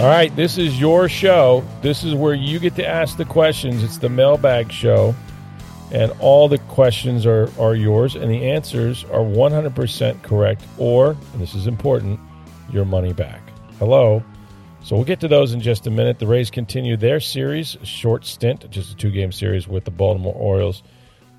All 0.00 0.06
right, 0.06 0.34
this 0.34 0.56
is 0.56 0.80
your 0.80 1.10
show. 1.10 1.62
This 1.82 2.04
is 2.04 2.14
where 2.14 2.32
you 2.32 2.58
get 2.58 2.74
to 2.76 2.88
ask 2.88 3.18
the 3.18 3.26
questions. 3.26 3.82
It's 3.82 3.98
the 3.98 4.08
mailbag 4.08 4.72
show. 4.72 5.14
And 5.92 6.10
all 6.20 6.48
the 6.48 6.56
questions 6.56 7.26
are, 7.26 7.50
are 7.60 7.74
yours, 7.74 8.14
and 8.14 8.30
the 8.30 8.50
answers 8.50 9.04
are 9.04 9.20
100% 9.20 10.22
correct, 10.22 10.64
or, 10.78 11.10
and 11.10 11.42
this 11.42 11.54
is 11.54 11.66
important, 11.66 12.18
your 12.72 12.86
money 12.86 13.12
back. 13.12 13.42
Hello. 13.78 14.24
So 14.82 14.96
we'll 14.96 15.04
get 15.04 15.20
to 15.20 15.28
those 15.28 15.52
in 15.52 15.60
just 15.60 15.86
a 15.86 15.90
minute. 15.90 16.18
The 16.18 16.26
Rays 16.26 16.50
continue 16.50 16.96
their 16.96 17.20
series, 17.20 17.76
short 17.82 18.24
stint, 18.24 18.70
just 18.70 18.92
a 18.92 18.96
two 18.96 19.10
game 19.10 19.32
series 19.32 19.68
with 19.68 19.84
the 19.84 19.90
Baltimore 19.90 20.34
Orioles 20.34 20.82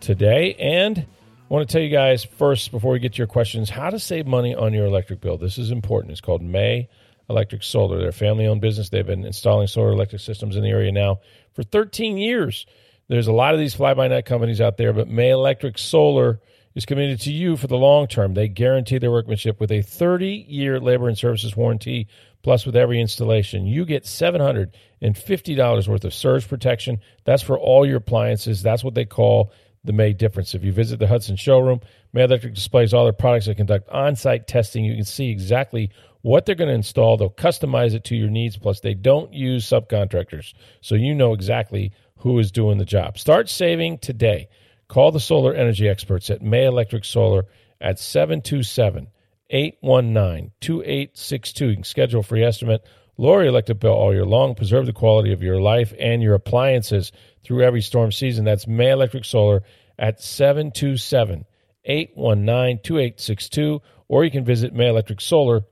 today. 0.01 0.53
And 0.59 0.99
I 0.99 1.03
want 1.48 1.67
to 1.67 1.73
tell 1.73 1.81
you 1.81 1.89
guys 1.89 2.23
first, 2.23 2.70
before 2.70 2.91
we 2.91 2.99
get 2.99 3.13
to 3.13 3.17
your 3.17 3.25
questions, 3.25 3.71
how 3.71 3.89
to 3.89 3.98
save 3.98 4.27
money 4.27 4.53
on 4.53 4.71
your 4.71 4.85
electric 4.85 5.20
bill. 5.20 5.39
This 5.39 5.57
is 5.57 5.71
important. 5.71 6.12
It's 6.12 6.21
called 6.21 6.43
May 6.43 6.89
Electric 7.31 7.63
Solar. 7.63 7.99
They're 7.99 8.09
a 8.09 8.13
family 8.13 8.46
owned 8.46 8.62
business. 8.62 8.90
They've 8.90 9.05
been 9.05 9.26
installing 9.26 9.68
solar 9.68 9.91
electric 9.91 10.21
systems 10.21 10.55
in 10.55 10.63
the 10.63 10.70
area 10.70 10.91
now 10.91 11.20
for 11.54 11.63
13 11.63 12.18
years. 12.18 12.65
There's 13.07 13.27
a 13.27 13.34
lot 13.34 13.54
of 13.54 13.60
these 13.60 13.73
fly 13.73 13.93
by 13.93 14.07
night 14.07 14.26
companies 14.26 14.62
out 14.62 14.77
there, 14.77 14.93
but 14.93 15.10
May 15.10 15.32
Electric 15.32 15.77
Solar 15.77 16.40
is 16.76 16.85
committed 16.85 17.20
to 17.21 17.32
you 17.32 17.57
for 17.57 17.68
the 17.68 17.77
long 17.77 18.07
term. 18.07 18.34
They 18.34 18.48
guarantee 18.48 18.98
their 18.98 19.12
workmanship 19.12 19.60
with 19.60 19.71
a 19.71 19.82
30 19.82 20.46
year 20.48 20.79
labor 20.79 21.07
and 21.07 21.18
services 21.18 21.55
warranty. 21.55 22.07
Plus, 22.43 22.65
with 22.65 22.76
every 22.76 22.99
installation, 22.99 23.66
you 23.68 23.85
get 23.85 24.04
$750 24.04 25.88
worth 25.88 26.05
of 26.05 26.13
surge 26.13 26.48
protection. 26.48 26.99
That's 27.23 27.43
for 27.43 27.60
all 27.60 27.85
your 27.85 27.98
appliances. 27.98 28.63
That's 28.63 28.84
what 28.84 28.95
they 28.95 29.05
call 29.05 29.51
the 29.84 29.93
May 29.93 30.13
difference. 30.13 30.55
If 30.55 30.63
you 30.63 30.71
visit 30.71 30.99
the 30.99 31.07
Hudson 31.07 31.35
showroom, 31.35 31.82
May 32.13 32.23
Electric 32.23 32.54
displays 32.54 32.93
all 32.93 33.04
their 33.04 33.13
products 33.13 33.45
that 33.45 33.57
conduct 33.57 33.90
on 33.90 34.16
site 34.16 34.48
testing. 34.48 34.85
You 34.85 34.95
can 34.95 35.05
see 35.05 35.29
exactly 35.29 35.91
what 36.21 36.45
they're 36.45 36.55
going 36.55 36.69
to 36.69 36.75
install. 36.75 37.17
They'll 37.17 37.29
customize 37.29 37.93
it 37.93 38.03
to 38.05 38.15
your 38.15 38.29
needs. 38.29 38.57
Plus, 38.57 38.79
they 38.79 38.93
don't 38.93 39.33
use 39.33 39.67
subcontractors. 39.67 40.53
So 40.81 40.95
you 40.95 41.15
know 41.15 41.33
exactly 41.33 41.91
who 42.17 42.37
is 42.39 42.51
doing 42.51 42.77
the 42.77 42.85
job. 42.85 43.17
Start 43.17 43.49
saving 43.49 43.99
today. 43.99 44.47
Call 44.87 45.11
the 45.11 45.19
solar 45.19 45.53
energy 45.53 45.87
experts 45.87 46.29
at 46.29 46.41
May 46.41 46.65
Electric 46.65 47.05
Solar 47.05 47.45
at 47.79 47.97
727 47.97 49.07
819 49.49 50.51
2862. 50.61 51.65
You 51.65 51.75
can 51.75 51.83
schedule 51.83 52.19
a 52.19 52.23
free 52.23 52.43
estimate. 52.43 52.85
Lower 53.17 53.41
your 53.41 53.49
electric 53.49 53.79
bill 53.79 53.93
all 53.93 54.13
year 54.13 54.25
long. 54.25 54.55
Preserve 54.55 54.85
the 54.85 54.93
quality 54.93 55.33
of 55.33 55.43
your 55.43 55.61
life 55.61 55.93
and 55.99 56.21
your 56.21 56.33
appliances 56.33 57.11
through 57.43 57.63
every 57.63 57.81
storm 57.81 58.11
season. 58.11 58.45
That's 58.45 58.67
May 58.67 58.91
Electric 58.91 59.25
Solar 59.25 59.63
at 59.97 60.21
727 60.21 61.45
819 61.85 62.79
2862. 62.83 63.81
Or 64.07 64.23
you 64.25 64.31
can 64.31 64.44
visit 64.44 64.73
mayelectricsolar.com. 64.73 65.70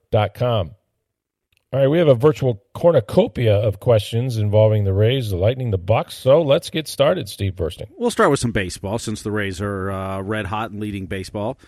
All 1.71 1.79
right, 1.79 1.87
we 1.87 1.99
have 1.99 2.07
a 2.07 2.15
virtual 2.15 2.63
cornucopia 2.73 3.55
of 3.55 3.79
questions 3.79 4.37
involving 4.37 4.85
the 4.85 4.93
Rays, 4.93 5.29
the 5.29 5.37
Lightning, 5.37 5.69
the 5.69 5.77
Bucs. 5.77 6.13
So 6.13 6.41
let's 6.41 6.71
get 6.71 6.87
started, 6.87 7.29
Steve 7.29 7.53
Versnick. 7.53 7.89
We'll 7.95 8.09
start 8.09 8.31
with 8.31 8.39
some 8.39 8.51
baseball 8.51 8.97
since 8.97 9.21
the 9.21 9.31
Rays 9.31 9.61
are 9.61 9.91
uh, 9.91 10.21
red 10.21 10.47
hot 10.47 10.71
and 10.71 10.79
leading 10.79 11.05
baseball. 11.05 11.59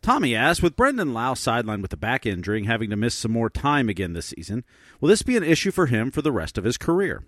Tommy 0.00 0.36
asks, 0.36 0.62
with 0.62 0.76
Brandon 0.76 1.12
Lowe 1.12 1.32
sidelined 1.32 1.82
with 1.82 1.92
a 1.92 1.96
back 1.96 2.24
injury 2.24 2.58
and 2.58 2.68
having 2.68 2.90
to 2.90 2.96
miss 2.96 3.16
some 3.16 3.32
more 3.32 3.50
time 3.50 3.88
again 3.88 4.12
this 4.12 4.26
season, 4.26 4.62
will 5.00 5.08
this 5.08 5.22
be 5.22 5.36
an 5.36 5.42
issue 5.42 5.72
for 5.72 5.86
him 5.86 6.12
for 6.12 6.22
the 6.22 6.30
rest 6.30 6.56
of 6.56 6.62
his 6.62 6.76
career? 6.76 7.24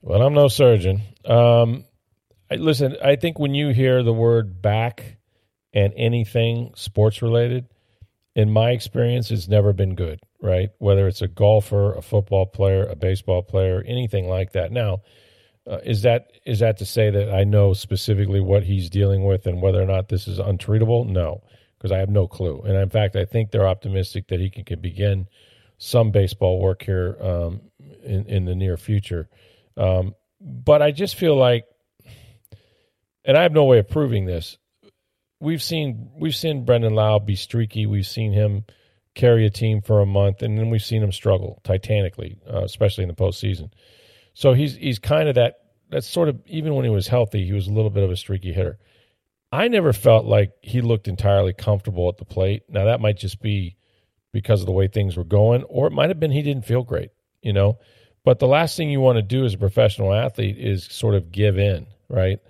Well, 0.00 0.22
I'm 0.22 0.34
no 0.34 0.46
surgeon. 0.46 1.02
Um, 1.24 1.84
I, 2.48 2.54
listen, 2.54 2.96
I 3.02 3.16
think 3.16 3.40
when 3.40 3.54
you 3.54 3.70
hear 3.70 4.04
the 4.04 4.12
word 4.12 4.62
back 4.62 5.16
and 5.72 5.92
anything 5.96 6.72
sports 6.76 7.20
related, 7.20 7.66
in 8.36 8.50
my 8.50 8.70
experience, 8.70 9.30
it's 9.30 9.48
never 9.48 9.72
been 9.72 9.94
good, 9.94 10.20
right? 10.42 10.68
Whether 10.76 11.08
it's 11.08 11.22
a 11.22 11.26
golfer, 11.26 11.94
a 11.94 12.02
football 12.02 12.44
player, 12.44 12.84
a 12.84 12.94
baseball 12.94 13.42
player, 13.42 13.82
anything 13.86 14.28
like 14.28 14.52
that. 14.52 14.70
Now, 14.70 15.00
uh, 15.66 15.78
is 15.78 16.02
that 16.02 16.30
is 16.44 16.58
that 16.58 16.76
to 16.76 16.84
say 16.84 17.10
that 17.10 17.34
I 17.34 17.44
know 17.44 17.72
specifically 17.72 18.40
what 18.40 18.62
he's 18.62 18.90
dealing 18.90 19.24
with 19.24 19.46
and 19.46 19.62
whether 19.62 19.82
or 19.82 19.86
not 19.86 20.10
this 20.10 20.28
is 20.28 20.38
untreatable? 20.38 21.08
No, 21.08 21.42
because 21.78 21.90
I 21.90 21.98
have 21.98 22.10
no 22.10 22.28
clue. 22.28 22.60
And 22.60 22.76
in 22.76 22.90
fact, 22.90 23.16
I 23.16 23.24
think 23.24 23.50
they're 23.50 23.66
optimistic 23.66 24.28
that 24.28 24.38
he 24.38 24.50
can, 24.50 24.64
can 24.64 24.80
begin 24.80 25.28
some 25.78 26.10
baseball 26.10 26.60
work 26.60 26.82
here 26.82 27.16
um, 27.20 27.62
in 28.04 28.26
in 28.26 28.44
the 28.44 28.54
near 28.54 28.76
future. 28.76 29.30
Um, 29.78 30.14
but 30.42 30.82
I 30.82 30.90
just 30.90 31.16
feel 31.16 31.36
like, 31.36 31.64
and 33.24 33.36
I 33.36 33.42
have 33.42 33.52
no 33.52 33.64
way 33.64 33.78
of 33.78 33.88
proving 33.88 34.26
this 34.26 34.58
we've 35.40 35.62
seen 35.62 36.10
we've 36.18 36.34
seen 36.34 36.64
Brandon 36.64 36.94
Lowe 36.94 37.18
be 37.18 37.36
streaky. 37.36 37.86
We've 37.86 38.06
seen 38.06 38.32
him 38.32 38.64
carry 39.14 39.46
a 39.46 39.50
team 39.50 39.82
for 39.82 40.00
a 40.00 40.06
month, 40.06 40.42
and 40.42 40.58
then 40.58 40.70
we've 40.70 40.82
seen 40.82 41.02
him 41.02 41.12
struggle 41.12 41.60
titanically, 41.64 42.38
uh, 42.52 42.62
especially 42.62 43.02
in 43.02 43.08
the 43.08 43.14
postseason. 43.14 43.70
So 44.34 44.52
he's 44.52 44.76
he's 44.76 44.98
kind 44.98 45.28
of 45.28 45.34
that. 45.36 45.54
That's 45.88 46.06
sort 46.06 46.28
of 46.28 46.40
even 46.46 46.74
when 46.74 46.84
he 46.84 46.90
was 46.90 47.08
healthy, 47.08 47.44
he 47.44 47.52
was 47.52 47.68
a 47.68 47.72
little 47.72 47.90
bit 47.90 48.02
of 48.02 48.10
a 48.10 48.16
streaky 48.16 48.52
hitter. 48.52 48.78
I 49.52 49.68
never 49.68 49.92
felt 49.92 50.26
like 50.26 50.52
he 50.60 50.80
looked 50.80 51.06
entirely 51.06 51.52
comfortable 51.52 52.08
at 52.08 52.18
the 52.18 52.24
plate. 52.24 52.64
Now 52.68 52.86
that 52.86 53.00
might 53.00 53.16
just 53.16 53.40
be 53.40 53.76
because 54.32 54.60
of 54.60 54.66
the 54.66 54.72
way 54.72 54.88
things 54.88 55.16
were 55.16 55.24
going, 55.24 55.62
or 55.64 55.86
it 55.86 55.92
might 55.92 56.10
have 56.10 56.20
been 56.20 56.32
he 56.32 56.42
didn't 56.42 56.66
feel 56.66 56.82
great, 56.82 57.10
you 57.42 57.52
know. 57.52 57.78
But 58.24 58.40
the 58.40 58.48
last 58.48 58.76
thing 58.76 58.90
you 58.90 59.00
want 59.00 59.16
to 59.16 59.22
do 59.22 59.44
as 59.44 59.54
a 59.54 59.58
professional 59.58 60.12
athlete 60.12 60.58
is 60.58 60.84
sort 60.84 61.14
of 61.14 61.30
give 61.30 61.58
in, 61.58 61.86
right? 62.08 62.40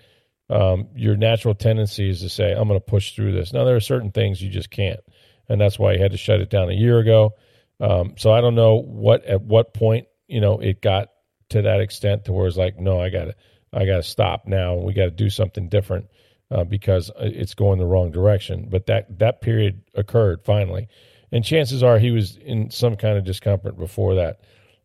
Um, 0.48 0.88
your 0.94 1.16
natural 1.16 1.54
tendency 1.54 2.08
is 2.08 2.20
to 2.20 2.28
say, 2.28 2.52
I'm 2.52 2.68
going 2.68 2.80
to 2.80 2.84
push 2.84 3.14
through 3.14 3.32
this. 3.32 3.52
Now, 3.52 3.64
there 3.64 3.76
are 3.76 3.80
certain 3.80 4.12
things 4.12 4.40
you 4.40 4.50
just 4.50 4.70
can't. 4.70 5.00
And 5.48 5.60
that's 5.60 5.78
why 5.78 5.94
he 5.94 6.00
had 6.00 6.12
to 6.12 6.16
shut 6.16 6.40
it 6.40 6.50
down 6.50 6.70
a 6.70 6.74
year 6.74 6.98
ago. 6.98 7.34
Um, 7.80 8.14
so 8.16 8.32
I 8.32 8.40
don't 8.40 8.54
know 8.54 8.76
what, 8.76 9.24
at 9.24 9.42
what 9.42 9.74
point, 9.74 10.06
you 10.28 10.40
know, 10.40 10.58
it 10.58 10.80
got 10.80 11.08
to 11.50 11.62
that 11.62 11.80
extent 11.80 12.24
to 12.24 12.32
where 12.32 12.46
it's 12.46 12.56
like, 12.56 12.78
no, 12.78 13.00
I 13.00 13.10
got 13.10 13.24
to, 13.26 13.34
I 13.72 13.86
got 13.86 13.96
to 13.96 14.02
stop 14.02 14.46
now. 14.46 14.74
We 14.74 14.92
got 14.92 15.04
to 15.04 15.10
do 15.10 15.30
something 15.30 15.68
different 15.68 16.06
uh, 16.50 16.64
because 16.64 17.10
it's 17.18 17.54
going 17.54 17.78
the 17.78 17.86
wrong 17.86 18.10
direction. 18.10 18.68
But 18.70 18.86
that, 18.86 19.18
that 19.18 19.40
period 19.40 19.82
occurred 19.94 20.44
finally. 20.44 20.88
And 21.32 21.44
chances 21.44 21.82
are 21.82 21.98
he 21.98 22.12
was 22.12 22.36
in 22.36 22.70
some 22.70 22.96
kind 22.96 23.18
of 23.18 23.24
discomfort 23.24 23.76
before 23.76 24.14
that. 24.16 24.40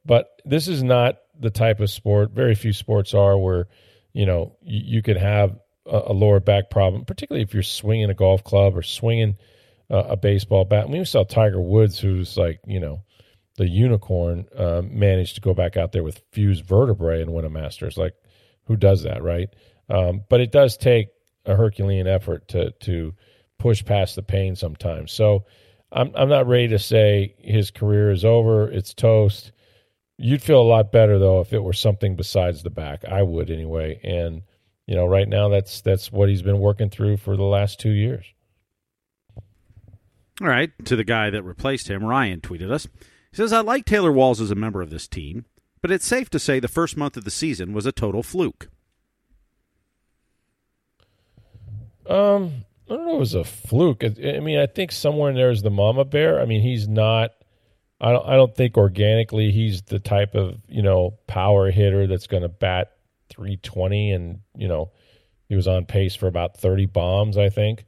But 0.06 0.42
this 0.44 0.68
is 0.68 0.84
not 0.84 1.20
the 1.40 1.52
type 1.52 1.80
of 1.80 1.90
sport, 1.90 2.32
very 2.32 2.56
few 2.56 2.74
sports 2.74 3.14
are 3.14 3.38
where, 3.38 3.68
you 4.14 4.26
know, 4.26 4.56
you, 4.62 5.02
could 5.02 5.18
have 5.18 5.58
a, 5.86 6.02
a, 6.08 6.14
lower 6.14 6.40
back 6.40 6.70
problem, 6.70 7.06
particularly 7.06 7.44
if 7.44 7.54
you're 7.54 7.64
swinging 7.64 8.10
a 8.10 8.14
golf 8.14 8.44
club 8.44 8.78
or 8.78 8.82
swinging 8.82 9.38
uh, 9.90 10.04
a 10.10 10.18
baseball 10.18 10.66
bat. 10.66 10.90
we 10.90 11.04
saw 11.06 11.24
Tiger 11.24 11.62
Woods, 11.62 12.00
who's 12.00 12.38
like, 12.38 12.60
you 12.66 12.80
know, 12.80 13.04
the 13.58 13.68
unicorn, 13.68 14.46
uh, 14.56 14.82
managed 14.84 15.36
to 15.36 15.42
go 15.42 15.54
back 15.54 15.78
out 15.78 15.92
there 15.92 16.04
with 16.04 16.22
fused 16.32 16.66
vertebrae 16.66 17.22
and 17.22 17.34
win 17.34 17.46
a 17.46 17.50
Masters. 17.50 17.98
Like, 17.98 18.14
who 18.66 18.76
does 18.76 19.04
that, 19.04 19.22
right? 19.24 19.50
Um, 19.90 20.24
but 20.30 20.40
it 20.40 20.52
does 20.52 20.78
take 20.78 21.10
a 21.46 21.56
Herculean 21.56 22.08
effort 22.08 22.48
to 22.50 22.72
to 22.72 23.14
push 23.60 23.84
past 23.84 24.16
the 24.16 24.24
pain 24.24 24.56
sometimes. 24.56 25.12
So 25.12 25.46
I'm 25.92 26.12
I'm 26.16 26.30
not 26.30 26.48
ready 26.48 26.70
to 26.70 26.80
say 26.80 27.36
his 27.40 27.72
career 27.72 28.12
is 28.12 28.24
over. 28.24 28.70
It's 28.70 28.94
toast. 28.94 29.52
You'd 30.24 30.44
feel 30.44 30.62
a 30.62 30.64
lot 30.64 30.92
better 30.92 31.18
though 31.18 31.42
if 31.42 31.52
it 31.52 31.64
were 31.64 31.74
something 31.74 32.16
besides 32.16 32.62
the 32.62 32.70
back. 32.70 33.04
I 33.06 33.24
would 33.24 33.50
anyway. 33.50 34.00
And 34.04 34.44
you 34.86 34.96
know, 34.96 35.06
right 35.06 35.28
now 35.28 35.50
that's 35.50 35.82
that's 35.82 36.12
what 36.12 36.30
he's 36.30 36.44
been 36.44 36.60
working 36.60 36.90
through 36.90 37.18
for 37.18 37.36
the 37.36 37.44
last 37.44 37.80
two 37.80 37.92
years. 37.92 38.26
All 40.40 40.48
right, 40.48 40.72
to 40.86 40.96
the 40.96 41.04
guy 41.04 41.30
that 41.30 41.44
replaced 41.44 41.88
him, 41.88 42.04
Ryan 42.04 42.40
tweeted 42.40 42.72
us. 42.72 42.88
He 43.32 43.38
says, 43.38 43.52
"I 43.54 43.62
like 43.62 43.86
Taylor 43.86 44.12
Walls 44.12 44.42
as 44.42 44.52
a 44.52 44.56
member 44.56 44.82
of 44.82 44.90
this 44.90 45.08
team, 45.08 45.46
but 45.82 45.92
it's 45.92 46.06
safe 46.06 46.30
to 46.32 46.40
say 46.40 46.60
the 46.60 46.68
first 46.68 46.98
month 46.98 47.18
of 47.18 47.24
the 47.24 47.32
season 47.32 47.74
was 47.74 47.86
a 47.86 47.92
total 47.92 48.22
fluke." 48.22 48.70
Um, 52.08 52.66
I 52.90 52.96
don't 52.96 53.06
know. 53.06 53.16
It 53.16 53.20
was 53.20 53.34
a 53.34 53.44
fluke. 53.44 54.04
I 54.04 54.40
mean, 54.40 54.60
I 54.60 54.66
think 54.66 54.92
somewhere 54.92 55.30
in 55.30 55.36
there 55.36 55.52
is 55.52 55.62
the 55.62 55.70
mama 55.70 56.06
bear. 56.06 56.42
I 56.42 56.46
mean, 56.46 56.62
he's 56.62 56.88
not 56.88 57.32
I 58.02 58.12
don't, 58.12 58.28
I 58.28 58.36
don't 58.36 58.56
think 58.56 58.78
organically 58.78 59.52
he's 59.52 59.84
the 59.84 60.00
type 60.00 60.36
of 60.36 60.58
you 60.68 60.82
know 60.82 61.18
power 61.28 61.72
hitter 61.72 62.08
that's 62.08 62.28
going 62.28 62.44
to 62.44 62.50
bat 62.50 62.94
320 63.30 64.12
and 64.12 64.40
you 64.56 64.68
know 64.68 64.92
he 65.48 65.56
was 65.56 65.68
on 65.68 65.86
pace 65.86 66.16
for 66.16 66.28
about 66.28 66.58
30 66.58 66.88
bombs 66.88 67.38
I 67.38 67.50
think 67.50 67.86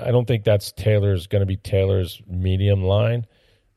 I 0.00 0.10
don't 0.10 0.26
think 0.26 0.44
that's 0.44 0.72
Taylor's 0.72 1.26
going 1.26 1.40
to 1.40 1.46
be 1.46 1.56
Taylor's 1.56 2.20
medium 2.26 2.82
line. 2.82 3.26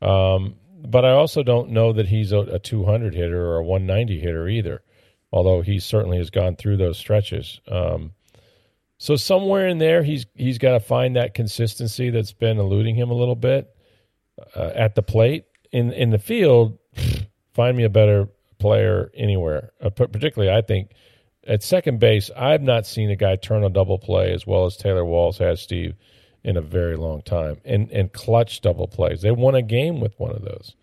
Um, 0.02 0.56
but 0.84 1.06
I 1.06 1.12
also 1.12 1.44
don't 1.44 1.70
know 1.70 1.94
that 1.94 2.08
he's 2.08 2.32
a, 2.32 2.40
a 2.40 2.60
200 2.60 3.14
hitter 3.14 3.46
or 3.46 3.58
a 3.58 3.64
190 3.64 4.20
hitter 4.20 4.48
either, 4.48 4.82
although 5.32 5.62
he 5.62 5.80
certainly 5.80 6.18
has 6.18 6.30
gone 6.30 6.56
through 6.56 6.78
those 6.78 6.98
stretches. 6.98 7.62
Um, 7.68 8.14
so 8.98 9.16
somewhere 9.16 9.68
in 9.68 9.80
there, 9.80 10.04
he's 10.04 10.26
he's 10.36 10.58
got 10.58 10.74
to 10.74 10.80
find 10.80 11.16
that 11.16 11.34
consistency 11.34 12.10
that's 12.10 12.34
been 12.34 12.60
eluding 12.60 12.96
him 12.96 13.10
a 13.10 13.16
little 13.16 13.36
bit 13.36 13.76
uh, 14.56 14.72
at 14.76 14.96
the 14.96 15.02
plate. 15.02 15.46
In 15.72 15.92
in 15.92 16.10
the 16.10 16.20
field, 16.20 16.78
find 17.54 17.78
me 17.78 17.84
a 17.84 17.90
better 17.90 18.28
player 18.60 19.12
anywhere. 19.16 19.72
Uh, 19.82 19.90
particularly, 19.90 20.54
I 20.54 20.62
think 20.62 20.92
at 21.48 21.64
second 21.64 22.00
base, 22.00 22.30
I've 22.38 22.62
not 22.62 22.86
seen 22.86 23.10
a 23.10 23.16
guy 23.16 23.36
turn 23.36 23.64
a 23.64 23.70
double 23.70 23.98
play 23.98 24.32
as 24.34 24.46
well 24.46 24.66
as 24.66 24.78
Taylor 24.78 25.04
Walls 25.04 25.40
has, 25.40 25.62
Steve, 25.62 25.96
in 26.44 26.56
a 26.58 26.62
very 26.62 26.96
long 26.96 27.22
time. 27.22 27.58
And 27.66 27.92
and 27.92 28.12
clutch 28.14 28.62
double 28.62 28.88
plays. 28.88 29.22
They 29.22 29.32
won 29.32 29.56
a 29.56 29.62
game 29.62 30.00
with 30.00 30.20
one 30.20 30.32
of 30.32 30.44
those. 30.44 30.76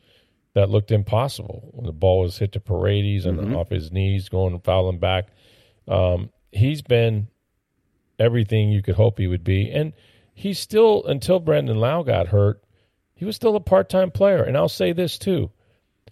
That 0.55 0.71
looked 0.71 0.91
impossible 0.91 1.69
when 1.73 1.87
the 1.87 1.93
ball 1.93 2.23
was 2.23 2.39
hit 2.39 2.53
to 2.53 2.61
Paredes 2.61 3.27
and 3.27 3.39
mm-hmm. 3.39 3.57
off 3.57 3.69
his 3.69 3.93
knees, 3.93 4.29
going 4.29 4.59
fouling 4.61 4.99
back. 4.99 5.29
Um, 5.87 6.31
he's 6.51 6.83
been 6.83 7.29
everything 8.19 8.71
you 8.71 8.83
could 8.83 8.97
hope 8.97 9.19
he 9.19 9.29
would 9.29 9.45
be, 9.45 9.71
and 9.71 9.93
he's 10.35 10.59
still 10.59 11.05
until 11.05 11.39
Brandon 11.39 11.79
Lowe 11.79 12.03
got 12.03 12.29
hurt, 12.29 12.61
he 13.19 13.25
was 13.25 13.35
still 13.35 13.57
a 13.57 13.61
part-time 13.61 14.13
player. 14.13 14.45
And 14.45 14.57
I'll 14.57 14.69
say 14.69 14.93
this 14.93 15.19
too: 15.19 15.51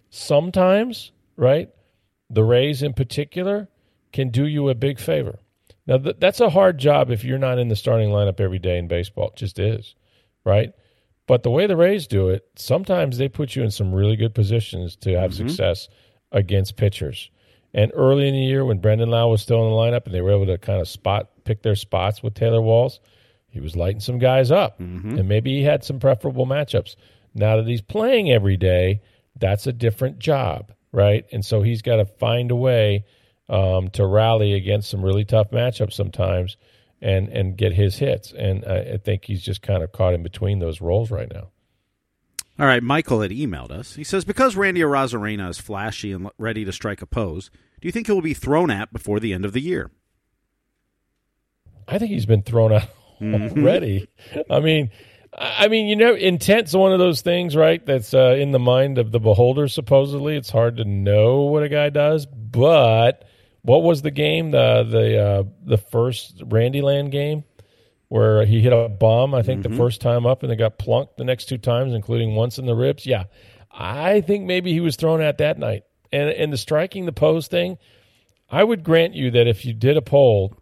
sometimes, 0.09 1.11
right, 1.37 1.69
the 2.29 2.43
Rays 2.43 2.83
in 2.83 2.93
particular 2.93 3.69
can 4.11 4.29
do 4.29 4.45
you 4.45 4.69
a 4.69 4.75
big 4.75 4.99
favor. 4.99 5.39
Now, 5.85 5.97
th- 5.97 6.17
that's 6.19 6.41
a 6.41 6.49
hard 6.49 6.77
job 6.77 7.09
if 7.09 7.23
you're 7.23 7.37
not 7.37 7.59
in 7.59 7.69
the 7.69 7.75
starting 7.75 8.09
lineup 8.09 8.41
every 8.41 8.59
day 8.59 8.77
in 8.77 8.89
baseball. 8.89 9.29
It 9.29 9.37
just 9.37 9.57
is, 9.57 9.95
right? 10.43 10.73
But 11.27 11.43
the 11.43 11.51
way 11.51 11.65
the 11.65 11.77
Rays 11.77 12.07
do 12.07 12.29
it, 12.29 12.45
sometimes 12.55 13.17
they 13.17 13.29
put 13.29 13.55
you 13.55 13.63
in 13.63 13.71
some 13.71 13.93
really 13.93 14.17
good 14.17 14.35
positions 14.35 14.97
to 14.97 15.17
have 15.17 15.31
mm-hmm. 15.31 15.47
success 15.47 15.87
against 16.33 16.75
pitchers. 16.75 17.31
And 17.73 17.91
early 17.95 18.27
in 18.27 18.33
the 18.33 18.41
year, 18.41 18.65
when 18.65 18.79
Brandon 18.79 19.09
Lowe 19.09 19.29
was 19.29 19.41
still 19.41 19.63
in 19.63 19.69
the 19.69 19.75
lineup 19.75 20.05
and 20.05 20.13
they 20.13 20.21
were 20.21 20.31
able 20.31 20.47
to 20.47 20.57
kind 20.57 20.81
of 20.81 20.87
spot 20.87 21.29
pick 21.45 21.63
their 21.63 21.75
spots 21.75 22.21
with 22.21 22.33
Taylor 22.33 22.61
Walls, 22.61 22.99
he 23.57 23.63
was 23.63 23.75
lighting 23.75 23.99
some 23.99 24.19
guys 24.19 24.51
up. 24.51 24.79
Mm-hmm. 24.79 25.17
And 25.17 25.27
maybe 25.27 25.55
he 25.55 25.63
had 25.63 25.83
some 25.83 25.99
preferable 25.99 26.45
matchups. 26.45 26.95
Now 27.33 27.57
that 27.57 27.67
he's 27.67 27.81
playing 27.81 28.31
every 28.31 28.55
day, 28.55 29.01
that's 29.35 29.65
a 29.65 29.73
different 29.73 30.19
job, 30.19 30.71
right? 30.91 31.25
And 31.31 31.43
so 31.43 31.63
he's 31.63 31.81
got 31.81 31.95
to 31.95 32.05
find 32.05 32.51
a 32.51 32.55
way 32.55 33.05
um, 33.49 33.89
to 33.91 34.05
rally 34.05 34.53
against 34.53 34.91
some 34.91 35.03
really 35.03 35.25
tough 35.25 35.49
matchups 35.49 35.93
sometimes 35.93 36.57
and 37.01 37.29
and 37.29 37.57
get 37.57 37.73
his 37.73 37.97
hits. 37.97 38.31
And 38.31 38.63
I, 38.65 38.77
I 38.77 38.97
think 38.97 39.25
he's 39.25 39.41
just 39.41 39.63
kind 39.63 39.81
of 39.81 39.91
caught 39.91 40.13
in 40.13 40.21
between 40.21 40.59
those 40.59 40.81
roles 40.81 41.09
right 41.09 41.31
now. 41.31 41.49
All 42.59 42.65
right, 42.65 42.81
Michael 42.81 43.21
had 43.21 43.31
emailed 43.31 43.71
us. 43.71 43.95
He 43.95 44.03
says 44.03 44.23
because 44.25 44.55
Randy 44.55 44.81
Arozarena 44.81 45.49
is 45.49 45.59
flashy 45.59 46.11
and 46.11 46.29
ready 46.37 46.63
to 46.65 46.71
strike 46.71 47.01
a 47.01 47.07
pose, 47.07 47.49
do 47.81 47.87
you 47.87 47.91
think 47.91 48.05
he 48.07 48.13
will 48.13 48.21
be 48.21 48.33
thrown 48.33 48.69
at 48.69 48.93
before 48.93 49.19
the 49.19 49.33
end 49.33 49.45
of 49.45 49.53
the 49.53 49.61
year? 49.61 49.91
I 51.87 51.99
think 51.99 52.11
he's 52.11 52.25
been 52.25 52.43
thrown 52.43 52.73
out. 52.73 52.89
Already. 53.21 54.07
I 54.49 54.59
mean, 54.59 54.91
I 55.37 55.67
mean, 55.67 55.87
you 55.87 55.95
know, 55.95 56.15
intent's 56.15 56.73
one 56.73 56.93
of 56.93 56.99
those 56.99 57.21
things, 57.21 57.55
right? 57.55 57.85
That's 57.85 58.13
uh, 58.13 58.35
in 58.39 58.51
the 58.51 58.59
mind 58.59 58.97
of 58.97 59.11
the 59.11 59.19
beholder. 59.19 59.67
Supposedly, 59.67 60.35
it's 60.35 60.49
hard 60.49 60.77
to 60.77 60.85
know 60.85 61.41
what 61.41 61.63
a 61.63 61.69
guy 61.69 61.89
does, 61.89 62.25
but 62.25 63.23
what 63.61 63.83
was 63.83 64.01
the 64.01 64.11
game? 64.11 64.51
The 64.51 64.83
the 64.83 65.23
uh, 65.23 65.43
the 65.63 65.77
first 65.77 66.39
Randyland 66.39 67.11
game 67.11 67.43
where 68.09 68.45
he 68.45 68.61
hit 68.61 68.73
a 68.73 68.89
bomb. 68.89 69.35
I 69.35 69.43
think 69.43 69.61
mm-hmm. 69.61 69.71
the 69.71 69.77
first 69.77 70.01
time 70.01 70.25
up, 70.25 70.41
and 70.41 70.51
they 70.51 70.55
got 70.55 70.79
plunked 70.79 71.17
the 71.17 71.25
next 71.25 71.45
two 71.45 71.57
times, 71.57 71.93
including 71.93 72.35
once 72.35 72.57
in 72.57 72.65
the 72.65 72.75
ribs. 72.75 73.05
Yeah, 73.05 73.25
I 73.71 74.21
think 74.21 74.45
maybe 74.45 74.73
he 74.73 74.79
was 74.79 74.95
thrown 74.95 75.21
at 75.21 75.37
that 75.37 75.59
night. 75.59 75.83
And 76.11 76.29
and 76.29 76.51
the 76.51 76.57
striking 76.57 77.05
the 77.05 77.11
pose 77.11 77.47
thing, 77.47 77.77
I 78.49 78.63
would 78.63 78.83
grant 78.83 79.13
you 79.13 79.31
that 79.31 79.47
if 79.47 79.65
you 79.65 79.73
did 79.73 79.97
a 79.97 80.01
poll 80.01 80.57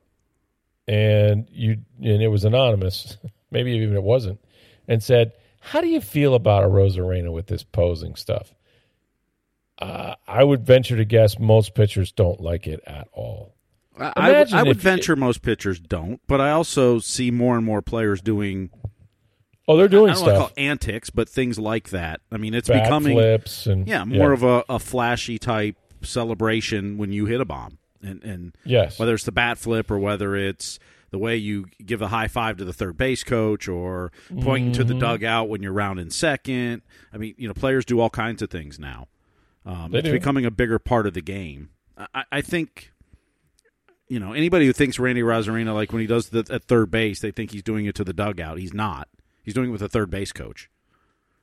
and 0.87 1.47
you 1.51 1.77
and 1.99 2.21
it 2.21 2.27
was 2.27 2.45
anonymous, 2.45 3.17
maybe 3.51 3.71
even 3.71 3.95
it 3.95 4.03
wasn't, 4.03 4.39
and 4.87 5.01
said, 5.01 5.33
"How 5.59 5.81
do 5.81 5.87
you 5.87 6.01
feel 6.01 6.35
about 6.35 6.63
Arozarena 6.63 7.31
with 7.31 7.47
this 7.47 7.63
posing 7.63 8.15
stuff?" 8.15 8.53
Uh, 9.77 10.15
I 10.27 10.43
would 10.43 10.65
venture 10.65 10.95
to 10.95 11.05
guess 11.05 11.37
most 11.37 11.75
pitchers 11.75 12.11
don't 12.11 12.39
like 12.39 12.65
it 12.65 12.81
at 12.87 13.09
all. 13.11 13.55
I, 13.97 14.39
would, 14.39 14.53
I 14.53 14.63
would 14.63 14.77
venture 14.77 15.13
it, 15.13 15.17
most 15.17 15.41
pitchers 15.41 15.79
don't, 15.79 16.19
but 16.27 16.41
I 16.41 16.51
also 16.51 16.99
see 16.99 17.31
more 17.31 17.55
and 17.55 17.65
more 17.65 17.81
players 17.81 18.21
doing. 18.21 18.69
Oh, 19.67 19.77
they're 19.77 19.87
doing 19.87 20.11
I 20.11 20.13
don't 20.13 20.23
stuff. 20.23 20.27
Want 20.27 20.49
to 20.49 20.55
call 20.55 20.63
antics, 20.63 21.09
but 21.09 21.27
things 21.27 21.57
like 21.57 21.89
that. 21.89 22.21
I 22.31 22.37
mean, 22.37 22.53
it's 22.53 22.67
Bat 22.67 22.83
becoming 22.83 23.17
flips 23.17 23.67
and 23.67 23.87
yeah, 23.87 24.03
more 24.03 24.27
yeah. 24.27 24.33
of 24.33 24.43
a, 24.43 24.63
a, 24.69 24.79
flashy 24.79 25.39
type 25.39 25.75
celebration 26.03 26.97
when 26.97 27.11
you 27.11 27.25
hit 27.25 27.41
a 27.41 27.45
bomb, 27.45 27.79
and 28.01 28.23
and 28.23 28.57
yes, 28.63 28.99
whether 28.99 29.13
it's 29.13 29.23
the 29.23 29.31
bat 29.31 29.57
flip 29.57 29.91
or 29.91 29.99
whether 29.99 30.35
it's 30.35 30.79
the 31.11 31.19
way 31.19 31.35
you 31.37 31.65
give 31.83 32.01
a 32.01 32.07
high 32.07 32.27
five 32.27 32.57
to 32.57 32.65
the 32.65 32.73
third 32.73 32.97
base 32.97 33.23
coach 33.23 33.67
or 33.67 34.11
pointing 34.41 34.71
mm-hmm. 34.71 34.73
to 34.73 34.83
the 34.83 34.93
mm-hmm. 34.93 34.99
dugout 34.99 35.47
when 35.47 35.63
you're 35.63 35.71
rounding 35.71 36.09
second. 36.09 36.81
I 37.13 37.17
mean, 37.17 37.35
you 37.37 37.47
know, 37.47 37.53
players 37.53 37.85
do 37.85 37.99
all 37.99 38.09
kinds 38.09 38.41
of 38.41 38.49
things 38.49 38.79
now. 38.79 39.07
Um, 39.65 39.95
it's 39.95 40.05
do. 40.05 40.11
becoming 40.11 40.45
a 40.45 40.51
bigger 40.51 40.77
part 40.77 41.07
of 41.07 41.13
the 41.13 41.21
game. 41.21 41.69
I, 41.97 42.23
I, 42.31 42.41
think, 42.41 42.91
you 44.09 44.19
know, 44.19 44.33
anybody 44.33 44.65
who 44.65 44.73
thinks 44.73 44.99
Randy 44.99 45.21
Arozarena, 45.21 45.73
like 45.73 45.93
when 45.93 46.01
he 46.01 46.07
does 46.07 46.29
the 46.29 46.45
at 46.49 46.65
third 46.65 46.91
base, 46.91 47.21
they 47.21 47.31
think 47.31 47.51
he's 47.51 47.63
doing 47.63 47.85
it 47.85 47.95
to 47.95 48.03
the 48.03 48.13
dugout. 48.13 48.57
He's 48.57 48.73
not. 48.73 49.07
He's 49.41 49.53
doing 49.53 49.69
it 49.69 49.71
with 49.71 49.81
a 49.81 49.89
third 49.89 50.09
base 50.09 50.31
coach. 50.31 50.69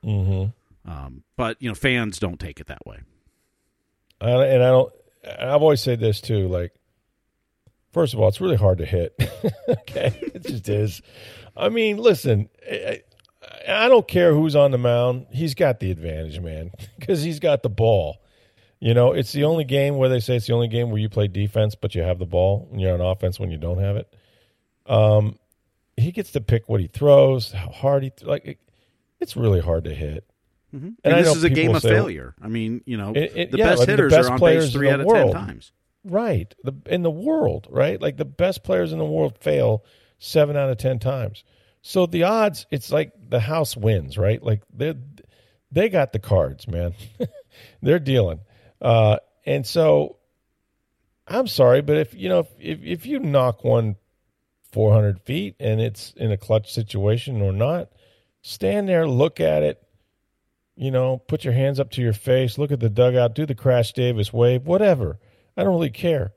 Mm-hmm. 0.05 0.89
Um, 0.89 1.23
but 1.35 1.61
you 1.61 1.69
know, 1.69 1.75
fans 1.75 2.19
don't 2.19 2.39
take 2.39 2.59
it 2.59 2.67
that 2.67 2.85
way. 2.85 2.99
And 4.21 4.63
I 4.63 4.69
don't. 4.69 4.93
I've 5.25 5.61
always 5.61 5.81
said 5.81 5.99
this 5.99 6.21
too. 6.21 6.47
Like, 6.47 6.73
first 7.91 8.13
of 8.13 8.19
all, 8.19 8.27
it's 8.27 8.41
really 8.41 8.55
hard 8.55 8.79
to 8.79 8.85
hit. 8.85 9.15
okay, 9.69 10.13
it 10.21 10.43
just 10.43 10.69
is. 10.69 11.01
I 11.55 11.69
mean, 11.69 11.97
listen. 11.97 12.49
I, 12.69 13.01
I 13.67 13.87
don't 13.89 14.07
care 14.07 14.33
who's 14.33 14.55
on 14.55 14.71
the 14.71 14.77
mound. 14.77 15.27
He's 15.31 15.53
got 15.53 15.79
the 15.79 15.91
advantage, 15.91 16.39
man, 16.39 16.71
because 16.99 17.23
he's 17.23 17.39
got 17.39 17.63
the 17.63 17.69
ball. 17.69 18.17
You 18.79 18.93
know, 18.93 19.13
it's 19.13 19.31
the 19.31 19.45
only 19.45 19.63
game 19.63 19.95
where 19.95 20.09
they 20.09 20.19
say 20.19 20.35
it's 20.35 20.47
the 20.47 20.53
only 20.53 20.67
game 20.67 20.89
where 20.89 20.99
you 20.99 21.07
play 21.07 21.27
defense, 21.27 21.73
but 21.75 21.95
you 21.95 22.01
have 22.01 22.19
the 22.19 22.25
ball, 22.25 22.67
and 22.71 22.81
you're 22.81 22.93
on 22.93 22.99
offense 23.01 23.39
when 23.39 23.49
you 23.49 23.57
don't 23.57 23.79
have 23.79 23.95
it. 23.95 24.13
Um, 24.85 25.39
he 25.95 26.11
gets 26.11 26.31
to 26.31 26.41
pick 26.41 26.67
what 26.67 26.81
he 26.81 26.87
throws, 26.87 27.51
how 27.51 27.69
hard 27.69 28.03
he 28.03 28.09
th- 28.09 28.27
like. 28.27 28.45
It, 28.45 28.59
it's 29.21 29.37
really 29.37 29.61
hard 29.61 29.85
to 29.85 29.95
hit. 29.95 30.29
Mm-hmm. 30.73 30.85
And, 30.85 30.97
and 31.03 31.25
this 31.25 31.35
is 31.35 31.43
a 31.43 31.49
game 31.49 31.75
of 31.75 31.81
say, 31.81 31.89
failure. 31.89 32.35
I 32.41 32.47
mean, 32.47 32.81
you 32.85 32.97
know, 32.97 33.11
it, 33.11 33.31
it, 33.35 33.51
the 33.51 33.57
yeah, 33.57 33.69
best 33.69 33.79
like 33.79 33.89
hitters 33.89 34.11
the 34.11 34.17
best 34.17 34.29
are 34.29 34.33
on 34.33 34.39
base 34.39 34.71
three 34.71 34.89
out 34.89 34.99
of 34.99 35.05
world. 35.05 35.33
ten 35.33 35.45
times. 35.45 35.71
Right, 36.03 36.53
the 36.63 36.73
in 36.87 37.01
the 37.01 37.11
world, 37.11 37.67
right? 37.69 38.01
Like 38.01 38.17
the 38.17 38.25
best 38.25 38.63
players 38.63 38.91
in 38.91 38.99
the 38.99 39.05
world 39.05 39.37
fail 39.39 39.85
seven 40.19 40.57
out 40.57 40.69
of 40.69 40.77
ten 40.77 40.99
times. 40.99 41.43
So 41.81 42.05
the 42.05 42.23
odds, 42.23 42.65
it's 42.71 42.91
like 42.91 43.13
the 43.29 43.39
house 43.39 43.77
wins, 43.77 44.17
right? 44.17 44.41
Like 44.41 44.61
they 44.73 44.95
they 45.71 45.89
got 45.89 46.11
the 46.11 46.19
cards, 46.19 46.67
man. 46.67 46.93
They're 47.81 47.99
dealing, 47.99 48.39
uh, 48.81 49.17
and 49.45 49.65
so 49.65 50.17
I'm 51.27 51.47
sorry, 51.47 51.81
but 51.81 51.97
if 51.97 52.13
you 52.13 52.29
know 52.29 52.39
if, 52.39 52.47
if 52.59 52.79
if 52.83 53.05
you 53.05 53.19
knock 53.19 53.63
one 53.63 53.95
400 54.71 55.21
feet 55.21 55.55
and 55.59 55.79
it's 55.79 56.13
in 56.17 56.31
a 56.31 56.37
clutch 56.37 56.73
situation 56.73 57.41
or 57.41 57.53
not, 57.53 57.89
stand 58.41 58.89
there, 58.89 59.07
look 59.07 59.39
at 59.39 59.63
it. 59.63 59.82
You 60.75 60.91
know, 60.91 61.17
put 61.17 61.43
your 61.43 61.53
hands 61.53 61.79
up 61.79 61.91
to 61.91 62.01
your 62.01 62.13
face, 62.13 62.57
look 62.57 62.71
at 62.71 62.79
the 62.79 62.89
dugout, 62.89 63.35
do 63.35 63.45
the 63.45 63.55
Crash 63.55 63.93
Davis 63.93 64.33
wave, 64.33 64.65
whatever. 64.65 65.19
I 65.55 65.63
don't 65.63 65.73
really 65.73 65.91
care. 65.91 66.33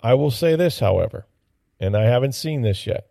I 0.00 0.14
will 0.14 0.30
say 0.30 0.54
this, 0.54 0.78
however, 0.78 1.26
and 1.80 1.96
I 1.96 2.04
haven't 2.04 2.34
seen 2.34 2.62
this 2.62 2.86
yet 2.86 3.08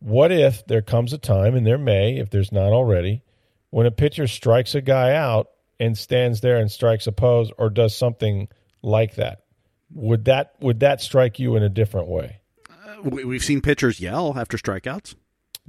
what 0.00 0.32
if 0.32 0.66
there 0.66 0.82
comes 0.82 1.12
a 1.12 1.18
time, 1.18 1.54
and 1.54 1.66
there 1.66 1.78
may, 1.78 2.16
if 2.16 2.30
there's 2.30 2.50
not 2.50 2.72
already, 2.72 3.22
when 3.68 3.86
a 3.86 3.90
pitcher 3.90 4.26
strikes 4.26 4.74
a 4.74 4.80
guy 4.80 5.14
out 5.14 5.48
and 5.78 5.96
stands 5.96 6.40
there 6.40 6.56
and 6.56 6.70
strikes 6.70 7.06
a 7.06 7.12
pose 7.12 7.52
or 7.56 7.70
does 7.70 7.94
something 7.94 8.48
like 8.82 9.14
that? 9.14 9.44
Would 9.92 10.24
that 10.24 10.54
would 10.60 10.80
that 10.80 11.00
strike 11.00 11.38
you 11.38 11.56
in 11.56 11.62
a 11.62 11.68
different 11.68 12.08
way? 12.08 12.40
Uh, 12.68 13.02
we've 13.02 13.44
seen 13.44 13.60
pitchers 13.60 14.00
yell 14.00 14.38
after 14.38 14.56
strikeouts. 14.56 15.14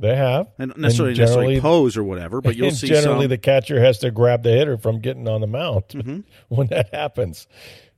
They 0.01 0.15
have, 0.15 0.47
and 0.57 0.73
necessarily, 0.77 1.11
and 1.11 1.19
necessarily 1.19 1.61
pose 1.61 1.95
or 1.95 2.03
whatever, 2.03 2.41
but 2.41 2.55
you'll 2.55 2.71
see. 2.71 2.87
Generally, 2.87 3.25
some... 3.25 3.29
the 3.29 3.37
catcher 3.37 3.79
has 3.79 3.99
to 3.99 4.11
grab 4.11 4.43
the 4.43 4.49
hitter 4.49 4.77
from 4.77 4.99
getting 4.99 5.27
on 5.27 5.41
the 5.41 5.47
mound 5.47 5.83
mm-hmm. 5.89 6.19
when 6.49 6.67
that 6.67 6.93
happens 6.93 7.47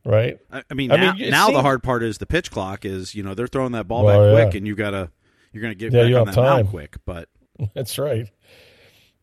right? 0.05 0.37
I, 0.51 0.63
I 0.69 0.73
mean, 0.73 0.91
I 0.91 0.97
now, 0.97 1.13
mean, 1.13 1.29
now 1.29 1.47
seems... 1.47 1.57
the 1.57 1.61
hard 1.61 1.83
part 1.83 2.03
is 2.03 2.17
the 2.17 2.25
pitch 2.25 2.51
clock. 2.51 2.85
Is 2.85 3.15
you 3.15 3.23
know 3.23 3.33
they're 3.33 3.47
throwing 3.47 3.71
that 3.73 3.87
ball 3.87 4.03
well, 4.05 4.35
back 4.35 4.47
quick, 4.47 4.55
and 4.55 4.67
you 4.67 4.75
got 4.75 4.91
to 4.91 5.09
you're 5.51 5.61
going 5.61 5.71
to 5.71 5.75
get 5.77 5.93
yeah, 5.93 6.03
back 6.03 6.19
on 6.19 6.25
that 6.27 6.35
time. 6.35 6.67
quick. 6.67 6.97
But 7.05 7.29
that's 7.73 7.97
right. 7.97 8.27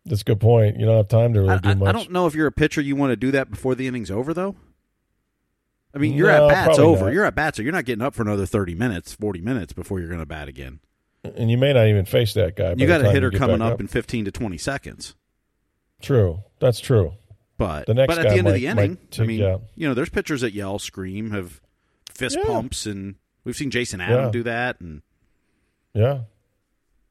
That's 0.07 0.23
a 0.23 0.25
good 0.25 0.41
point. 0.41 0.79
You 0.79 0.87
don't 0.87 0.97
have 0.97 1.09
time 1.09 1.35
to 1.35 1.41
really 1.41 1.53
I, 1.53 1.59
do 1.59 1.75
much. 1.77 1.89
I 1.89 1.93
don't 1.93 2.11
know 2.11 2.27
if 2.27 2.35
you're 2.35 2.47
a 2.47 2.53
pitcher 2.53 2.81
you 2.81 2.97
want 2.97 3.11
to 3.11 3.17
do 3.17 3.31
that 3.33 3.51
before 3.51 3.75
the 3.75 3.87
inning's 3.87 4.11
over, 4.11 4.33
though. 4.33 4.57
I 5.95 5.99
mean, 5.99 6.15
you're 6.15 6.29
no, 6.29 6.49
at 6.49 6.55
bats 6.55 6.79
over. 6.79 7.07
Not. 7.07 7.13
You're 7.13 7.25
at 7.25 7.35
bats, 7.35 7.57
so 7.57 7.63
you're 7.63 7.73
not 7.73 7.85
getting 7.85 8.03
up 8.03 8.15
for 8.15 8.23
another 8.23 8.47
thirty 8.47 8.75
minutes, 8.75 9.13
forty 9.13 9.41
minutes 9.41 9.73
before 9.73 10.01
you're 10.01 10.09
going 10.09 10.21
to 10.21 10.27
bat 10.27 10.49
again. 10.49 10.81
And 11.25 11.51
you 11.51 11.59
may 11.59 11.73
not 11.73 11.87
even 11.87 12.05
face 12.05 12.35
that 12.35 12.57
guy. 12.57 12.75
You 12.77 12.87
got 12.87 13.05
a 13.05 13.11
hitter 13.11 13.31
coming 13.31 13.61
up, 13.61 13.75
up 13.75 13.81
in 13.81 13.87
15 13.87 14.27
to 14.27 14.31
20 14.31 14.59
seconds. 14.59 15.15
True, 16.01 16.43
that's 16.61 16.81
true. 16.81 17.15
But 17.59 17.87
the 17.87 17.95
next 17.95 18.09
but 18.17 18.25
at 18.25 18.31
the 18.31 18.39
end 18.39 18.45
might, 18.45 18.51
of 18.51 18.57
the 18.57 18.67
inning, 18.67 18.99
I 19.19 19.23
mean, 19.25 19.39
yeah. 19.39 19.59
you 19.75 19.87
know, 19.87 19.93
there's 19.93 20.09
pitchers 20.09 20.41
that 20.41 20.55
yell, 20.55 20.79
scream, 20.79 21.31
have 21.33 21.61
fist 22.11 22.39
Yeah. 22.39 22.47
pumps, 22.47 22.87
and 22.87 23.17
we've 23.45 23.57
seen 23.57 23.71
Jason 23.71 24.01
Adam 24.01 24.25
Yeah. 24.27 24.31
do 24.31 24.43
that. 24.45 24.81
And 24.81 25.03
Yeah. 25.93 26.21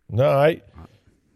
No, 0.09 0.27
I, 0.27 0.61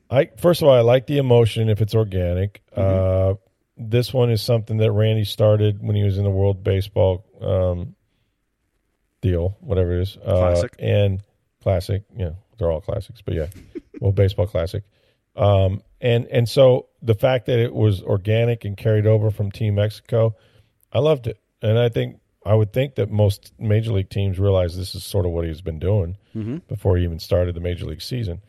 I 0.10 0.32
first 0.38 0.64
of 0.64 0.68
all, 0.68 0.74
I 0.74 0.80
like 0.82 1.06
the 1.06 1.20
emotion 1.20 1.70
if 1.70 1.80
it's 1.80 1.94
organic. 1.94 2.64
Mm-hmm. 2.76 2.82
Uh, 2.82 3.36
this 3.78 4.12
one 4.12 4.32
is 4.32 4.42
something 4.42 4.78
that 4.78 4.92
Randy 4.92 5.26
started 5.26 5.82
when 5.82 5.96
he 5.96 6.04
was 6.04 6.18
in 6.18 6.24
the 6.24 6.30
World 6.32 6.64
Baseball 6.64 7.24
um, 7.40 7.96
deal, 9.22 9.58
whatever 9.62 9.94
it 10.00 10.02
is. 10.02 10.18
Uh, 10.18 10.38
Classic. 10.38 10.76
and 10.80 11.22
classic. 11.62 12.04
Yeah, 12.18 12.32
they're 12.64 12.72
all 12.72 12.82
classics, 12.82 13.22
but 13.22 13.34
yeah, 13.34 13.48
well, 14.00 14.12
Baseball 14.12 14.48
Classic. 14.48 14.84
Um, 15.36 15.82
and 16.00 16.28
and 16.28 16.48
so 16.48 16.88
the 17.02 17.16
fact 17.16 17.48
that 17.48 17.60
it 17.60 17.74
was 17.74 18.02
organic 18.02 18.66
and 18.66 18.78
carried 18.78 19.06
over 19.06 19.32
from 19.32 19.52
Team 19.52 19.76
Mexico, 19.76 20.36
I 20.92 21.00
loved 21.00 21.28
it, 21.28 21.40
and 21.62 21.78
I 21.78 21.90
think 21.90 22.20
I 22.46 22.54
would 22.54 22.72
think 22.74 22.96
that 22.96 23.10
most 23.10 23.54
major 23.60 23.92
league 23.92 24.10
teams 24.10 24.40
realize 24.40 24.78
this 24.78 24.96
is 24.96 25.04
sort 25.04 25.26
of 25.26 25.32
what 25.32 25.46
he's 25.46 25.62
been 25.62 25.80
doing 25.80 26.18
before 26.68 26.98
he 26.98 27.04
even 27.04 27.20
started 27.20 27.56
the 27.56 27.62
major 27.62 27.86
league 27.86 28.02
season. 28.02 28.42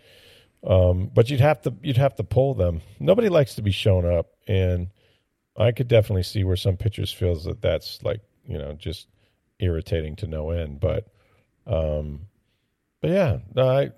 Um, 0.66 1.10
but 1.12 1.30
you'd 1.30 1.40
have 1.40 1.62
to 1.62 1.74
you'd 1.82 1.96
have 1.96 2.14
to 2.16 2.24
pull 2.24 2.54
them. 2.54 2.80
Nobody 3.00 3.28
likes 3.28 3.54
to 3.56 3.62
be 3.62 3.70
shown 3.70 4.06
up, 4.06 4.30
and 4.46 4.88
I 5.56 5.72
could 5.72 5.88
definitely 5.88 6.22
see 6.22 6.44
where 6.44 6.56
some 6.56 6.76
pitchers 6.76 7.12
feels 7.12 7.44
that 7.44 7.60
that's 7.62 8.02
like 8.02 8.20
you 8.46 8.58
know 8.58 8.74
just 8.74 9.08
irritating 9.58 10.16
to 10.16 10.26
no 10.26 10.50
end. 10.50 10.80
But 10.80 11.06
um, 11.66 12.26
but 13.00 13.10
yeah, 13.10 13.38
no, 13.54 13.68
I, 13.68 13.90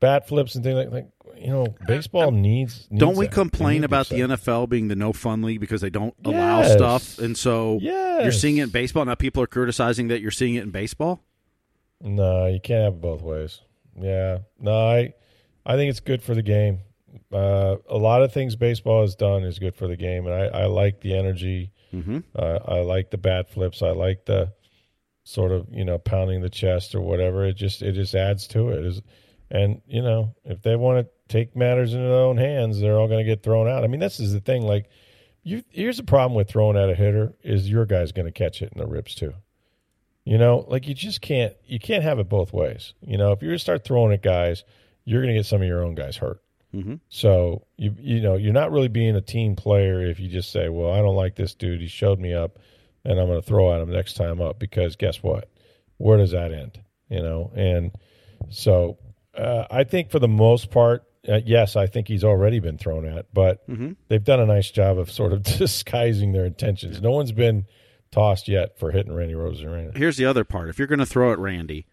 bat 0.00 0.26
flips 0.28 0.54
and 0.54 0.64
things 0.64 0.76
like 0.76 0.90
like 0.90 1.08
you 1.36 1.48
know 1.48 1.66
baseball 1.86 2.30
needs. 2.30 2.86
needs 2.90 3.00
don't 3.00 3.16
we 3.16 3.26
that. 3.26 3.32
Complain 3.32 3.84
about 3.84 4.08
the 4.08 4.20
that. 4.22 4.40
NFL 4.40 4.68
being 4.68 4.88
the 4.88 4.96
no 4.96 5.12
fun 5.12 5.42
league 5.42 5.60
because 5.60 5.80
they 5.80 5.90
don't 5.90 6.14
allow 6.24 6.62
stuff? 6.64 7.18
And 7.18 7.36
so 7.36 7.78
Yes. 7.80 8.22
you're 8.22 8.32
seeing 8.32 8.56
it 8.58 8.64
in 8.64 8.68
baseball. 8.70 9.04
Now 9.04 9.14
people 9.14 9.42
are 9.42 9.46
criticizing 9.46 10.08
that 10.08 10.20
you're 10.20 10.30
seeing 10.30 10.54
it 10.56 10.62
in 10.62 10.70
baseball. 10.70 11.22
No, 12.02 12.46
you 12.46 12.60
can't 12.60 12.84
have 12.84 12.94
it 12.94 13.00
both 13.00 13.22
ways. 13.22 13.60
Yeah, 14.00 14.38
no, 14.58 14.72
I, 14.88 15.12
I 15.66 15.76
think 15.76 15.90
it's 15.90 16.00
good 16.00 16.22
for 16.22 16.34
the 16.34 16.42
game. 16.42 16.80
Uh, 17.32 17.76
a 17.88 17.96
lot 17.98 18.22
of 18.22 18.32
things 18.32 18.56
baseball 18.56 19.02
has 19.02 19.14
done 19.14 19.42
is 19.44 19.58
good 19.58 19.74
for 19.74 19.86
the 19.86 19.96
game, 19.96 20.26
and 20.26 20.34
I, 20.34 20.62
I 20.62 20.64
like 20.66 21.00
the 21.00 21.14
energy. 21.16 21.72
Mm-hmm. 21.92 22.18
Uh, 22.34 22.58
I 22.66 22.80
like 22.80 23.10
the 23.10 23.18
bat 23.18 23.50
flips. 23.50 23.82
I 23.82 23.90
like 23.90 24.24
the 24.26 24.52
sort 25.24 25.52
of 25.52 25.66
you 25.70 25.84
know 25.84 25.98
pounding 25.98 26.40
the 26.40 26.48
chest 26.48 26.94
or 26.94 27.00
whatever. 27.02 27.44
It 27.44 27.54
just 27.56 27.82
it 27.82 27.92
just 27.92 28.14
adds 28.14 28.46
to 28.48 28.70
it. 28.70 28.84
Is 28.86 29.02
and 29.50 29.80
you 29.86 30.02
know 30.02 30.34
if 30.44 30.62
they 30.62 30.76
want 30.76 31.06
to 31.06 31.12
take 31.30 31.56
matters 31.56 31.94
into 31.94 32.06
their 32.06 32.18
own 32.18 32.36
hands, 32.36 32.80
they're 32.80 32.98
all 32.98 33.08
going 33.08 33.24
to 33.24 33.30
get 33.30 33.42
thrown 33.42 33.68
out. 33.68 33.84
I 33.84 33.86
mean, 33.86 34.00
this 34.00 34.20
is 34.20 34.32
the 34.32 34.40
thing. 34.40 34.62
Like, 34.62 34.90
you 35.42 35.64
here's 35.70 35.96
the 35.96 36.02
problem 36.02 36.34
with 36.34 36.48
throwing 36.48 36.76
at 36.76 36.90
a 36.90 36.94
hitter 36.94 37.32
is 37.42 37.70
your 37.70 37.86
guy's 37.86 38.12
going 38.12 38.26
to 38.26 38.32
catch 38.32 38.62
it 38.62 38.72
in 38.72 38.78
the 38.78 38.86
ribs 38.86 39.14
too. 39.14 39.34
You 40.24 40.38
know, 40.38 40.66
like 40.68 40.86
you 40.86 40.94
just 40.94 41.20
can't 41.22 41.54
you 41.64 41.78
can't 41.78 42.04
have 42.04 42.18
it 42.18 42.28
both 42.28 42.52
ways. 42.52 42.92
You 43.00 43.16
know, 43.16 43.32
if 43.32 43.42
you 43.42 43.56
start 43.58 43.84
throwing 43.84 44.12
at 44.12 44.22
guys, 44.22 44.64
you're 45.04 45.22
going 45.22 45.34
to 45.34 45.38
get 45.38 45.46
some 45.46 45.62
of 45.62 45.68
your 45.68 45.82
own 45.82 45.94
guys 45.94 46.16
hurt. 46.16 46.42
Mm-hmm. 46.74 46.96
So 47.08 47.66
you 47.76 47.94
you 47.98 48.20
know 48.20 48.36
you're 48.36 48.52
not 48.52 48.70
really 48.70 48.88
being 48.88 49.16
a 49.16 49.20
team 49.20 49.56
player 49.56 50.02
if 50.02 50.20
you 50.20 50.28
just 50.28 50.52
say, 50.52 50.68
"Well, 50.68 50.92
I 50.92 50.98
don't 50.98 51.16
like 51.16 51.36
this 51.36 51.54
dude. 51.54 51.80
He 51.80 51.88
showed 51.88 52.20
me 52.20 52.34
up, 52.34 52.58
and 53.04 53.18
I'm 53.18 53.26
going 53.26 53.40
to 53.40 53.46
throw 53.46 53.74
at 53.74 53.80
him 53.80 53.90
next 53.90 54.14
time 54.14 54.40
up." 54.40 54.58
Because 54.58 54.94
guess 54.94 55.22
what? 55.22 55.48
Where 55.96 56.18
does 56.18 56.30
that 56.32 56.52
end? 56.52 56.80
You 57.08 57.22
know, 57.22 57.50
and 57.56 57.90
so 58.50 58.98
uh, 59.36 59.64
I 59.70 59.84
think 59.84 60.10
for 60.10 60.18
the 60.18 60.28
most 60.28 60.70
part, 60.70 61.04
uh, 61.28 61.40
yes, 61.44 61.76
I 61.76 61.86
think 61.86 62.08
he's 62.08 62.24
already 62.24 62.60
been 62.60 62.78
thrown 62.78 63.04
at, 63.06 63.26
but 63.32 63.66
Mhm. 63.68 63.96
they've 64.08 64.24
done 64.24 64.40
a 64.40 64.46
nice 64.46 64.70
job 64.70 64.98
of 64.98 65.10
sort 65.10 65.32
of 65.32 65.42
disguising 65.58 66.32
their 66.32 66.46
intentions. 66.46 67.00
No 67.00 67.10
one's 67.12 67.32
been 67.32 67.66
tossed 68.10 68.48
yet 68.48 68.78
for 68.78 68.90
hitting 68.90 69.12
Randy 69.12 69.34
Arozarena. 69.34 69.96
Here's 69.96 70.16
the 70.16 70.24
other 70.24 70.44
part. 70.44 70.68
If 70.68 70.78
you're 70.78 70.88
going 70.88 70.98
to 70.98 71.06
throw 71.06 71.32
at 71.32 71.38
Randy, 71.38 71.86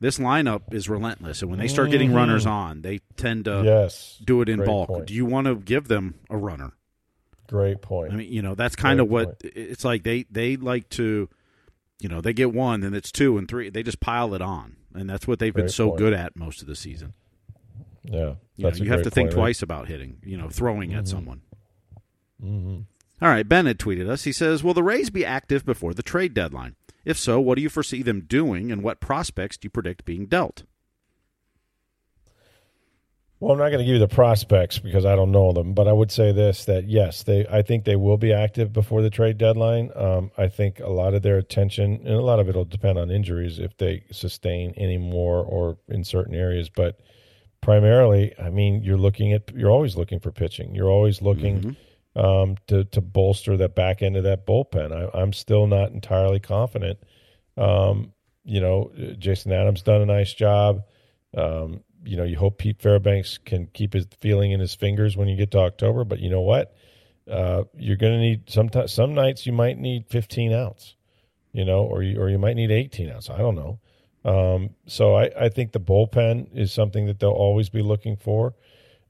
this 0.00 0.18
lineup 0.18 0.72
is 0.72 0.88
relentless, 0.88 1.42
and 1.42 1.50
when 1.50 1.58
they 1.58 1.66
start 1.68 1.90
getting 1.90 2.14
runners 2.14 2.46
on, 2.46 2.82
they 2.82 3.00
tend 3.16 3.46
to 3.46 3.62
yes, 3.64 4.18
do 4.24 4.40
it 4.42 4.48
in 4.48 4.58
great 4.58 4.66
bulk. 4.66 4.88
point. 4.88 5.06
Do 5.06 5.14
you 5.14 5.26
want 5.26 5.46
to 5.48 5.56
give 5.56 5.88
them 5.88 6.14
a 6.30 6.36
runner? 6.36 6.72
Great 7.48 7.82
point. 7.82 8.12
I 8.12 8.16
mean, 8.16 8.32
you 8.32 8.40
know, 8.42 8.54
that's 8.54 8.76
kind 8.76 9.00
of 9.00 9.08
Great 9.08 9.26
what 9.26 9.40
it's 9.42 9.84
like. 9.84 10.04
They 10.04 10.24
they 10.30 10.56
like 10.56 10.88
to, 10.90 11.28
you 11.98 12.08
know, 12.08 12.20
they 12.20 12.32
get 12.32 12.52
one, 12.54 12.80
then 12.80 12.94
it's 12.94 13.10
two 13.10 13.36
and 13.38 13.48
three. 13.48 13.70
They 13.70 13.82
just 13.82 13.98
pile 14.00 14.34
it 14.34 14.40
on, 14.42 14.76
and 14.94 15.08
that's 15.08 15.26
what 15.26 15.38
they've 15.38 15.54
been 15.54 15.68
so 15.68 15.88
point. 15.88 15.98
good 15.98 16.12
at 16.12 16.36
most 16.36 16.60
of 16.62 16.66
the 16.68 16.76
season. 16.76 17.14
yeah, 18.04 18.34
You, 18.56 18.64
know, 18.64 18.70
you 18.70 18.84
have 18.88 18.98
great 18.98 19.04
to 19.04 19.10
think 19.10 19.30
point. 19.30 19.34
twice 19.38 19.62
about 19.62 19.88
hitting, 19.88 20.18
you 20.24 20.36
know, 20.38 20.48
throwing 20.48 20.94
at 20.94 21.06
someone. 21.08 21.42
Mhm. 22.42 22.84
All 23.20 23.28
right, 23.28 23.48
Ben 23.48 23.66
had 23.66 23.78
tweeted 23.78 24.08
us. 24.08 24.24
He 24.24 24.32
says, 24.32 24.62
"Will 24.62 24.74
the 24.74 24.82
Rays 24.82 25.10
be 25.10 25.24
active 25.24 25.64
before 25.64 25.92
the 25.92 26.02
trade 26.04 26.34
deadline? 26.34 26.76
If 27.04 27.18
so, 27.18 27.40
what 27.40 27.56
do 27.56 27.62
you 27.62 27.68
foresee 27.68 28.02
them 28.02 28.20
doing, 28.22 28.70
and 28.70 28.82
what 28.82 29.00
prospects 29.00 29.56
do 29.58 29.66
you 29.66 29.70
predict 29.70 30.04
being 30.04 30.26
dealt?" 30.26 30.62
Well, 33.40 33.52
I'm 33.52 33.58
not 33.58 33.68
going 33.68 33.78
to 33.78 33.84
give 33.84 33.94
you 33.94 34.00
the 34.00 34.08
prospects 34.08 34.80
because 34.80 35.04
I 35.04 35.14
don't 35.14 35.30
know 35.30 35.52
them, 35.52 35.72
but 35.72 35.86
I 35.86 35.92
would 35.92 36.10
say 36.10 36.32
this: 36.32 36.64
that 36.64 36.88
yes, 36.88 37.22
they. 37.22 37.46
I 37.46 37.62
think 37.62 37.84
they 37.84 37.94
will 37.94 38.16
be 38.16 38.32
active 38.32 38.72
before 38.72 39.00
the 39.00 39.10
trade 39.10 39.38
deadline. 39.38 39.90
Um, 39.94 40.32
I 40.36 40.48
think 40.48 40.80
a 40.80 40.88
lot 40.88 41.14
of 41.14 41.22
their 41.22 41.38
attention, 41.38 42.00
and 42.04 42.14
a 42.14 42.20
lot 42.20 42.40
of 42.40 42.48
it 42.48 42.56
will 42.56 42.64
depend 42.64 42.98
on 42.98 43.12
injuries 43.12 43.60
if 43.60 43.76
they 43.76 44.02
sustain 44.10 44.74
any 44.76 44.98
more 44.98 45.44
or 45.44 45.78
in 45.86 46.02
certain 46.02 46.34
areas. 46.34 46.68
But 46.68 46.98
primarily, 47.60 48.34
I 48.40 48.50
mean, 48.50 48.82
you're 48.82 48.98
looking 48.98 49.32
at 49.32 49.52
you're 49.54 49.70
always 49.70 49.96
looking 49.96 50.18
for 50.18 50.32
pitching. 50.32 50.74
You're 50.74 50.90
always 50.90 51.22
looking 51.22 51.76
um, 52.16 52.56
to 52.66 52.84
to 52.86 53.00
bolster 53.00 53.56
that 53.56 53.76
back 53.76 54.02
end 54.02 54.16
of 54.16 54.24
that 54.24 54.48
bullpen. 54.48 54.92
I, 54.92 55.16
I'm 55.16 55.32
still 55.32 55.68
not 55.68 55.92
entirely 55.92 56.40
confident. 56.40 56.98
Um, 57.56 58.12
you 58.44 58.60
know, 58.60 58.90
Jason 59.16 59.52
Adam's 59.52 59.82
done 59.82 60.00
a 60.00 60.06
nice 60.06 60.34
job. 60.34 60.82
Um, 61.36 61.84
you 62.04 62.16
know, 62.16 62.24
you 62.24 62.36
hope 62.36 62.58
Pete 62.58 62.80
Fairbanks 62.80 63.38
can 63.38 63.66
keep 63.72 63.92
his 63.92 64.06
feeling 64.20 64.52
in 64.52 64.60
his 64.60 64.74
fingers 64.74 65.16
when 65.16 65.28
you 65.28 65.36
get 65.36 65.50
to 65.52 65.58
October. 65.58 66.04
But 66.04 66.20
you 66.20 66.30
know 66.30 66.40
what? 66.40 66.74
Uh, 67.30 67.64
you're 67.74 67.96
going 67.96 68.12
to 68.12 68.18
need 68.18 68.50
sometimes. 68.50 68.92
Some 68.92 69.14
nights 69.14 69.46
you 69.46 69.52
might 69.52 69.78
need 69.78 70.06
15 70.08 70.52
outs. 70.52 70.94
You 71.52 71.64
know, 71.64 71.80
or 71.80 72.02
you 72.02 72.20
or 72.20 72.28
you 72.28 72.38
might 72.38 72.56
need 72.56 72.70
18 72.70 73.10
outs. 73.10 73.30
I 73.30 73.38
don't 73.38 73.54
know. 73.56 73.80
Um, 74.24 74.70
so 74.86 75.14
I, 75.14 75.30
I 75.38 75.48
think 75.48 75.72
the 75.72 75.80
bullpen 75.80 76.54
is 76.54 76.72
something 76.72 77.06
that 77.06 77.20
they'll 77.20 77.30
always 77.30 77.68
be 77.70 77.82
looking 77.82 78.16
for. 78.16 78.54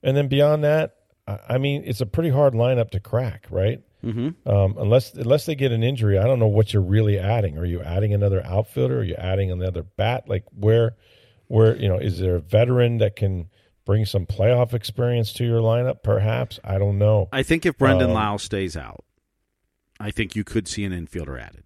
And 0.02 0.16
then 0.16 0.28
beyond 0.28 0.62
that, 0.64 0.97
I, 1.26 1.38
I 1.50 1.59
mean, 1.59 1.83
it's 1.85 2.00
a 2.00 2.07
pretty 2.07 2.30
hard 2.30 2.54
lineup 2.54 2.90
to 2.90 3.00
crack, 3.00 3.47
right? 3.50 3.83
Mm-hmm. 4.04 4.49
Um, 4.49 4.76
unless 4.78 5.14
unless 5.14 5.47
they 5.47 5.57
get 5.57 5.73
an 5.73 5.83
injury, 5.83 6.18
I 6.18 6.25
don't 6.25 6.38
know 6.38 6.47
what 6.47 6.73
you're 6.73 6.83
really 6.83 7.18
adding. 7.18 7.59
Are 7.59 7.64
you 7.64 7.83
adding 7.83 8.14
another 8.14 8.45
outfielder? 8.45 9.00
Are 9.00 9.04
you 9.04 9.16
adding 9.16 9.50
another 9.50 9.83
bat? 9.83 10.28
Like 10.28 10.45
where, 10.57 10.95
where 11.48 11.76
you 11.76 11.88
know, 11.88 11.98
is 11.98 12.18
there 12.18 12.36
a 12.36 12.40
veteran 12.40 12.98
that 12.98 13.16
can 13.16 13.48
bring 13.84 14.04
some 14.06 14.24
playoff 14.26 14.72
experience 14.74 15.32
to 15.34 15.44
your 15.44 15.60
lineup? 15.60 16.02
Perhaps 16.02 16.60
I 16.64 16.78
don't 16.78 16.98
know. 16.98 17.28
I 17.32 17.42
think 17.42 17.66
if 17.66 17.76
Brandon 17.76 18.10
Um, 18.10 18.14
Lowe 18.14 18.36
stays 18.36 18.76
out, 18.76 19.04
I 20.00 20.10
think 20.10 20.36
you 20.36 20.44
could 20.44 20.68
see 20.68 20.84
an 20.84 20.92
infielder 20.92 21.40
added. 21.40 21.64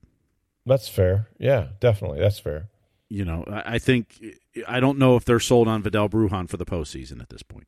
That's 0.64 0.88
fair. 0.88 1.28
Yeah, 1.38 1.68
definitely. 1.80 2.20
That's 2.20 2.38
fair. 2.38 2.68
You 3.08 3.24
know, 3.26 3.44
I 3.48 3.78
think 3.78 4.24
I 4.66 4.80
don't 4.80 4.96
know 4.98 5.16
if 5.16 5.24
they're 5.26 5.40
sold 5.40 5.68
on 5.68 5.82
Vidal 5.82 6.08
Brujan 6.08 6.48
for 6.48 6.56
the 6.56 6.64
postseason 6.64 7.20
at 7.20 7.28
this 7.28 7.42
point. 7.42 7.66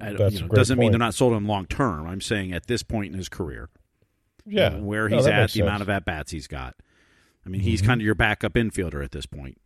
I, 0.00 0.14
That's 0.14 0.34
you 0.34 0.40
know, 0.40 0.46
great 0.48 0.56
doesn't 0.56 0.78
mean 0.78 0.90
they're 0.92 0.98
not 0.98 1.14
sold 1.14 1.34
on 1.34 1.44
long 1.46 1.66
term. 1.66 2.08
I'm 2.08 2.22
saying 2.22 2.52
at 2.52 2.66
this 2.66 2.82
point 2.82 3.12
in 3.12 3.18
his 3.18 3.28
career, 3.28 3.68
Yeah, 4.46 4.78
where 4.78 5.08
he's 5.10 5.26
that 5.26 5.32
at, 5.34 5.42
the 5.50 5.52
sense. 5.58 5.62
amount 5.62 5.82
of 5.82 5.90
at 5.90 6.04
bats 6.06 6.32
he's 6.32 6.46
got. 6.48 6.74
I 7.46 7.50
mean, 7.50 7.60
he's 7.60 7.82
Mhm. 7.82 7.86
kind 7.86 8.00
of 8.00 8.04
your 8.06 8.14
backup 8.14 8.54
infielder 8.54 9.04
at 9.04 9.12
this 9.12 9.26
point. 9.26 9.58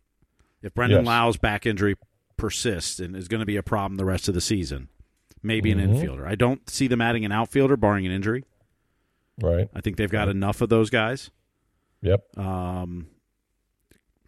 If 0.61 0.73
Brandon 0.73 0.99
Yes. 1.05 1.07
Lowe's 1.07 1.37
back 1.37 1.65
injury 1.65 1.95
persists 2.37 2.99
and 2.99 3.15
is 3.15 3.27
going 3.27 3.39
to 3.39 3.45
be 3.45 3.55
a 3.57 3.63
problem 3.63 3.97
the 3.97 4.05
rest 4.05 4.27
of 4.27 4.33
the 4.33 4.41
season, 4.41 4.89
maybe 5.41 5.73
Mhm. 5.73 5.83
an 5.83 5.93
infielder. 5.93 6.25
I 6.27 6.35
don't 6.35 6.69
see 6.69 6.87
them 6.87 7.01
adding 7.01 7.23
an 7.25 7.31
outfielder, 7.31 7.77
barring 7.77 8.05
an 8.05 8.11
injury. 8.11 8.43
right. 9.41 9.69
I 9.73 9.79
think 9.79 9.95
they've 9.95 10.11
got 10.11 10.27
enough 10.27 10.59
of 10.59 10.67
those 10.67 10.89
guys. 10.89 11.31
Yep. 12.01 12.37
Um, 12.37 13.07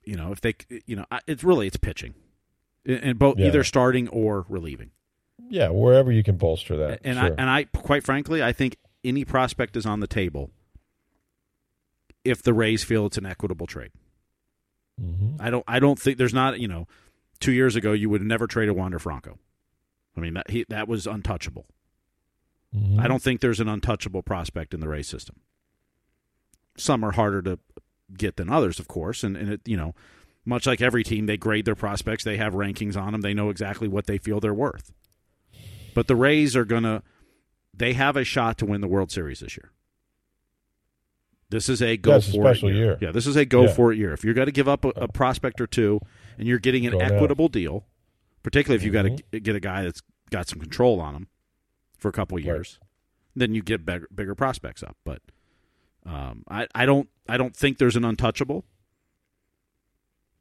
you 0.06 0.16
know, 0.16 0.32
if 0.32 0.40
they, 0.40 0.56
you 0.86 0.96
know, 0.96 1.06
it's 1.28 1.44
really 1.44 1.68
it's 1.68 1.76
pitching, 1.76 2.14
and 2.86 3.20
both 3.20 3.38
Yeah. 3.38 3.48
either 3.48 3.64
starting 3.66 4.08
or 4.08 4.46
relieving. 4.48 4.92
Yeah, 5.50 5.68
wherever 5.68 6.14
you 6.14 6.24
can 6.24 6.38
bolster 6.38 6.78
that. 6.78 7.02
And 7.04 7.18
sure. 7.18 7.26
I 7.26 7.36
and 7.38 7.50
I, 7.50 7.66
quite 7.66 8.04
frankly, 8.06 8.42
I 8.42 8.54
think 8.54 8.78
any 9.04 9.26
prospect 9.26 9.76
is 9.76 9.86
on 9.86 10.00
the 10.00 10.08
table 10.08 10.50
if 12.24 12.42
the 12.42 12.54
Rays 12.54 12.84
feel 12.86 13.06
it's 13.08 13.18
an 13.18 13.26
equitable 13.26 13.68
trade. 13.68 13.92
Mhm. 15.02 15.38
I 15.40 15.50
don't. 15.50 15.64
I 15.68 15.80
don't 15.80 16.00
think 16.00 16.18
there's 16.18 16.34
not. 16.34 16.60
You 16.60 16.68
know, 16.68 16.88
two 17.40 17.52
years 17.52 17.76
ago 17.76 17.92
you 17.94 18.10
would 18.10 18.22
never 18.22 18.48
trade 18.48 18.66
traded 18.66 18.76
Wander 18.78 19.00
Franco. 19.00 19.40
I 20.16 20.20
mean 20.20 20.34
that 20.36 20.50
he 20.52 20.66
that 20.70 20.88
was 20.88 21.08
untouchable. 21.08 21.66
Mhm. 22.76 23.00
I 23.00 23.08
don't 23.08 23.22
think 23.22 23.42
there's 23.42 23.60
an 23.60 23.68
untouchable 23.68 24.22
prospect 24.24 24.74
in 24.74 24.80
the 24.80 24.88
Rays 24.88 25.08
system. 25.08 25.38
Some 26.78 27.04
are 27.04 27.12
harder 27.12 27.42
to 27.42 27.60
get 28.18 28.36
than 28.38 28.50
others, 28.50 28.80
of 28.80 28.88
course, 28.88 29.24
and 29.24 29.36
and 29.36 29.50
it, 29.54 29.62
you 29.66 29.78
know, 29.78 29.96
Much 30.44 30.66
like 30.66 30.82
every 30.82 31.04
team, 31.04 31.28
they 31.28 31.38
grade 31.38 31.66
their 31.66 31.76
prospects. 31.76 32.24
They 32.24 32.38
have 32.38 32.54
rankings 32.54 32.98
on 33.00 33.12
them. 33.12 33.22
They 33.22 33.36
know 33.36 33.52
exactly 33.52 33.88
what 33.88 34.08
they 34.08 34.18
feel 34.18 34.40
they're 34.40 34.56
worth. 34.56 34.92
But 35.94 36.08
the 36.08 36.16
Rays 36.16 36.56
are 36.56 36.66
going 36.66 36.82
to, 36.82 37.04
they 37.76 37.94
have 37.94 38.18
a 38.18 38.24
shot 38.24 38.58
to 38.58 38.66
win 38.66 38.82
the 38.82 38.88
World 38.88 39.12
Series 39.12 39.42
this 39.42 39.56
year. 39.56 39.72
This 41.52 41.70
is 41.70 41.82
a 41.82 41.96
go 41.98 42.14
That's 42.14 42.28
a 42.30 42.32
for 42.32 42.42
special 42.44 42.70
it 42.70 42.74
year. 42.76 42.86
year. 42.86 42.98
Yeah, 43.02 43.12
this 43.12 43.28
is 43.28 43.36
a 43.36 43.46
go 43.46 43.64
Yeah. 43.66 43.74
for 43.74 43.92
it 43.94 43.98
year. 44.00 44.12
If 44.14 44.24
you're 44.24 44.34
going 44.34 44.48
to 44.48 44.52
give 44.52 44.68
up 44.68 44.84
a, 44.86 44.90
a 44.96 45.08
prospect 45.08 45.62
or 45.62 45.68
two 45.68 46.00
and 46.38 46.48
you're 46.48 46.60
getting 46.60 46.86
an 46.88 46.94
Go 46.94 47.00
equitable 47.00 47.48
deal, 47.50 47.86
particularly 48.44 48.78
if 48.78 48.84
you 48.84 48.92
got 48.92 49.06
Mm-hmm. 49.06 49.16
to 49.32 49.40
get 49.40 49.56
a 49.56 49.60
guy 49.60 49.84
that's 49.84 50.02
got 50.32 50.48
some 50.48 50.60
control 50.60 51.00
on 51.00 51.14
him 51.16 51.28
for 51.98 52.08
a 52.08 52.12
couple 52.12 52.38
of 52.38 52.44
Right. 52.46 52.54
years, 52.54 52.80
then 53.36 53.54
you 53.54 53.62
get 53.62 53.86
bigger, 53.86 54.08
bigger 54.14 54.34
prospects 54.34 54.82
up. 54.82 54.98
But 55.06 55.22
um, 56.06 56.44
I, 56.50 56.68
I 56.74 56.86
don't 56.86 57.08
I 57.30 57.38
don't 57.38 57.56
think 57.56 57.78
there's 57.78 57.96
an 57.96 58.04
untouchable, 58.06 58.66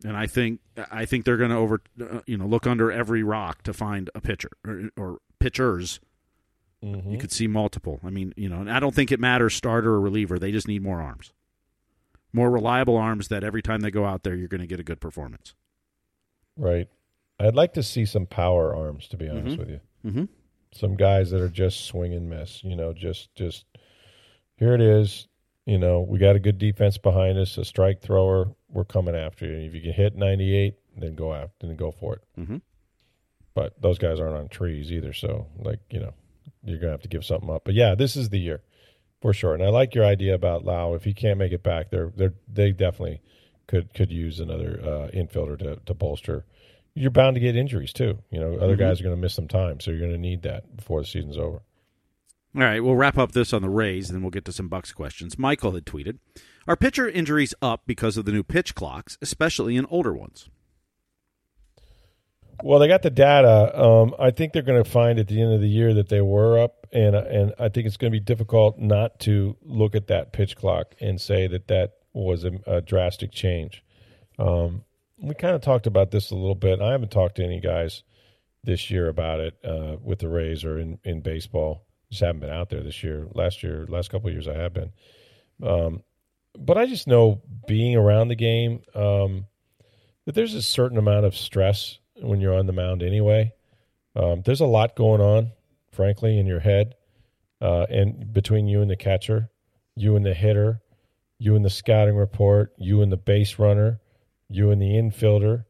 and 0.04 0.16
I 0.16 0.26
think 0.26 0.60
I 0.90 1.04
think 1.04 1.24
they're 1.24 1.36
going 1.36 1.50
to 1.50 1.56
over 1.56 1.82
uh, 2.00 2.20
you 2.26 2.38
know 2.38 2.46
look 2.46 2.66
under 2.66 2.90
every 2.90 3.22
rock 3.22 3.62
to 3.64 3.72
find 3.72 4.08
a 4.14 4.20
pitcher 4.20 4.50
or, 4.66 4.90
or 4.96 5.18
pitchers. 5.38 6.00
Mhm. 6.84 7.12
You 7.12 7.18
could 7.18 7.32
see 7.32 7.46
multiple. 7.46 8.00
I 8.02 8.10
mean, 8.10 8.32
you 8.36 8.48
know, 8.48 8.60
and 8.60 8.70
I 8.70 8.80
don't 8.80 8.94
think 8.94 9.12
it 9.12 9.20
matters 9.20 9.54
starter 9.54 9.90
or 9.92 10.00
reliever. 10.00 10.38
They 10.38 10.50
just 10.52 10.66
need 10.68 10.82
more 10.82 11.00
arms, 11.02 11.32
more 12.32 12.50
reliable 12.50 12.96
arms 12.96 13.28
that 13.28 13.44
every 13.44 13.60
time 13.62 13.80
they 13.80 13.90
go 13.90 14.04
out 14.06 14.22
there, 14.22 14.34
you're 14.34 14.48
going 14.48 14.60
to 14.62 14.66
get 14.66 14.80
a 14.80 14.84
good 14.84 15.00
performance. 15.00 15.54
Right. 16.56 16.88
I'd 17.38 17.54
like 17.54 17.74
to 17.74 17.82
see 17.82 18.04
some 18.04 18.26
power 18.26 18.74
arms, 18.74 19.08
to 19.08 19.16
be 19.16 19.28
honest 19.28 19.56
Mhm. 19.56 19.58
with 19.58 19.70
you. 19.70 19.80
Mm-hmm. 20.04 20.24
Some 20.72 20.94
guys 20.96 21.30
that 21.30 21.40
are 21.40 21.48
just 21.48 21.84
swing 21.86 22.14
and 22.14 22.28
miss. 22.30 22.62
You 22.64 22.76
know, 22.76 22.92
just 22.92 23.34
just 23.34 23.64
here 24.56 24.74
it 24.74 24.80
is. 24.80 25.26
You 25.66 25.78
know, 25.78 26.00
we 26.00 26.18
got 26.18 26.36
a 26.36 26.40
good 26.40 26.58
defense 26.58 26.96
behind 26.98 27.38
us, 27.38 27.58
a 27.58 27.64
strike 27.64 28.00
thrower. 28.00 28.54
We're 28.68 28.84
coming 28.84 29.14
after 29.14 29.46
you. 29.46 29.66
If 29.66 29.74
you 29.74 29.80
can 29.80 29.92
hit 29.92 30.16
98, 30.16 30.74
then 30.96 31.14
go 31.14 31.34
after, 31.34 31.66
then 31.66 31.76
go 31.76 31.90
for 31.90 32.14
it. 32.16 32.22
Mm-hmm. 32.38 32.56
But 33.54 33.80
those 33.82 33.98
guys 33.98 34.20
aren't 34.20 34.36
on 34.36 34.48
trees 34.48 34.92
either, 34.92 35.12
so 35.12 35.46
like 35.58 35.80
you 35.90 36.00
know, 36.00 36.14
you're 36.64 36.78
gonna 36.78 36.92
have 36.92 37.02
to 37.02 37.08
give 37.08 37.24
something 37.24 37.50
up. 37.50 37.62
But 37.64 37.74
yeah, 37.74 37.94
this 37.94 38.16
is 38.16 38.28
the 38.30 38.38
year 38.38 38.62
for 39.22 39.32
sure. 39.32 39.54
And 39.54 39.62
I 39.62 39.68
like 39.68 39.94
your 39.94 40.04
idea 40.04 40.34
about 40.34 40.64
Lowe. 40.64 40.94
If 40.94 41.04
he 41.04 41.14
can't 41.14 41.38
make 41.38 41.52
it 41.52 41.62
back, 41.62 41.90
they're 41.90 42.12
they 42.16 42.28
they 42.48 42.70
definitely 42.72 43.20
could 43.66 43.92
could 43.94 44.10
use 44.10 44.40
another 44.40 44.80
uh, 44.82 45.16
infielder 45.16 45.58
to 45.60 45.76
to 45.84 45.94
bolster. 45.94 46.44
You're 46.94 47.10
bound 47.12 47.34
to 47.34 47.40
get 47.40 47.54
injuries 47.56 47.92
too. 47.92 48.18
You 48.30 48.40
know, 48.40 48.54
other 48.56 48.74
Mhm. 48.74 48.80
guys 48.80 49.00
are 49.00 49.04
going 49.04 49.14
to 49.14 49.20
miss 49.20 49.32
some 49.34 49.46
time, 49.46 49.78
so 49.78 49.90
you're 49.92 50.00
going 50.00 50.10
to 50.12 50.18
need 50.18 50.42
that 50.42 50.76
before 50.76 51.00
the 51.00 51.06
season's 51.06 51.38
over. 51.38 51.62
All 52.52 52.62
right, 52.62 52.80
we'll 52.80 52.96
wrap 52.96 53.16
up 53.16 53.30
this 53.30 53.52
on 53.52 53.62
the 53.62 53.68
Rays, 53.70 54.08
and 54.10 54.16
then 54.16 54.22
we'll 54.24 54.32
get 54.32 54.44
to 54.46 54.52
some 54.52 54.68
Bucs 54.68 54.92
questions. 54.92 55.38
Michael 55.38 55.70
had 55.70 55.86
tweeted, 55.86 56.18
"Are 56.66 56.74
pitcher 56.74 57.08
injuries 57.08 57.54
up 57.62 57.82
because 57.86 58.16
of 58.16 58.24
the 58.24 58.32
new 58.32 58.42
pitch 58.42 58.74
clocks, 58.74 59.16
especially 59.22 59.76
in 59.76 59.86
older 59.86 60.12
ones?" 60.12 60.48
Well, 62.62 62.78
they 62.78 62.88
got 62.88 63.02
the 63.02 63.10
data. 63.10 63.78
Um, 63.80 64.14
I 64.18 64.30
think 64.30 64.52
they're 64.52 64.62
going 64.62 64.82
to 64.82 64.88
find 64.88 65.18
at 65.18 65.28
the 65.28 65.40
end 65.40 65.52
of 65.52 65.60
the 65.60 65.68
year 65.68 65.94
that 65.94 66.08
they 66.08 66.20
were 66.20 66.58
up, 66.58 66.86
and 66.92 67.14
and 67.14 67.54
I 67.58 67.68
think 67.68 67.86
it's 67.86 67.96
going 67.96 68.12
to 68.12 68.18
be 68.18 68.24
difficult 68.24 68.78
not 68.78 69.18
to 69.20 69.56
look 69.62 69.94
at 69.94 70.08
that 70.08 70.32
pitch 70.32 70.56
clock 70.56 70.94
and 71.00 71.20
say 71.20 71.46
that 71.46 71.68
that 71.68 71.94
was 72.12 72.44
a, 72.44 72.52
a 72.66 72.80
drastic 72.80 73.32
change. 73.32 73.84
Um, 74.38 74.84
we 75.22 75.34
kind 75.34 75.54
of 75.54 75.62
talked 75.62 75.86
about 75.86 76.10
this 76.10 76.30
a 76.30 76.34
little 76.34 76.54
bit. 76.54 76.80
I 76.80 76.92
haven't 76.92 77.10
talked 77.10 77.36
to 77.36 77.44
any 77.44 77.60
guys 77.60 78.02
this 78.64 78.90
year 78.90 79.08
about 79.08 79.40
it 79.40 79.58
uh, 79.64 79.96
with 80.02 80.18
the 80.18 80.28
Rays 80.28 80.64
or 80.64 80.78
in, 80.78 80.98
in 81.04 81.20
baseball. 81.20 81.84
Just 82.10 82.22
haven't 82.22 82.40
been 82.40 82.50
out 82.50 82.70
there 82.70 82.82
this 82.82 83.02
year. 83.02 83.26
Last 83.34 83.62
year, 83.62 83.86
last 83.88 84.10
couple 84.10 84.30
years, 84.30 84.48
I 84.48 84.54
have 84.54 84.72
been. 84.72 84.92
Um, 85.62 86.02
but 86.58 86.76
I 86.76 86.86
just 86.86 87.06
know 87.06 87.42
being 87.66 87.96
around 87.96 88.28
the 88.28 88.34
game 88.34 88.82
um, 88.94 89.46
that 90.24 90.34
there's 90.34 90.54
a 90.54 90.62
certain 90.62 90.98
amount 90.98 91.26
of 91.26 91.36
stress 91.36 91.98
when 92.20 92.40
you're 92.40 92.54
on 92.54 92.66
the 92.66 92.72
mound 92.72 93.02
anyway. 93.02 93.52
Um, 94.16 94.42
there's 94.44 94.60
a 94.60 94.66
lot 94.66 94.96
going 94.96 95.20
on, 95.20 95.52
frankly, 95.92 96.38
in 96.38 96.46
your 96.46 96.60
head, 96.60 96.94
uh, 97.60 97.86
and 97.88 98.32
between 98.32 98.66
you 98.66 98.82
and 98.82 98.90
the 98.90 98.96
catcher, 98.96 99.50
you 99.96 100.16
and 100.16 100.24
the 100.24 100.34
hitter, 100.34 100.80
you 101.38 101.56
and 101.56 101.64
the 101.64 101.70
scouting 101.70 102.16
report, 102.16 102.72
you 102.76 103.02
and 103.02 103.10
the 103.10 103.16
base 103.16 103.58
runner, 103.58 104.00
you 104.48 104.70
and 104.70 104.80
the 104.80 104.90
infielder. 104.90 105.64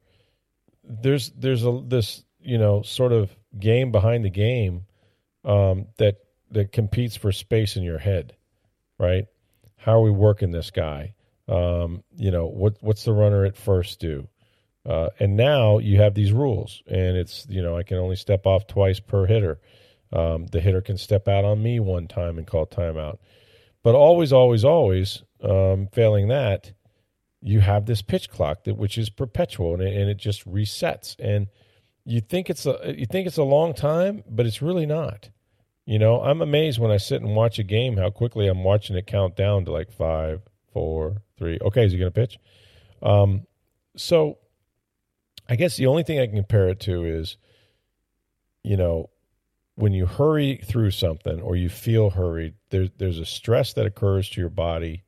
There's 0.84 1.30
there's 1.30 1.64
a 1.64 1.82
this 1.86 2.24
you 2.40 2.58
know 2.58 2.82
sort 2.82 3.12
of 3.12 3.34
game 3.58 3.92
behind 3.92 4.24
the 4.24 4.30
game 4.30 4.86
um, 5.44 5.86
that 5.98 6.16
that 6.50 6.72
competes 6.72 7.16
for 7.16 7.30
space 7.30 7.76
in 7.76 7.82
your 7.82 7.98
head, 7.98 8.34
right? 8.98 9.26
How 9.76 9.98
are 9.98 10.02
we 10.02 10.10
working 10.10 10.50
this 10.50 10.70
guy? 10.70 11.14
Um, 11.48 12.02
you 12.16 12.30
know 12.30 12.46
what 12.46 12.76
what's 12.80 13.04
the 13.04 13.12
runner 13.12 13.44
at 13.44 13.56
first 13.56 14.00
do? 14.00 14.28
Uh, 14.88 15.08
and 15.18 15.36
now 15.36 15.78
you 15.78 15.98
have 15.98 16.14
these 16.14 16.32
rules, 16.32 16.82
and 16.86 17.16
it's 17.16 17.46
you 17.48 17.62
know 17.62 17.76
I 17.76 17.82
can 17.82 17.98
only 17.98 18.16
step 18.16 18.46
off 18.46 18.66
twice 18.66 18.98
per 19.00 19.26
hitter. 19.26 19.60
Um, 20.12 20.46
the 20.46 20.60
hitter 20.60 20.80
can 20.80 20.96
step 20.96 21.28
out 21.28 21.44
on 21.44 21.62
me 21.62 21.78
one 21.78 22.08
time 22.08 22.38
and 22.38 22.46
call 22.46 22.66
timeout, 22.66 23.18
but 23.82 23.94
always, 23.94 24.32
always, 24.32 24.64
always, 24.64 25.22
um, 25.42 25.88
failing 25.92 26.28
that, 26.28 26.72
you 27.42 27.60
have 27.60 27.86
this 27.86 28.02
pitch 28.02 28.30
clock 28.30 28.64
that 28.64 28.76
which 28.76 28.98
is 28.98 29.10
perpetual 29.10 29.74
and 29.74 29.82
it, 29.82 29.96
and 29.96 30.10
it 30.10 30.16
just 30.16 30.48
resets. 30.50 31.16
And 31.18 31.48
you 32.04 32.20
think 32.20 32.50
it's 32.50 32.66
a 32.66 32.94
you 32.96 33.06
think 33.06 33.26
it's 33.26 33.36
a 33.36 33.42
long 33.42 33.74
time, 33.74 34.24
but 34.28 34.46
it's 34.46 34.62
really 34.62 34.86
not. 34.86 35.30
You 35.86 35.98
know, 35.98 36.22
I'm 36.22 36.40
amazed 36.40 36.78
when 36.78 36.90
I 36.90 36.98
sit 36.98 37.22
and 37.22 37.34
watch 37.34 37.58
a 37.58 37.64
game 37.64 37.96
how 37.96 38.10
quickly 38.10 38.46
I'm 38.46 38.62
watching 38.62 38.96
it 38.96 39.06
count 39.06 39.36
down 39.36 39.64
to 39.64 39.72
like 39.72 39.90
five, 39.90 40.42
four, 40.72 41.22
three. 41.36 41.58
Okay, 41.60 41.84
is 41.84 41.92
he 41.92 41.98
going 41.98 42.12
to 42.12 42.20
pitch? 42.20 42.38
Um, 43.02 43.46
so 43.96 44.38
I 45.50 45.56
guess 45.56 45.76
the 45.76 45.86
only 45.86 46.04
thing 46.04 46.20
I 46.20 46.26
can 46.26 46.36
compare 46.36 46.68
it 46.68 46.78
to 46.80 47.04
is, 47.04 47.36
you 48.62 48.76
know, 48.76 49.10
when 49.74 49.92
you 49.92 50.06
hurry 50.06 50.60
through 50.64 50.92
something 50.92 51.40
or 51.40 51.56
you 51.56 51.68
feel 51.68 52.10
hurried, 52.10 52.54
there's 52.70 52.90
there's 52.98 53.18
a 53.18 53.26
stress 53.26 53.72
that 53.72 53.84
occurs 53.84 54.28
to 54.30 54.40
your 54.40 54.50
body, 54.50 55.02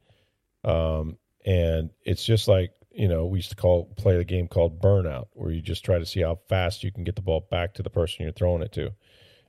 um, 0.65 1.17
and 1.47 1.91
it's 2.05 2.25
just 2.25 2.49
like 2.49 2.73
you 2.91 3.07
know 3.07 3.27
we 3.27 3.39
used 3.39 3.51
to 3.51 3.57
call 3.57 3.85
play 3.97 4.17
a 4.17 4.25
game 4.25 4.49
called 4.49 4.81
burnout, 4.83 5.29
where 5.35 5.53
you 5.53 5.63
just 5.63 5.85
try 5.85 5.99
to 5.99 6.07
see 6.07 6.23
how 6.23 6.41
fast 6.49 6.83
you 6.83 6.91
can 6.91 7.05
get 7.05 7.15
the 7.15 7.23
ball 7.23 7.47
back 7.49 7.75
to 7.75 7.83
the 7.83 7.91
person 7.91 8.25
you're 8.25 8.33
throwing 8.33 8.63
it 8.63 8.73
to, 8.73 8.91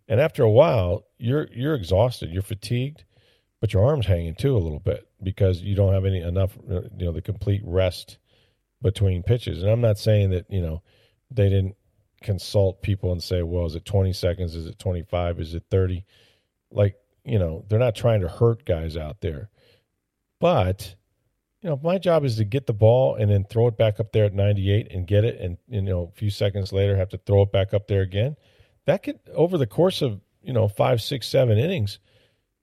and 0.07 0.19
after 0.19 0.43
a 0.43 0.51
while 0.51 1.05
you're 1.17 1.47
you're 1.51 1.73
exhausted, 1.73 2.29
you're 2.29 2.43
fatigued, 2.43 3.03
but 3.61 3.73
your 3.73 3.83
arms 3.83 4.05
hanging 4.05 4.35
too 4.35 4.55
a 4.55 4.59
little 4.59 4.79
bit 4.79 5.07
because 5.23 5.61
you 5.61 5.73
don't 5.73 5.93
have 5.93 6.05
any 6.05 6.21
enough 6.21 6.55
uh, 6.69 6.81
you 6.97 7.05
know 7.05 7.13
the 7.13 7.21
complete 7.21 7.61
rest 7.63 8.19
between 8.83 9.23
pitches. 9.23 9.63
And 9.63 9.71
I'm 9.71 9.81
not 9.81 9.97
saying 9.97 10.29
that, 10.31 10.45
you 10.49 10.61
know, 10.61 10.83
they 11.31 11.49
didn't 11.49 11.75
consult 12.21 12.83
people 12.83 13.11
and 13.11 13.23
say, 13.23 13.41
well, 13.41 13.65
is 13.65 13.75
it 13.75 13.85
20 13.85 14.13
seconds? 14.13 14.55
Is 14.55 14.67
it 14.67 14.77
25? 14.77 15.39
Is 15.39 15.55
it 15.55 15.63
30? 15.71 16.05
Like, 16.69 16.95
you 17.23 17.39
know, 17.39 17.65
they're 17.67 17.79
not 17.79 17.95
trying 17.95 18.21
to 18.21 18.27
hurt 18.27 18.65
guys 18.65 18.97
out 18.97 19.21
there. 19.21 19.49
But, 20.39 20.95
you 21.61 21.69
know, 21.69 21.79
my 21.81 21.97
job 21.97 22.25
is 22.25 22.37
to 22.37 22.43
get 22.43 22.67
the 22.67 22.73
ball 22.73 23.15
and 23.15 23.31
then 23.31 23.45
throw 23.45 23.67
it 23.67 23.77
back 23.77 23.99
up 23.99 24.11
there 24.11 24.25
at 24.25 24.33
98 24.33 24.91
and 24.91 25.07
get 25.07 25.23
it. 25.23 25.39
And, 25.39 25.57
you 25.67 25.81
know, 25.81 26.11
a 26.13 26.17
few 26.17 26.29
seconds 26.29 26.73
later, 26.73 26.97
have 26.97 27.09
to 27.09 27.17
throw 27.17 27.43
it 27.43 27.51
back 27.51 27.73
up 27.73 27.87
there 27.87 28.01
again. 28.01 28.35
That 28.85 29.03
could, 29.03 29.19
over 29.33 29.57
the 29.57 29.67
course 29.67 30.01
of, 30.01 30.19
you 30.41 30.51
know, 30.51 30.67
five, 30.67 31.01
six, 31.01 31.27
seven 31.29 31.57
innings, 31.57 31.99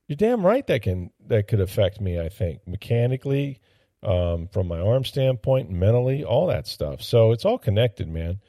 you're 0.06 0.16
damn 0.16 0.44
right 0.44 0.66
that 0.66 0.82
can, 0.82 1.10
that 1.28 1.48
could 1.48 1.60
affect 1.60 2.00
me, 2.00 2.20
I 2.20 2.28
think, 2.28 2.66
mechanically, 2.66 3.60
um, 4.02 4.48
from 4.48 4.68
my 4.68 4.80
arm 4.80 5.04
standpoint, 5.04 5.70
mentally, 5.70 6.24
all 6.24 6.46
that 6.46 6.66
stuff. 6.66 7.02
So 7.02 7.32
it's 7.32 7.44
all 7.44 7.58
connected, 7.58 8.08
man. 8.08 8.40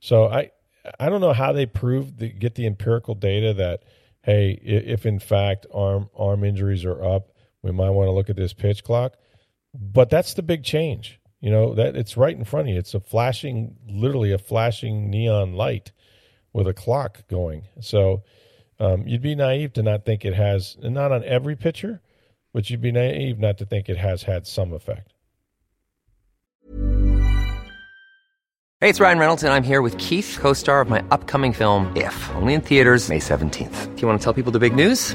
So 0.00 0.26
I 0.26 0.50
I 0.98 1.08
don't 1.08 1.20
know 1.20 1.32
how 1.32 1.52
they 1.52 1.66
prove 1.66 2.16
the, 2.16 2.28
get 2.28 2.54
the 2.54 2.66
empirical 2.66 3.14
data 3.14 3.52
that 3.54 3.82
hey, 4.22 4.50
if 4.62 5.06
in 5.06 5.18
fact 5.18 5.66
arm 5.72 6.08
arm 6.16 6.44
injuries 6.44 6.84
are 6.84 7.04
up, 7.04 7.32
we 7.62 7.72
might 7.72 7.90
want 7.90 8.06
to 8.08 8.12
look 8.12 8.30
at 8.30 8.36
this 8.36 8.52
pitch 8.52 8.84
clock. 8.84 9.14
But 9.74 10.10
that's 10.10 10.34
the 10.34 10.42
big 10.42 10.64
change. 10.64 11.20
You 11.40 11.50
know 11.50 11.74
that 11.74 11.96
it's 11.96 12.16
right 12.16 12.36
in 12.36 12.44
front 12.44 12.68
of 12.68 12.74
you. 12.74 12.78
It's 12.78 12.94
a 12.94 13.00
flashing, 13.00 13.76
literally 13.88 14.32
a 14.32 14.38
flashing 14.38 15.10
neon 15.10 15.54
light 15.54 15.92
with 16.52 16.66
a 16.66 16.74
clock 16.74 17.26
going. 17.28 17.62
So 17.80 18.22
um, 18.78 19.06
you'd 19.06 19.22
be 19.22 19.34
naive 19.34 19.72
to 19.74 19.82
not 19.82 20.04
think 20.04 20.24
it 20.24 20.34
has, 20.34 20.76
not 20.80 21.12
on 21.12 21.22
every 21.24 21.56
pitcher, 21.56 22.00
but 22.52 22.70
you'd 22.70 22.80
be 22.80 22.92
naive 22.92 23.38
not 23.38 23.58
to 23.58 23.66
think 23.66 23.88
it 23.88 23.96
has 23.96 24.22
had 24.22 24.46
some 24.46 24.72
effect. 24.72 25.12
Hey, 28.80 28.88
it's 28.88 28.98
Ryan 28.98 29.18
Reynolds, 29.18 29.42
and 29.42 29.52
I'm 29.52 29.62
here 29.62 29.82
with 29.82 29.98
Keith, 29.98 30.38
co 30.40 30.54
star 30.54 30.80
of 30.80 30.88
my 30.88 31.04
upcoming 31.10 31.52
film, 31.52 31.94
If, 31.94 32.30
only 32.36 32.54
in 32.54 32.62
theaters, 32.62 33.10
May 33.10 33.18
17th. 33.18 33.94
Do 33.94 34.00
you 34.00 34.08
want 34.08 34.18
to 34.18 34.24
tell 34.24 34.32
people 34.32 34.52
the 34.52 34.58
big 34.58 34.74
news? 34.74 35.14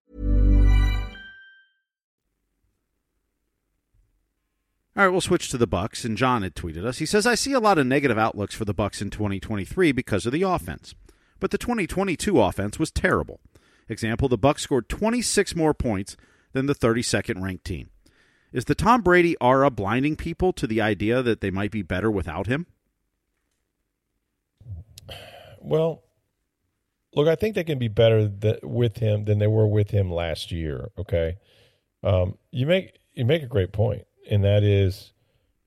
All 4.95 5.05
right, 5.05 5.09
we'll 5.09 5.21
switch 5.21 5.49
to 5.49 5.57
the 5.57 5.67
Bucs. 5.67 6.03
And 6.03 6.17
John 6.17 6.43
had 6.43 6.53
tweeted 6.53 6.85
us. 6.85 6.97
He 6.97 7.05
says, 7.05 7.25
"I 7.25 7.35
see 7.35 7.53
a 7.53 7.59
lot 7.59 7.77
of 7.77 7.87
negative 7.87 8.17
outlooks 8.17 8.53
for 8.53 8.65
the 8.65 8.73
Bucs 8.73 9.01
in 9.01 9.09
2023 9.09 9.91
because 9.93 10.25
of 10.25 10.33
the 10.33 10.41
offense, 10.41 10.95
but 11.39 11.51
the 11.51 11.57
2022 11.57 12.41
offense 12.41 12.77
was 12.77 12.91
terrible. 12.91 13.39
Example: 13.87 14.27
the 14.27 14.37
Bucs 14.37 14.59
scored 14.59 14.89
26 14.89 15.55
more 15.55 15.73
points 15.73 16.17
than 16.51 16.65
the 16.65 16.75
32nd 16.75 17.41
ranked 17.41 17.63
team. 17.63 17.89
Is 18.51 18.65
the 18.65 18.75
Tom 18.75 19.01
Brady 19.01 19.37
aura 19.37 19.69
blinding 19.69 20.17
people 20.17 20.51
to 20.53 20.67
the 20.67 20.81
idea 20.81 21.23
that 21.23 21.39
they 21.39 21.51
might 21.51 21.71
be 21.71 21.81
better 21.81 22.11
without 22.11 22.47
him?" 22.47 22.67
Well, 25.61 26.03
look, 27.15 27.29
I 27.29 27.35
think 27.35 27.55
they 27.55 27.63
can 27.63 27.79
be 27.79 27.87
better 27.87 28.27
th- 28.27 28.59
with 28.63 28.97
him 28.97 29.23
than 29.23 29.39
they 29.39 29.47
were 29.47 29.67
with 29.67 29.91
him 29.91 30.11
last 30.11 30.51
year. 30.51 30.91
Okay, 30.97 31.37
um, 32.03 32.37
you 32.51 32.65
make 32.65 32.99
you 33.13 33.23
make 33.23 33.43
a 33.43 33.47
great 33.47 33.71
point 33.71 34.05
and 34.31 34.45
that 34.45 34.63
is 34.63 35.11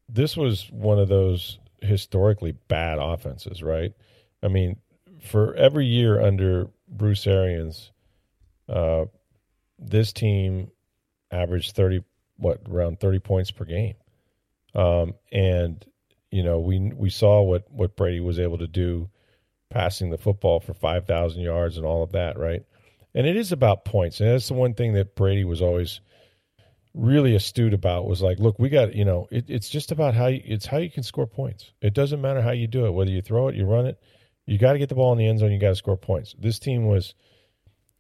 this 0.09 0.37
was 0.37 0.69
one 0.73 0.99
of 0.99 1.09
those 1.09 1.59
historically 1.81 2.53
bad 2.67 2.99
offenses, 2.99 3.63
right? 3.63 3.93
I 4.43 4.49
mean, 4.49 4.77
for 5.23 5.55
every 5.55 5.87
year 5.87 6.21
under 6.21 6.69
Bruce 6.89 7.27
Arians, 7.27 7.93
uh, 8.69 9.05
this 9.79 10.13
team 10.13 10.71
averaged 11.31 11.77
thirty 11.77 12.03
what 12.37 12.63
around 12.69 13.01
thirty 13.01 13.19
points 13.19 13.51
per 13.51 13.65
game, 13.65 13.95
um, 14.75 15.15
and 15.31 15.85
you 16.31 16.43
know 16.43 16.59
we 16.59 16.93
we 16.95 17.11
saw 17.11 17.43
what 17.43 17.71
what 17.71 17.97
Brady 17.97 18.21
was 18.21 18.39
able 18.39 18.59
to 18.59 18.67
do, 18.67 19.11
passing 19.71 20.11
the 20.11 20.19
football 20.19 20.59
for 20.59 20.73
five 20.73 21.07
thousand 21.07 21.43
yards 21.43 21.77
and 21.77 21.87
all 21.87 22.03
of 22.03 22.13
that, 22.13 22.39
right? 22.39 22.65
And 23.15 23.27
it 23.27 23.37
is 23.37 23.53
about 23.53 23.85
points, 23.85 24.21
and 24.21 24.31
that's 24.31 24.49
the 24.49 24.55
one 24.55 24.75
thing 24.75 24.95
that 24.95 25.15
Brady 25.15 25.45
was 25.45 25.61
always 25.61 26.01
really 26.95 27.35
astute 27.35 27.75
about 27.75 28.07
was 28.07 28.23
like, 28.23 28.39
look, 28.39 28.59
we 28.59 28.69
got 28.69 28.95
you 28.95 29.05
know, 29.05 29.27
it, 29.31 29.45
it's 29.49 29.69
just 29.69 29.93
about 29.93 30.15
how 30.15 30.27
you, 30.27 30.41
it's 30.45 30.67
how 30.67 30.79
you 30.79 30.91
can 30.91 31.03
score 31.03 31.27
points. 31.27 31.73
It 31.81 31.95
doesn't 31.95 32.21
matter 32.21 32.41
how 32.41 32.53
you 32.53 32.67
do 32.67 32.87
it, 32.87 32.93
whether 32.93 33.11
you 33.11 33.21
throw 33.21 33.49
it, 33.49 33.57
you 33.57 33.67
run 33.67 33.87
it, 33.87 34.01
you 34.47 34.59
got 34.59 34.75
to 34.75 34.79
get 34.79 34.89
the 34.89 34.95
ball 34.95 35.13
in 35.13 35.19
the 35.19 35.27
end 35.27 35.41
zone. 35.41 35.53
You 35.53 35.59
got 35.59 35.71
to 35.71 35.77
score 35.77 35.97
points. 35.97 36.35
This 36.39 36.59
team 36.59 36.87
was 36.87 37.15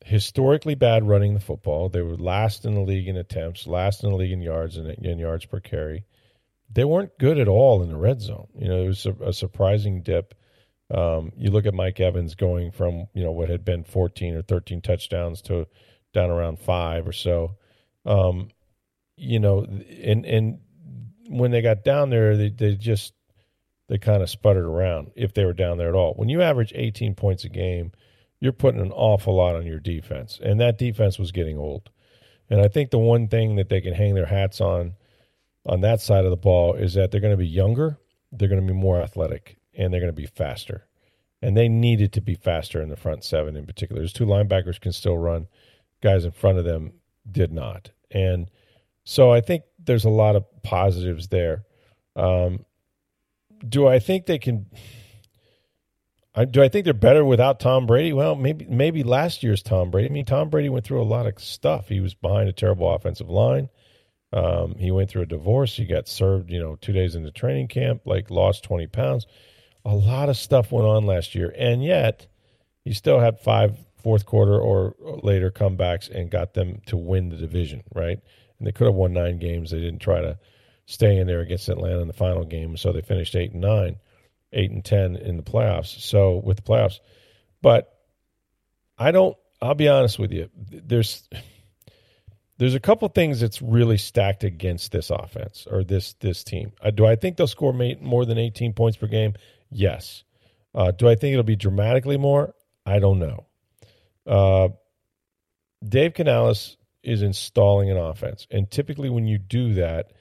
historically 0.04 0.74
bad 0.74 1.07
running 1.09 1.35
the 1.35 1.40
football. 1.40 1.88
They 1.88 2.02
were 2.02 2.16
last 2.16 2.64
in 2.64 2.74
the 2.74 2.83
league 2.83 3.09
in 3.09 3.16
attempts, 3.16 3.66
last 3.66 4.04
in 4.04 4.11
the 4.11 4.16
league 4.16 4.33
in 4.33 4.42
yards 4.42 4.76
and 4.76 4.88
in 4.88 5.18
yards 5.18 5.46
per 5.46 5.61
carry. 5.61 6.04
They 6.70 6.85
weren't 6.85 7.18
good 7.18 7.38
at 7.38 7.48
all 7.48 7.83
in 7.83 7.88
the 7.88 7.96
red 7.96 8.20
zone. 8.20 8.48
You 8.59 8.68
know, 8.68 8.83
it 8.83 8.88
was 8.88 9.07
a, 9.07 9.12
a 9.24 9.33
surprising 9.33 10.02
dip. 10.02 10.35
Um, 10.94 11.33
you 11.37 11.50
look 11.50 11.66
at 11.66 11.74
Mike 11.74 12.00
Evans 12.00 12.35
going 12.35 12.70
from 12.70 13.07
you 13.14 13.24
know 13.24 13.33
what 13.33 13.48
had 13.48 13.64
been 13.64 13.85
14 13.85 14.37
or 14.37 14.42
13 14.42 14.83
touchdowns 14.83 15.40
to 15.42 15.66
down 16.12 16.30
around 16.30 16.59
five 16.59 17.09
or 17.09 17.12
so. 17.12 17.57
Um, 18.04 18.50
you 19.16 19.38
know, 19.38 19.64
and 19.64 20.24
and 20.24 20.59
when 21.29 21.50
they 21.50 21.62
got 21.62 21.85
down 21.85 22.11
there, 22.11 22.37
they 22.37 22.50
they 22.50 22.74
just 22.74 23.14
they 23.88 23.98
kind 23.98 24.22
of 24.22 24.31
sputtered 24.31 24.64
around 24.64 25.12
if 25.14 25.35
they 25.35 25.44
were 25.44 25.53
down 25.53 25.79
there 25.79 25.88
at 25.88 25.94
all. 25.94 26.14
When 26.14 26.29
you 26.29 26.42
average 26.42 26.72
18 26.74 27.14
points 27.14 27.44
a 27.44 27.48
game, 27.48 27.92
you're 28.40 28.53
putting 28.53 28.81
an 28.81 28.92
awful 28.92 29.35
lot 29.37 29.57
on 29.57 29.66
your 29.66 29.81
defense, 29.81 30.40
and 30.42 30.61
that 30.61 30.79
defense 30.79 31.18
was 31.18 31.33
getting 31.33 31.59
old. 31.59 31.90
And 32.50 32.61
I 32.61 32.68
think 32.68 32.90
the 32.90 32.98
one 32.98 33.29
thing 33.29 33.57
that 33.57 33.68
they 33.68 33.81
can 33.81 33.94
hang 33.94 34.14
their 34.14 34.27
hats 34.27 34.61
on 34.61 34.94
on 35.66 35.81
that 35.81 36.00
side 36.00 36.24
of 36.24 36.31
the 36.31 36.37
ball 36.37 36.74
is 36.74 36.94
that 36.94 37.11
they're 37.11 37.20
going 37.20 37.33
to 37.33 37.38
be 37.38 37.46
younger, 37.46 37.98
they're 38.33 38.48
going 38.48 38.61
to 38.61 38.72
be 38.72 38.79
more 38.79 39.00
athletic, 39.00 39.59
and 39.77 39.92
they're 39.92 40.00
going 40.00 40.12
to 40.12 40.20
be 40.20 40.27
faster. 40.27 40.87
And 41.40 41.57
they 41.57 41.68
needed 41.68 42.12
to 42.14 42.20
be 42.20 42.35
faster 42.35 42.81
in 42.81 42.88
the 42.88 42.96
front 42.96 43.24
seven 43.24 43.57
in 43.57 43.66
particular. 43.66 44.00
There's 44.00 44.12
two 44.12 44.27
linebackers 44.27 44.81
can 44.81 44.92
still 44.92 45.18
run, 45.18 45.46
guys 46.03 46.24
in 46.24 46.33
front 46.33 46.59
of 46.59 46.64
them 46.64 46.92
did 47.31 47.53
not. 47.53 47.90
And 48.11 48.50
so 49.05 49.31
I 49.31 49.40
think 49.40 49.64
there's 49.79 50.05
a 50.05 50.11
lot 50.11 50.37
of 50.37 50.45
positives 50.62 51.29
there. 51.29 51.64
Um, 52.17 52.64
do 53.69 53.87
I 53.87 53.99
think 53.99 54.27
they 54.27 54.38
can? 54.38 54.67
I, 56.35 56.45
do 56.45 56.62
I 56.62 56.69
think 56.69 56.85
they're 56.85 56.95
better 56.95 57.25
without 57.25 57.61
Tom 57.61 57.87
Brady? 57.87 58.12
Well, 58.12 58.35
maybe 58.35 58.67
maybe 58.67 59.03
last 59.03 59.43
year's 59.43 59.62
Tom 59.62 59.90
Brady. 59.90 60.09
I 60.09 60.12
mean, 60.12 60.25
Tom 60.25 60.51
Brady 60.51 60.69
went 60.69 60.85
through 60.85 61.03
a 61.03 61.05
lot 61.05 61.27
of 61.27 61.38
stuff. 61.38 61.88
He 61.88 62.01
was 62.01 62.14
behind 62.14 62.49
a 62.49 62.53
terrible 62.53 62.93
offensive 62.93 63.31
line. 63.31 63.69
Um, 64.33 64.75
he 64.77 64.90
went 64.90 65.11
through 65.11 65.23
a 65.23 65.27
divorce. 65.27 65.77
He 65.77 65.85
got 65.85 66.09
served, 66.09 66.51
you 66.51 66.59
know, 66.59 66.77
two 66.77 66.93
days 66.93 67.14
into 67.14 67.31
training 67.31 67.69
camp. 67.69 68.03
Like 68.05 68.31
lost 68.31 68.64
twenty 68.64 68.88
pounds. 68.88 69.27
A 69.85 69.95
lot 69.95 70.29
of 70.29 70.37
stuff 70.37 70.73
went 70.73 70.87
on 70.87 71.07
last 71.07 71.35
year, 71.35 71.55
and 71.57 71.85
yet 71.85 72.27
he 72.83 72.93
still 72.93 73.21
had 73.21 73.38
five 73.38 73.77
fourth 74.03 74.27
quarter 74.27 74.59
or 74.59 74.97
later 75.23 75.51
comebacks 75.51 76.11
and 76.11 76.31
got 76.31 76.55
them 76.55 76.81
to 76.87 76.97
win 76.97 77.29
the 77.29 77.37
division. 77.37 77.85
Right? 77.95 78.19
And 78.59 78.67
they 78.67 78.73
could 78.73 78.87
have 78.87 78.95
won 78.95 79.12
nine 79.12 79.38
games. 79.38 79.71
They 79.71 79.81
didn't 79.81 80.01
try 80.01 80.21
to 80.21 80.38
stay 80.87 81.17
in 81.19 81.27
there 81.27 81.40
against 81.40 81.69
Atlanta 81.69 82.01
in 82.01 82.09
the 82.09 82.12
final 82.12 82.45
game, 82.45 82.77
so 82.77 82.93
they 82.93 83.01
finished 83.01 83.35
eight 83.37 83.53
and 83.53 83.61
nine, 83.61 83.97
eight 84.53 84.71
and 84.71 84.85
ten 84.85 85.17
in 85.17 85.37
the 85.37 85.43
playoffs. 85.43 86.01
So 86.01 86.37
with 86.45 86.57
the 86.57 86.62
playoffs, 86.62 87.01
but 87.62 87.93
I 88.99 89.11
don't. 89.11 89.37
I'll 89.62 89.75
be 89.75 89.88
honest 89.88 90.19
with 90.19 90.33
you. 90.33 90.51
There's 90.71 91.29
there's 92.59 92.75
a 92.75 92.81
couple 92.81 93.09
things 93.09 93.40
that's 93.40 93.61
really 93.61 93.97
stacked 93.97 94.45
against 94.45 94.93
this 94.93 95.11
offense 95.11 95.67
or 95.71 95.85
this 95.85 96.14
this 96.14 96.45
team. 96.45 96.73
Uh, 96.83 96.90
do 96.90 97.07
I 97.07 97.17
think 97.17 97.37
they'll 97.37 97.47
score 97.47 97.73
more 97.73 98.25
than 98.25 98.38
18 98.38 98.75
points 98.75 98.97
per 98.97 99.07
game? 99.07 99.35
Yes. 99.71 100.25
Uh, 100.75 100.90
do 100.90 101.09
I 101.09 101.14
think 101.14 101.33
it'll 101.33 101.45
be 101.45 101.57
dramatically 101.57 102.17
more? 102.17 102.55
I 102.87 102.99
don't 102.99 103.19
know. 103.19 103.47
Uh, 104.27 104.69
Dave 105.87 106.14
Canales 106.14 106.77
is 107.05 107.23
installing 107.23 107.90
an 107.90 107.97
offense. 107.97 108.47
And 108.51 108.71
typically 108.71 109.11
when 109.11 109.27
you 109.27 109.38
do 109.38 109.75
that, 109.75 110.12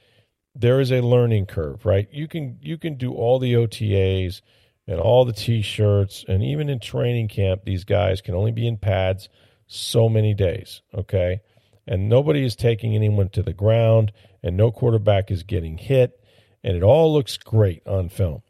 there 0.56 0.80
is 0.80 0.92
a 0.92 1.02
learning 1.02 1.48
curve, 1.48 1.86
right? 1.86 2.08
You 2.12 2.28
can 2.28 2.58
you 2.62 2.78
can 2.78 2.96
do 2.96 3.14
all 3.14 3.40
the 3.40 3.54
OTAs 3.54 4.42
and 4.88 5.00
all 5.00 5.26
the 5.26 5.34
t-shirts 5.34 6.26
and 6.28 6.44
even 6.44 6.70
in 6.70 6.80
training 6.80 7.30
camp 7.30 7.62
these 7.64 7.86
guys 7.86 8.22
can 8.22 8.36
only 8.36 8.52
be 8.52 8.68
in 8.68 8.78
pads 8.78 9.30
so 9.66 10.10
many 10.10 10.34
days, 10.34 10.82
okay? 10.94 11.42
And 11.88 12.08
nobody 12.08 12.46
is 12.46 12.56
taking 12.56 12.96
anyone 12.96 13.30
to 13.30 13.42
the 13.42 13.54
ground 13.54 14.12
and 14.44 14.56
no 14.56 14.72
quarterback 14.72 15.32
is 15.32 15.44
getting 15.44 15.78
hit 15.78 16.20
and 16.64 16.78
it 16.78 16.84
all 16.84 17.12
looks 17.12 17.38
great 17.38 17.86
on 17.88 18.10
film. 18.10 18.44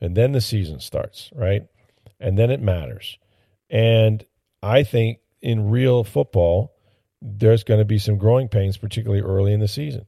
And 0.00 0.16
then 0.16 0.32
the 0.32 0.40
season 0.40 0.80
starts, 0.80 1.30
right? 1.34 1.62
And 2.18 2.38
then 2.38 2.50
it 2.50 2.60
matters. 2.60 3.18
And 3.70 4.24
I 4.62 4.82
think 4.82 5.18
in 5.40 5.70
real 5.70 6.04
football, 6.04 6.73
there's 7.26 7.64
going 7.64 7.80
to 7.80 7.86
be 7.86 7.98
some 7.98 8.18
growing 8.18 8.48
pains, 8.48 8.76
particularly 8.76 9.22
early 9.22 9.54
in 9.54 9.60
the 9.60 9.68
season. 9.68 10.04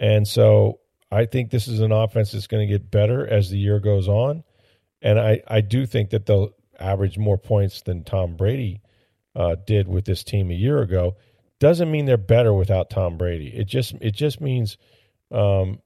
And 0.00 0.26
so 0.26 0.80
I 1.10 1.26
think 1.26 1.50
this 1.50 1.68
is 1.68 1.80
an 1.80 1.92
offense 1.92 2.32
that's 2.32 2.48
going 2.48 2.66
to 2.66 2.72
get 2.72 2.90
better 2.90 3.24
as 3.24 3.48
the 3.48 3.58
year 3.58 3.78
goes 3.78 4.08
on. 4.08 4.42
And 5.00 5.20
I, 5.20 5.40
I 5.46 5.60
do 5.60 5.86
think 5.86 6.10
that 6.10 6.26
they'll 6.26 6.50
average 6.80 7.16
more 7.16 7.38
points 7.38 7.82
than 7.82 8.02
Tom 8.02 8.36
Brady 8.36 8.80
uh, 9.36 9.54
did 9.66 9.86
with 9.86 10.04
this 10.04 10.24
team 10.24 10.50
a 10.50 10.54
year 10.54 10.82
ago. 10.82 11.16
Doesn't 11.60 11.90
mean 11.90 12.06
they're 12.06 12.16
better 12.16 12.52
without 12.52 12.90
Tom 12.90 13.16
Brady. 13.16 13.48
It 13.48 13.68
just 13.68 13.94
it 14.00 14.12
just 14.12 14.40
means 14.40 14.78
um, 15.30 15.80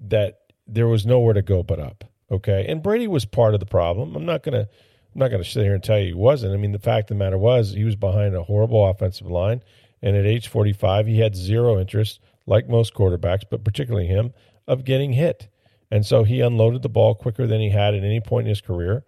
that 0.00 0.38
there 0.66 0.88
was 0.88 1.04
nowhere 1.04 1.34
to 1.34 1.42
go 1.42 1.62
but 1.62 1.78
up. 1.78 2.04
Okay, 2.30 2.64
and 2.66 2.82
Brady 2.82 3.08
was 3.08 3.26
part 3.26 3.52
of 3.52 3.60
the 3.60 3.66
problem. 3.66 4.16
I'm 4.16 4.24
not 4.24 4.42
gonna 4.42 4.66
I'm 5.14 5.18
not 5.18 5.30
gonna 5.30 5.44
sit 5.44 5.64
here 5.64 5.74
and 5.74 5.84
tell 5.84 5.98
you 5.98 6.06
he 6.06 6.14
wasn't. 6.14 6.54
I 6.54 6.56
mean, 6.56 6.72
the 6.72 6.78
fact 6.78 7.10
of 7.10 7.18
the 7.18 7.24
matter 7.24 7.36
was 7.36 7.72
he 7.72 7.84
was 7.84 7.96
behind 7.96 8.34
a 8.34 8.42
horrible 8.42 8.86
offensive 8.88 9.26
line. 9.26 9.62
And 10.02 10.16
at 10.16 10.26
age 10.26 10.48
45, 10.48 11.06
he 11.06 11.20
had 11.20 11.36
zero 11.36 11.78
interest, 11.78 12.20
like 12.46 12.68
most 12.68 12.94
quarterbacks, 12.94 13.44
but 13.48 13.64
particularly 13.64 14.06
him, 14.06 14.32
of 14.66 14.84
getting 14.84 15.12
hit. 15.12 15.48
And 15.90 16.04
so 16.04 16.24
he 16.24 16.40
unloaded 16.40 16.82
the 16.82 16.88
ball 16.88 17.14
quicker 17.14 17.46
than 17.46 17.60
he 17.60 17.70
had 17.70 17.94
at 17.94 18.02
any 18.02 18.20
point 18.20 18.46
in 18.46 18.50
his 18.50 18.60
career. 18.60 19.04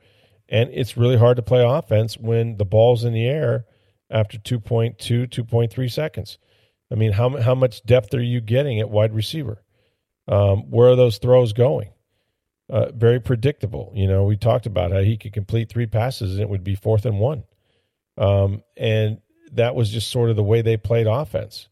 And 0.48 0.70
it's 0.72 0.96
really 0.96 1.16
hard 1.16 1.37
to 1.37 1.42
play 1.42 1.64
offense 1.64 2.18
when 2.18 2.59
the 2.59 2.64
ball's 2.64 3.04
in 3.04 3.12
the 3.12 3.26
air 3.26 3.64
after 4.11 4.38
2.2, 4.38 4.98
2.3 4.98 5.92
seconds. 5.92 6.38
I 6.92 6.94
mean, 6.94 7.12
how, 7.12 7.40
how 7.40 7.54
much 7.54 7.85
depth 7.85 8.14
are 8.14 8.22
you 8.22 8.40
getting 8.40 8.78
at 8.80 8.90
wide 8.90 9.14
receiver? 9.14 9.62
Um, 10.28 10.70
where 10.70 10.90
are 10.90 10.96
those 10.96 11.18
throws 11.18 11.52
going? 11.52 11.90
Uh, 12.70 12.92
very 12.92 13.20
predictable. 13.20 13.92
You 13.94 14.07
know, 14.07 14.24
we 14.24 14.37
talked 14.37 14.66
about 14.66 14.92
how 14.92 15.00
he 15.00 15.16
could 15.16 15.33
complete 15.33 15.70
three 15.70 15.87
passes 15.87 16.35
and 16.35 16.42
it 16.42 16.48
would 16.48 16.64
be 16.64 16.74
fourth 16.74 17.04
and 17.07 17.18
one. 17.18 17.44
Um, 18.16 18.62
and 18.76 19.20
that 19.54 19.74
was 19.74 19.90
just 19.90 20.10
sort 20.10 20.30
of 20.30 20.36
the 20.36 20.42
way 20.42 20.62
they 20.62 20.76
played 20.76 21.06
offense, 21.06 21.68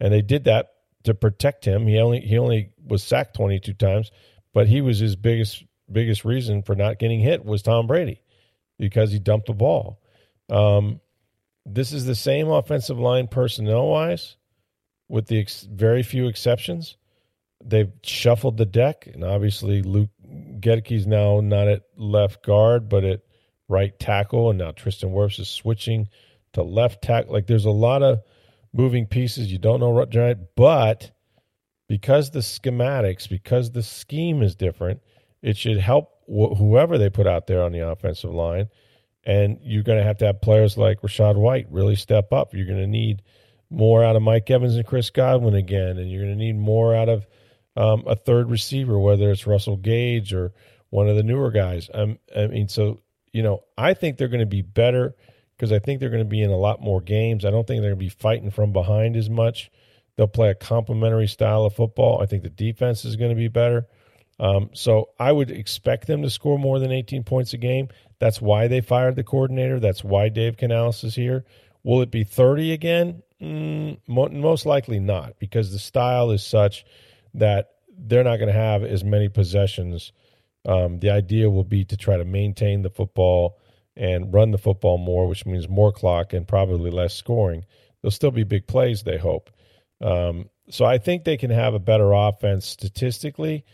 and 0.00 0.12
they 0.12 0.22
did 0.22 0.44
that 0.44 0.72
to 1.04 1.14
protect 1.14 1.64
him. 1.64 1.86
He 1.86 1.98
only 1.98 2.20
he 2.20 2.38
only 2.38 2.70
was 2.84 3.02
sacked 3.02 3.36
22 3.36 3.74
times, 3.74 4.10
but 4.52 4.66
he 4.66 4.80
was 4.80 4.98
his 4.98 5.16
biggest 5.16 5.64
biggest 5.90 6.24
reason 6.24 6.62
for 6.62 6.74
not 6.74 6.98
getting 6.98 7.20
hit 7.20 7.44
was 7.44 7.62
Tom 7.62 7.86
Brady 7.86 8.20
because 8.78 9.12
he 9.12 9.18
dumped 9.18 9.46
the 9.46 9.54
ball. 9.54 10.00
Um, 10.50 11.00
this 11.64 11.92
is 11.92 12.04
the 12.04 12.14
same 12.14 12.48
offensive 12.48 12.98
line 12.98 13.28
personnel 13.28 13.88
wise, 13.88 14.36
with 15.08 15.26
the 15.26 15.40
ex- 15.40 15.62
very 15.70 16.02
few 16.02 16.28
exceptions. 16.28 16.96
They've 17.64 17.90
shuffled 18.02 18.56
the 18.56 18.66
deck, 18.66 19.08
and 19.12 19.24
obviously 19.24 19.82
Luke 19.82 20.10
Goedeke's 20.60 21.06
now 21.06 21.40
not 21.40 21.68
at 21.68 21.82
left 21.96 22.44
guard, 22.44 22.88
but 22.88 23.04
at 23.04 23.22
right 23.68 23.98
tackle, 23.98 24.50
and 24.50 24.58
now 24.58 24.72
Tristan 24.72 25.10
Wirfs 25.10 25.40
is 25.40 25.48
switching 25.48 26.08
to 26.56 26.62
left 26.62 27.02
tackle. 27.02 27.32
Like 27.32 27.46
there's 27.46 27.64
a 27.64 27.70
lot 27.70 28.02
of 28.02 28.20
moving 28.72 29.06
pieces. 29.06 29.50
You 29.50 29.58
don't 29.58 29.80
know 29.80 29.90
what 29.90 30.10
giant, 30.10 30.40
but 30.56 31.12
because 31.88 32.30
the 32.30 32.40
schematics, 32.40 33.28
because 33.28 33.70
the 33.70 33.82
scheme 33.82 34.42
is 34.42 34.54
different, 34.54 35.00
it 35.42 35.56
should 35.56 35.78
help 35.78 36.10
wh- 36.26 36.56
whoever 36.56 36.98
they 36.98 37.08
put 37.08 37.26
out 37.26 37.46
there 37.46 37.62
on 37.62 37.72
the 37.72 37.88
offensive 37.88 38.32
line. 38.32 38.68
And 39.24 39.58
you're 39.62 39.82
going 39.82 39.98
to 39.98 40.04
have 40.04 40.18
to 40.18 40.26
have 40.26 40.40
players 40.40 40.76
like 40.76 41.00
Rachaad 41.02 41.36
White 41.36 41.66
really 41.70 41.96
step 41.96 42.32
up. 42.32 42.54
You're 42.54 42.66
going 42.66 42.80
to 42.80 42.86
need 42.86 43.22
more 43.70 44.04
out 44.04 44.16
of 44.16 44.22
Mike 44.22 44.50
Evans 44.50 44.76
and 44.76 44.86
Chris 44.86 45.10
Godwin 45.10 45.54
again, 45.54 45.98
and 45.98 46.10
you're 46.10 46.22
going 46.24 46.38
to 46.38 46.44
need 46.44 46.56
more 46.56 46.94
out 46.94 47.08
of 47.08 47.26
um, 47.76 48.04
a 48.06 48.14
third 48.14 48.50
receiver, 48.50 48.98
whether 48.98 49.30
it's 49.30 49.46
Russell 49.46 49.76
Gage 49.76 50.32
or 50.32 50.52
one 50.90 51.08
of 51.08 51.16
the 51.16 51.24
newer 51.24 51.50
guys. 51.50 51.90
Um, 51.92 52.18
I 52.36 52.46
mean, 52.46 52.68
so 52.68 53.00
you 53.32 53.42
know, 53.42 53.64
I 53.76 53.92
think 53.92 54.16
they're 54.16 54.28
going 54.28 54.40
to 54.40 54.46
be 54.46 54.62
better 54.62 55.14
because 55.56 55.72
I 55.72 55.78
think 55.78 56.00
they're 56.00 56.10
going 56.10 56.24
to 56.24 56.28
be 56.28 56.42
in 56.42 56.50
a 56.50 56.56
lot 56.56 56.80
more 56.80 57.00
games. 57.00 57.44
I 57.44 57.50
don't 57.50 57.66
think 57.66 57.80
they're 57.80 57.94
going 57.94 58.08
to 58.08 58.14
be 58.14 58.20
fighting 58.20 58.50
from 58.50 58.72
behind 58.72 59.16
as 59.16 59.30
much. 59.30 59.70
They'll 60.16 60.26
play 60.26 60.50
a 60.50 60.54
complementary 60.54 61.26
style 61.26 61.64
of 61.64 61.74
football. 61.74 62.20
I 62.22 62.26
think 62.26 62.42
the 62.42 62.50
defense 62.50 63.04
is 63.04 63.16
going 63.16 63.30
to 63.30 63.36
be 63.36 63.48
better. 63.48 63.86
Um, 64.38 64.70
so 64.74 65.10
I 65.18 65.32
would 65.32 65.50
expect 65.50 66.06
them 66.06 66.22
to 66.22 66.30
score 66.30 66.58
more 66.58 66.78
than 66.78 66.92
18 66.92 67.24
points 67.24 67.54
a 67.54 67.58
game. 67.58 67.88
That's 68.18 68.40
why 68.40 68.68
they 68.68 68.80
fired 68.80 69.16
the 69.16 69.24
coordinator. 69.24 69.80
That's 69.80 70.04
why 70.04 70.28
Dave 70.28 70.56
Canales 70.56 71.04
is 71.04 71.14
here. 71.14 71.44
Will 71.84 72.02
it 72.02 72.10
be 72.10 72.24
30 72.24 72.72
again? 72.72 73.22
Mm, 73.40 73.98
most 74.08 74.66
likely 74.66 74.98
not, 74.98 75.38
because 75.38 75.72
the 75.72 75.78
style 75.78 76.30
is 76.30 76.44
such 76.44 76.84
that 77.34 77.70
they're 77.98 78.24
not 78.24 78.38
going 78.38 78.52
to 78.52 78.58
have 78.58 78.82
as 78.82 79.04
many 79.04 79.28
possessions. 79.28 80.12
Um, 80.66 80.98
the 80.98 81.10
idea 81.10 81.48
will 81.50 81.64
be 81.64 81.84
to 81.84 81.96
try 81.96 82.16
to 82.16 82.24
maintain 82.24 82.82
the 82.82 82.90
football 82.90 83.58
and 83.96 84.32
run 84.32 84.50
the 84.50 84.58
football 84.58 84.98
more, 84.98 85.26
which 85.26 85.46
means 85.46 85.68
more 85.68 85.92
clock 85.92 86.32
and 86.32 86.46
probably 86.46 86.90
less 86.90 87.14
scoring. 87.14 87.64
There'll 88.00 88.10
still 88.12 88.30
be 88.30 88.44
big 88.44 88.66
plays, 88.66 89.02
they 89.02 89.18
hope. 89.18 89.50
Um, 90.00 90.50
so 90.68 90.84
I 90.84 90.98
think 90.98 91.24
they 91.24 91.36
can 91.36 91.50
have 91.50 91.74
a 91.74 91.78
better 91.78 92.12
offense 92.12 92.66
statistically, 92.66 93.64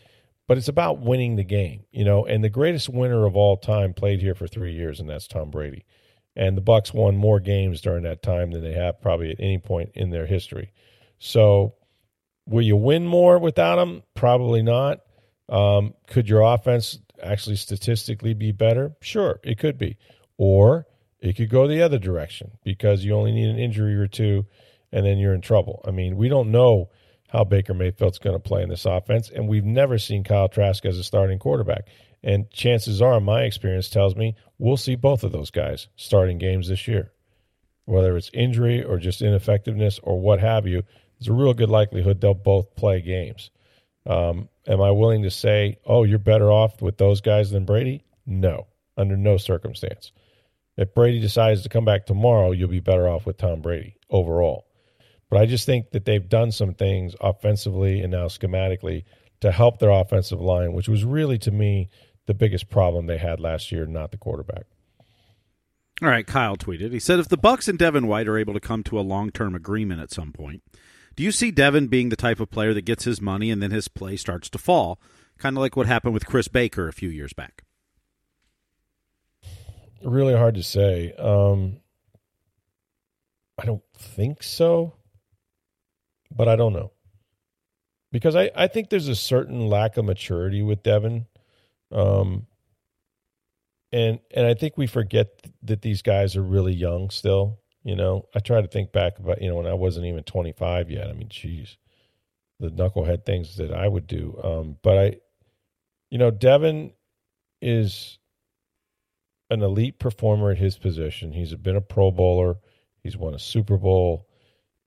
but 0.47 0.57
it's 0.57 0.67
about 0.67 0.99
winning 0.99 1.35
the 1.35 1.43
game, 1.43 1.85
you 1.91 2.05
know. 2.05 2.25
And 2.25 2.43
the 2.43 2.49
greatest 2.49 2.89
winner 2.89 3.25
of 3.25 3.35
all 3.35 3.57
time 3.57 3.93
played 3.93 4.21
here 4.21 4.35
for 4.35 4.47
three 4.47 4.73
years, 4.73 4.99
and 4.99 5.09
that's 5.09 5.27
Tom 5.27 5.49
Brady. 5.49 5.85
And 6.35 6.57
the 6.57 6.61
Bucs 6.61 6.93
won 6.93 7.15
more 7.15 7.39
games 7.39 7.81
during 7.81 8.03
that 8.03 8.23
time 8.23 8.51
than 8.51 8.63
they 8.63 8.73
have 8.73 9.01
probably 9.01 9.31
at 9.31 9.39
any 9.39 9.57
point 9.57 9.91
in 9.93 10.09
their 10.09 10.25
history. 10.25 10.71
So, 11.19 11.75
will 12.47 12.63
you 12.63 12.75
win 12.75 13.05
more 13.05 13.37
without 13.37 13.79
him? 13.79 14.03
Probably 14.15 14.61
not. 14.61 15.01
Um, 15.49 15.93
could 16.07 16.27
your 16.27 16.41
offense 16.41 16.99
actually 17.23 17.55
statistically 17.55 18.33
be 18.33 18.51
better? 18.51 18.95
Sure, 19.01 19.39
it 19.43 19.57
could 19.57 19.77
be. 19.77 19.97
Or 20.37 20.87
it 21.19 21.35
could 21.35 21.49
go 21.49 21.67
the 21.67 21.81
other 21.81 21.99
direction 21.99 22.51
because 22.63 23.05
you 23.05 23.13
only 23.13 23.31
need 23.31 23.49
an 23.49 23.59
injury 23.59 23.95
or 23.95 24.07
two 24.07 24.45
and 24.91 25.05
then 25.05 25.17
you're 25.17 25.33
in 25.33 25.41
trouble. 25.41 25.81
I 25.85 25.91
mean, 25.91 26.15
we 26.15 26.29
don't 26.29 26.51
know 26.51 26.89
how 27.29 27.43
Baker 27.43 27.73
Mayfield's 27.73 28.19
going 28.19 28.35
to 28.35 28.39
play 28.39 28.61
in 28.61 28.69
this 28.69 28.85
offense, 28.85 29.31
and 29.31 29.47
we've 29.47 29.65
never 29.65 29.97
seen 29.97 30.23
Kyle 30.23 30.47
Trask 30.47 30.85
as 30.85 30.99
a 30.99 31.03
starting 31.03 31.39
quarterback. 31.39 31.87
And 32.23 32.49
chances 32.51 33.01
are, 33.01 33.19
my 33.19 33.41
experience 33.41 33.89
tells 33.89 34.15
me, 34.15 34.35
we'll 34.59 34.77
see 34.77 34.95
both 34.95 35.23
of 35.23 35.31
those 35.31 35.49
guys 35.49 35.87
starting 35.95 36.37
games 36.37 36.69
this 36.69 36.87
year. 36.87 37.11
Whether 37.85 38.15
it's 38.15 38.29
injury 38.33 38.83
or 38.83 38.97
just 38.97 39.21
ineffectiveness 39.21 39.99
or 40.03 40.21
what 40.21 40.39
have 40.39 40.67
you, 40.67 40.83
there's 41.19 41.27
a 41.27 41.33
real 41.33 41.53
good 41.53 41.69
likelihood 41.69 42.21
they'll 42.21 42.35
both 42.35 42.75
play 42.75 43.01
games. 43.01 43.49
Um, 44.05 44.49
am 44.67 44.81
I 44.81 44.91
willing 44.91 45.23
to 45.23 45.31
say, 45.31 45.77
oh, 45.85 46.03
you're 46.03 46.19
better 46.19 46.51
off 46.51 46.81
with 46.81 46.97
those 46.97 47.21
guys 47.21 47.51
than 47.51 47.65
Brady? 47.65 48.03
No, 48.25 48.67
under 48.97 49.17
no 49.17 49.37
circumstance. 49.37 50.11
If 50.75 50.93
Brady 50.93 51.19
decides 51.19 51.61
to 51.63 51.69
come 51.69 51.85
back 51.85 52.05
tomorrow, 52.05 52.51
you'll 52.51 52.69
be 52.69 52.79
better 52.79 53.07
off 53.07 53.25
with 53.25 53.37
Tom 53.37 53.61
Brady 53.61 53.95
overall. 54.09 54.65
But 55.29 55.41
I 55.41 55.45
just 55.45 55.65
think 55.65 55.91
that 55.91 56.05
they've 56.05 56.27
done 56.27 56.51
some 56.51 56.73
things 56.73 57.15
offensively 57.21 58.01
and 58.01 58.11
now 58.11 58.25
schematically 58.25 59.03
to 59.41 59.51
help 59.51 59.79
their 59.79 59.89
offensive 59.89 60.41
line, 60.41 60.73
which 60.73 60.87
was 60.87 61.03
really 61.03 61.37
to 61.39 61.51
me 61.51 61.89
the 62.25 62.33
biggest 62.33 62.69
problem 62.69 63.05
they 63.05 63.17
had 63.17 63.39
last 63.39 63.71
year, 63.71 63.85
not 63.85 64.11
the 64.11 64.17
quarterback. 64.17 64.65
All 66.01 66.09
right, 66.09 66.25
Kyle 66.25 66.57
tweeted. 66.57 66.91
He 66.91 66.99
said 66.99 67.19
if 67.19 67.29
the 67.29 67.37
Bucs 67.37 67.67
and 67.67 67.77
Devin 67.77 68.07
White 68.07 68.27
are 68.27 68.37
able 68.37 68.53
to 68.53 68.59
come 68.59 68.83
to 68.83 68.99
a 68.99 69.01
long-term 69.01 69.55
agreement 69.55 70.01
at 70.01 70.11
some 70.11 70.31
point, 70.31 70.63
do 71.15 71.23
you 71.23 71.31
see 71.31 71.51
Devin 71.51 71.87
being 71.87 72.09
the 72.09 72.15
type 72.15 72.39
of 72.39 72.49
player 72.49 72.73
that 72.73 72.85
gets 72.85 73.03
his 73.03 73.21
money 73.21 73.51
and 73.51 73.61
then 73.61 73.71
his 73.71 73.87
play 73.87 74.15
starts 74.17 74.49
to 74.49 74.57
fall, 74.57 74.99
kind 75.37 75.57
of 75.57 75.61
like 75.61 75.75
what 75.75 75.87
happened 75.87 76.13
with 76.13 76.25
Chris 76.25 76.47
Baker 76.47 76.87
a 76.87 76.93
few 76.93 77.09
years 77.09 77.33
back? 77.33 77.63
Really 80.03 80.35
hard 80.35 80.55
to 80.55 80.63
say. 80.63 81.13
Um, 81.13 81.77
I 83.57 83.65
don't 83.65 83.83
think 83.97 84.43
so 84.43 84.95
but 86.35 86.47
I 86.47 86.55
don't 86.55 86.73
know. 86.73 86.91
Because 88.11 88.35
I, 88.35 88.51
I 88.55 88.67
think 88.67 88.89
there's 88.89 89.07
a 89.07 89.15
certain 89.15 89.67
lack 89.67 89.97
of 89.97 90.05
maturity 90.05 90.61
with 90.61 90.83
Devin. 90.83 91.25
Um, 91.91 92.47
and 93.91 94.19
and 94.31 94.45
I 94.45 94.53
think 94.53 94.77
we 94.77 94.87
forget 94.87 95.29
that 95.63 95.81
these 95.81 96.01
guys 96.01 96.35
are 96.35 96.43
really 96.43 96.73
young 96.73 97.09
still. 97.09 97.59
You 97.83 97.95
know, 97.95 98.27
I 98.33 98.39
try 98.39 98.61
to 98.61 98.67
think 98.67 98.91
back 98.91 99.19
about 99.19 99.41
you 99.41 99.49
know 99.49 99.55
when 99.55 99.67
I 99.67 99.73
wasn't 99.73 100.05
even 100.05 100.23
25 100.23 100.89
yet. 100.89 101.09
I 101.09 101.13
mean, 101.13 101.27
geez, 101.29 101.77
the 102.59 102.69
knucklehead 102.69 103.25
things 103.25 103.57
that 103.57 103.73
I 103.73 103.87
would 103.87 104.07
do. 104.07 104.39
Um, 104.41 104.77
but 104.81 104.97
I, 104.97 105.15
you 106.09 106.17
know, 106.17 106.31
Devin 106.31 106.93
is 107.61 108.17
an 109.49 109.61
elite 109.61 109.99
performer 109.99 110.51
at 110.51 110.57
his 110.57 110.77
position. 110.77 111.33
He's 111.33 111.53
been 111.55 111.75
a 111.75 111.81
Pro 111.81 112.09
Bowler. 112.11 112.55
He's 113.03 113.17
won 113.17 113.33
a 113.33 113.39
Super 113.39 113.77
Bowl. 113.77 114.27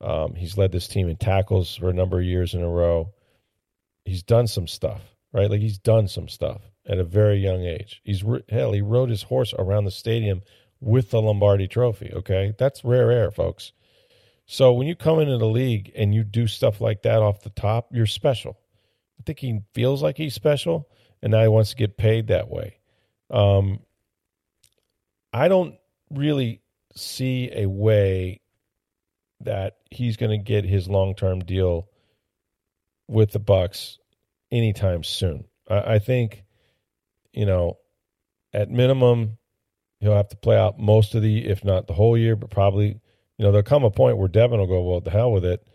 Um, 0.01 0.35
he's 0.35 0.59
led 0.59 0.73
this 0.73 0.89
team 0.89 1.09
in 1.09 1.17
tackles 1.17 1.77
for 1.77 1.89
a 1.89 1.95
number 1.95 2.19
of 2.19 2.25
years 2.25 2.55
in 2.55 2.63
a 2.63 2.69
row. 2.69 3.13
He's 4.05 4.23
done 4.23 4.47
some 4.47 4.67
stuff, 4.67 5.03
right? 5.33 5.51
Like 5.51 5.61
he's 5.61 5.79
done 5.79 6.09
some 6.09 6.29
stuff 6.29 6.63
at 6.87 6.99
a 6.99 7.05
very 7.05 7.39
young 7.39 7.65
age. 7.65 8.01
He's 8.05 8.25
hell, 8.49 8.73
he 8.73 8.83
rode 8.83 9.11
his 9.11 9.23
horse 9.23 9.55
around 9.59 9.85
the 9.85 9.91
stadium 9.91 10.43
with 10.81 11.11
the 11.11 11.21
Lombardi 11.21 11.69
Trophy. 11.69 12.13
Okay, 12.15 12.55
that's 12.59 12.85
rare 12.85 13.11
air, 13.11 13.31
folks. 13.31 13.73
So 14.47 14.73
when 14.73 14.87
you 14.87 14.95
come 14.95 15.19
into 15.19 15.39
the 15.39 15.47
league 15.47 15.93
and 15.97 16.15
you 16.15 16.23
do 16.23 16.47
stuff 16.47 16.81
like 16.81 17.03
that 17.03 17.21
off 17.21 17.43
the 17.43 17.51
top, 17.51 17.89
you're 17.93 18.07
special. 18.07 18.59
I 19.19 19.23
think 19.25 19.41
he 19.41 19.61
feels 19.75 20.03
like 20.03 20.17
he's 20.17 20.35
special, 20.35 20.89
and 21.23 21.33
now 21.33 21.43
he 21.43 21.49
wants 21.49 21.71
to 21.71 21.77
get 21.77 21.97
paid 21.97 22.29
that 22.29 22.49
way. 22.49 22.79
Um, 23.31 23.81
I 25.33 25.49
don't 25.49 25.77
really 26.11 26.63
see 26.95 27.51
a 27.53 27.67
way 27.67 28.41
that 29.41 29.77
he's 29.91 30.17
going 30.17 30.31
to 30.31 30.43
get 30.43 30.65
his 30.65 30.89
long 30.89 31.15
term 31.15 31.41
deal 31.41 31.89
with 33.09 33.33
the 33.33 33.41
Bucs 33.41 33.99
anytime 34.51 35.03
soon. 35.03 35.47
I, 35.69 35.95
I 35.95 35.99
think, 35.99 36.45
you 37.33 37.47
know, 37.47 37.79
at 38.53 38.71
minimum, 38.71 39.39
he'll 40.01 40.17
have 40.17 40.29
to 40.29 40.37
play 40.37 40.57
out 40.57 40.79
most 40.79 41.15
of 41.15 41.23
the, 41.23 41.47
if 41.47 41.65
not 41.65 41.87
the 41.87 41.95
whole 41.95 42.17
year, 42.17 42.37
but 42.37 42.51
probably, 42.51 43.01
you 43.39 43.45
know, 43.45 43.53
there'll 43.53 43.63
come 43.63 43.85
a 43.85 43.91
point 43.91 44.19
where 44.19 44.29
Devin 44.29 44.59
will 44.59 44.67
go, 44.67 44.83
well, 44.83 45.01
the 45.01 45.11
hell 45.11 45.33
with 45.33 45.45
it. 45.45 45.67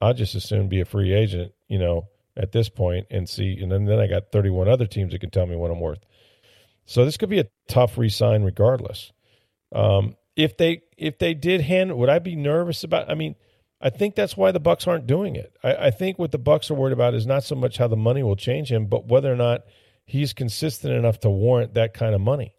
I'll 0.00 0.14
just 0.14 0.34
as 0.34 0.44
soon 0.44 0.68
be 0.68 0.80
a 0.80 0.84
free 0.84 1.12
agent, 1.12 1.52
you 1.68 1.78
know, 1.78 2.08
at 2.36 2.52
this 2.52 2.68
point 2.68 3.06
and 3.10 3.28
see. 3.28 3.58
And 3.60 3.70
then, 3.70 3.84
then 3.84 3.98
I 3.98 4.06
got 4.06 4.32
31 4.32 4.68
other 4.68 4.86
teams 4.86 5.12
that 5.12 5.20
can 5.20 5.30
tell 5.30 5.46
me 5.46 5.56
what 5.56 5.70
I'm 5.70 5.80
worth. 5.80 6.00
So 6.86 7.04
this 7.04 7.16
could 7.16 7.28
be 7.28 7.40
a 7.40 7.48
tough 7.68 7.98
resign 7.98 8.42
regardless. 8.42 9.12
Um, 9.72 10.16
if 10.36 10.56
they 10.56 10.82
if 10.96 11.18
they 11.18 11.34
did 11.34 11.60
hand, 11.60 11.96
would 11.96 12.08
I 12.08 12.18
be 12.18 12.34
nervous 12.34 12.82
about? 12.82 13.10
I 13.10 13.14
mean, 13.14 13.36
I 13.80 13.90
think 13.90 14.14
that's 14.14 14.36
why 14.36 14.52
the 14.52 14.60
Bucs 14.60 14.88
aren't 14.88 15.06
doing 15.06 15.36
it. 15.36 15.56
I, 15.62 15.74
I 15.74 15.90
think 15.90 16.18
what 16.18 16.32
the 16.32 16.38
Bucs 16.38 16.70
are 16.70 16.74
worried 16.74 16.92
about 16.92 17.14
is 17.14 17.26
not 17.26 17.44
so 17.44 17.54
much 17.54 17.78
how 17.78 17.88
the 17.88 17.96
money 17.96 18.22
will 18.22 18.36
change 18.36 18.70
him, 18.70 18.86
but 18.86 19.06
whether 19.06 19.32
or 19.32 19.36
not 19.36 19.62
he's 20.04 20.32
consistent 20.32 20.92
enough 20.94 21.20
to 21.20 21.30
warrant 21.30 21.74
that 21.74 21.94
kind 21.94 22.14
of 22.14 22.20
money. 22.20 22.54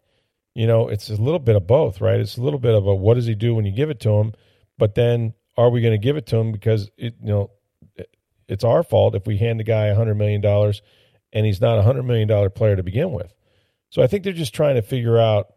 You 0.54 0.66
know, 0.66 0.88
it's 0.88 1.08
a 1.08 1.16
little 1.16 1.38
bit 1.38 1.56
of 1.56 1.66
both, 1.66 2.00
right? 2.00 2.20
It's 2.20 2.36
a 2.36 2.42
little 2.42 2.58
bit 2.58 2.74
of 2.74 2.86
a 2.86 2.94
what 2.94 3.14
does 3.14 3.26
he 3.26 3.34
do 3.34 3.54
when 3.54 3.64
you 3.64 3.72
give 3.72 3.90
it 3.90 4.00
to 4.00 4.10
him, 4.10 4.34
but 4.78 4.94
then 4.94 5.34
are 5.56 5.70
we 5.70 5.80
going 5.80 5.92
to 5.92 5.98
give 5.98 6.16
it 6.16 6.26
to 6.26 6.36
him 6.36 6.52
because 6.52 6.90
it 6.96 7.14
you 7.20 7.28
know 7.28 7.50
it's 8.48 8.64
our 8.64 8.82
fault 8.82 9.14
if 9.14 9.26
we 9.26 9.38
hand 9.38 9.60
the 9.60 9.64
guy 9.64 9.86
a 9.86 9.94
hundred 9.94 10.16
million 10.16 10.40
dollars 10.40 10.82
and 11.32 11.46
he's 11.46 11.60
not 11.60 11.78
a 11.78 11.82
hundred 11.82 12.02
million 12.02 12.28
dollar 12.28 12.50
player 12.50 12.76
to 12.76 12.82
begin 12.82 13.12
with. 13.12 13.32
So 13.90 14.02
I 14.02 14.06
think 14.06 14.24
they're 14.24 14.32
just 14.32 14.54
trying 14.54 14.76
to 14.76 14.82
figure 14.82 15.18
out, 15.18 15.54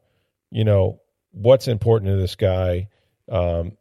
you 0.52 0.64
know, 0.64 1.02
what's 1.32 1.68
important 1.68 2.10
to 2.12 2.18
this 2.18 2.36
guy. 2.36 2.90
Um, 3.30 3.78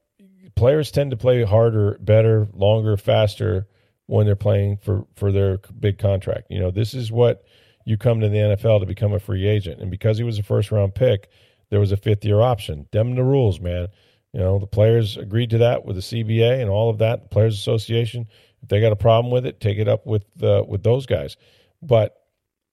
players 0.57 0.91
tend 0.91 1.13
to 1.13 1.17
play 1.17 1.45
harder, 1.45 1.99
better, 2.01 2.49
longer, 2.53 2.97
faster 2.97 3.67
when 4.07 4.27
they're 4.27 4.37
playing 4.37 4.79
for 4.79 5.07
for 5.17 5.33
their 5.33 5.59
big 5.79 5.99
contract. 5.99 6.49
You 6.51 6.61
know, 6.61 6.71
this 6.71 6.95
is 6.95 7.11
what 7.11 7.45
you 7.85 7.97
come 7.97 8.21
to 8.21 8.29
the 8.29 8.37
NFL 8.37 8.81
to 8.81 8.87
become 8.87 9.13
a 9.13 9.19
free 9.19 9.47
agent. 9.47 9.81
And 9.81 9.91
because 9.91 10.19
he 10.19 10.25
was 10.25 10.39
a 10.39 10.43
first 10.43 10.71
round 10.71 10.95
pick, 10.95 11.29
there 11.71 11.81
was 11.81 11.93
a 11.93 11.97
fifth 11.97 12.25
year 12.25 12.41
option. 12.41 12.87
Them 12.93 13.15
the 13.15 13.25
rules, 13.25 13.61
man. 13.61 13.89
You 14.33 14.41
know, 14.41 14.59
the 14.59 14.67
players 14.67 15.17
agreed 15.17 15.51
to 15.51 15.59
that 15.59 15.85
with 15.85 15.97
the 15.97 16.03
CBA 16.03 16.61
and 16.61 16.71
all 16.71 16.91
of 16.91 16.99
that, 16.99 17.23
the 17.23 17.29
Players 17.29 17.55
Association. 17.55 18.27
If 18.63 18.69
they 18.69 18.81
got 18.81 18.93
a 18.93 18.97
problem 18.97 19.31
with 19.31 19.47
it, 19.47 19.61
take 19.61 19.79
it 19.79 19.89
up 19.89 20.07
with 20.07 20.25
uh, 20.43 20.65
with 20.67 20.83
those 20.83 21.07
guys. 21.07 21.37
But 21.83 22.17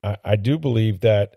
I, 0.03 0.17
I 0.23 0.35
do 0.37 0.57
believe 0.57 1.01
that 1.01 1.35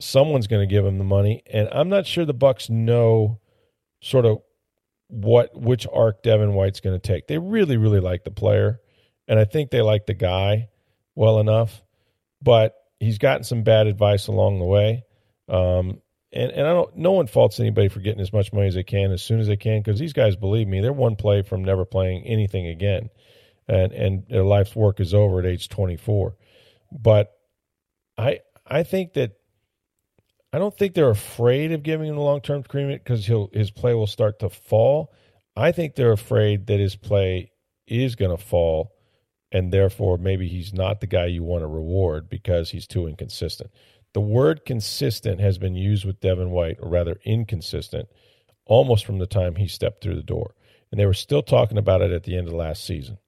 someone's 0.00 0.46
going 0.46 0.68
to 0.68 0.72
give 0.72 0.84
him 0.84 0.98
the 0.98 1.04
money, 1.04 1.42
and 1.50 1.68
I'm 1.72 1.88
not 1.88 2.06
sure 2.06 2.24
the 2.24 2.34
Bucs 2.34 2.68
know 2.68 3.40
sort 4.02 4.26
of 4.26 4.42
what 5.08 5.58
which 5.58 5.86
arc 5.92 6.22
Devin 6.22 6.54
White's 6.54 6.80
going 6.80 6.98
to 6.98 7.06
take. 7.06 7.26
They 7.26 7.38
really, 7.38 7.76
really 7.76 8.00
like 8.00 8.24
the 8.24 8.30
player, 8.30 8.80
and 9.28 9.38
I 9.38 9.44
think 9.44 9.70
they 9.70 9.82
like 9.82 10.06
the 10.06 10.14
guy 10.14 10.68
well 11.14 11.38
enough, 11.38 11.83
but 12.44 12.74
he's 13.00 13.18
gotten 13.18 13.44
some 13.44 13.62
bad 13.62 13.86
advice 13.86 14.26
along 14.28 14.58
the 14.58 14.64
way. 14.64 15.04
Um, 15.48 16.00
and 16.32 16.50
and 16.50 16.66
I 16.66 16.72
don't. 16.72 16.96
No 16.96 17.12
one 17.12 17.26
faults 17.26 17.60
anybody 17.60 17.88
for 17.88 18.00
getting 18.00 18.20
as 18.20 18.32
much 18.32 18.52
money 18.52 18.66
as 18.66 18.74
they 18.74 18.82
can 18.82 19.12
as 19.12 19.22
soon 19.22 19.40
as 19.40 19.46
they 19.46 19.56
can 19.56 19.80
because 19.80 19.98
these 19.98 20.12
guys 20.12 20.36
believe 20.36 20.66
me. 20.66 20.80
They're 20.80 20.92
one 20.92 21.16
play 21.16 21.42
from 21.42 21.64
never 21.64 21.84
playing 21.84 22.24
anything 22.26 22.66
again, 22.66 23.10
and 23.68 23.92
and 23.92 24.24
their 24.28 24.44
life's 24.44 24.74
work 24.74 25.00
is 25.00 25.14
over 25.14 25.38
at 25.38 25.46
age 25.46 25.68
24. 25.68 26.36
But 26.90 27.32
I 28.18 28.40
I 28.66 28.82
think 28.82 29.14
that 29.14 29.36
I 30.52 30.58
don't 30.58 30.76
think 30.76 30.94
they're 30.94 31.10
afraid 31.10 31.72
of 31.72 31.82
giving 31.82 32.08
him 32.08 32.16
a 32.16 32.22
long 32.22 32.40
term 32.40 32.60
agreement 32.60 33.04
because 33.04 33.26
he'll 33.26 33.50
his 33.52 33.70
play 33.70 33.94
will 33.94 34.06
start 34.06 34.40
to 34.40 34.48
fall. 34.48 35.12
I 35.56 35.72
think 35.72 35.94
they're 35.94 36.12
afraid 36.12 36.66
that 36.66 36.80
his 36.80 36.96
play 36.96 37.52
is 37.86 38.16
going 38.16 38.36
to 38.36 38.42
fall, 38.42 38.92
and 39.54 39.72
therefore 39.72 40.18
maybe 40.18 40.48
he's 40.48 40.74
not 40.74 41.00
the 41.00 41.06
guy 41.06 41.26
you 41.26 41.44
want 41.44 41.62
to 41.62 41.68
reward 41.68 42.28
because 42.28 42.70
he's 42.70 42.88
too 42.88 43.06
inconsistent. 43.06 43.70
The 44.12 44.20
word 44.20 44.64
consistent 44.66 45.40
has 45.40 45.58
been 45.58 45.76
used 45.76 46.04
with 46.04 46.20
Devin 46.20 46.50
White, 46.50 46.78
or 46.80 46.90
rather 46.90 47.20
inconsistent, 47.24 48.08
almost 48.66 49.06
from 49.06 49.18
the 49.18 49.28
time 49.28 49.54
he 49.54 49.68
stepped 49.68 50.02
through 50.02 50.16
the 50.16 50.22
door. 50.22 50.54
And 50.90 51.00
they 51.00 51.06
were 51.06 51.14
still 51.14 51.42
talking 51.42 51.78
about 51.78 52.02
it 52.02 52.10
at 52.10 52.24
the 52.24 52.36
end 52.36 52.48
of 52.48 52.54
last 52.54 52.84
season. 52.84 53.18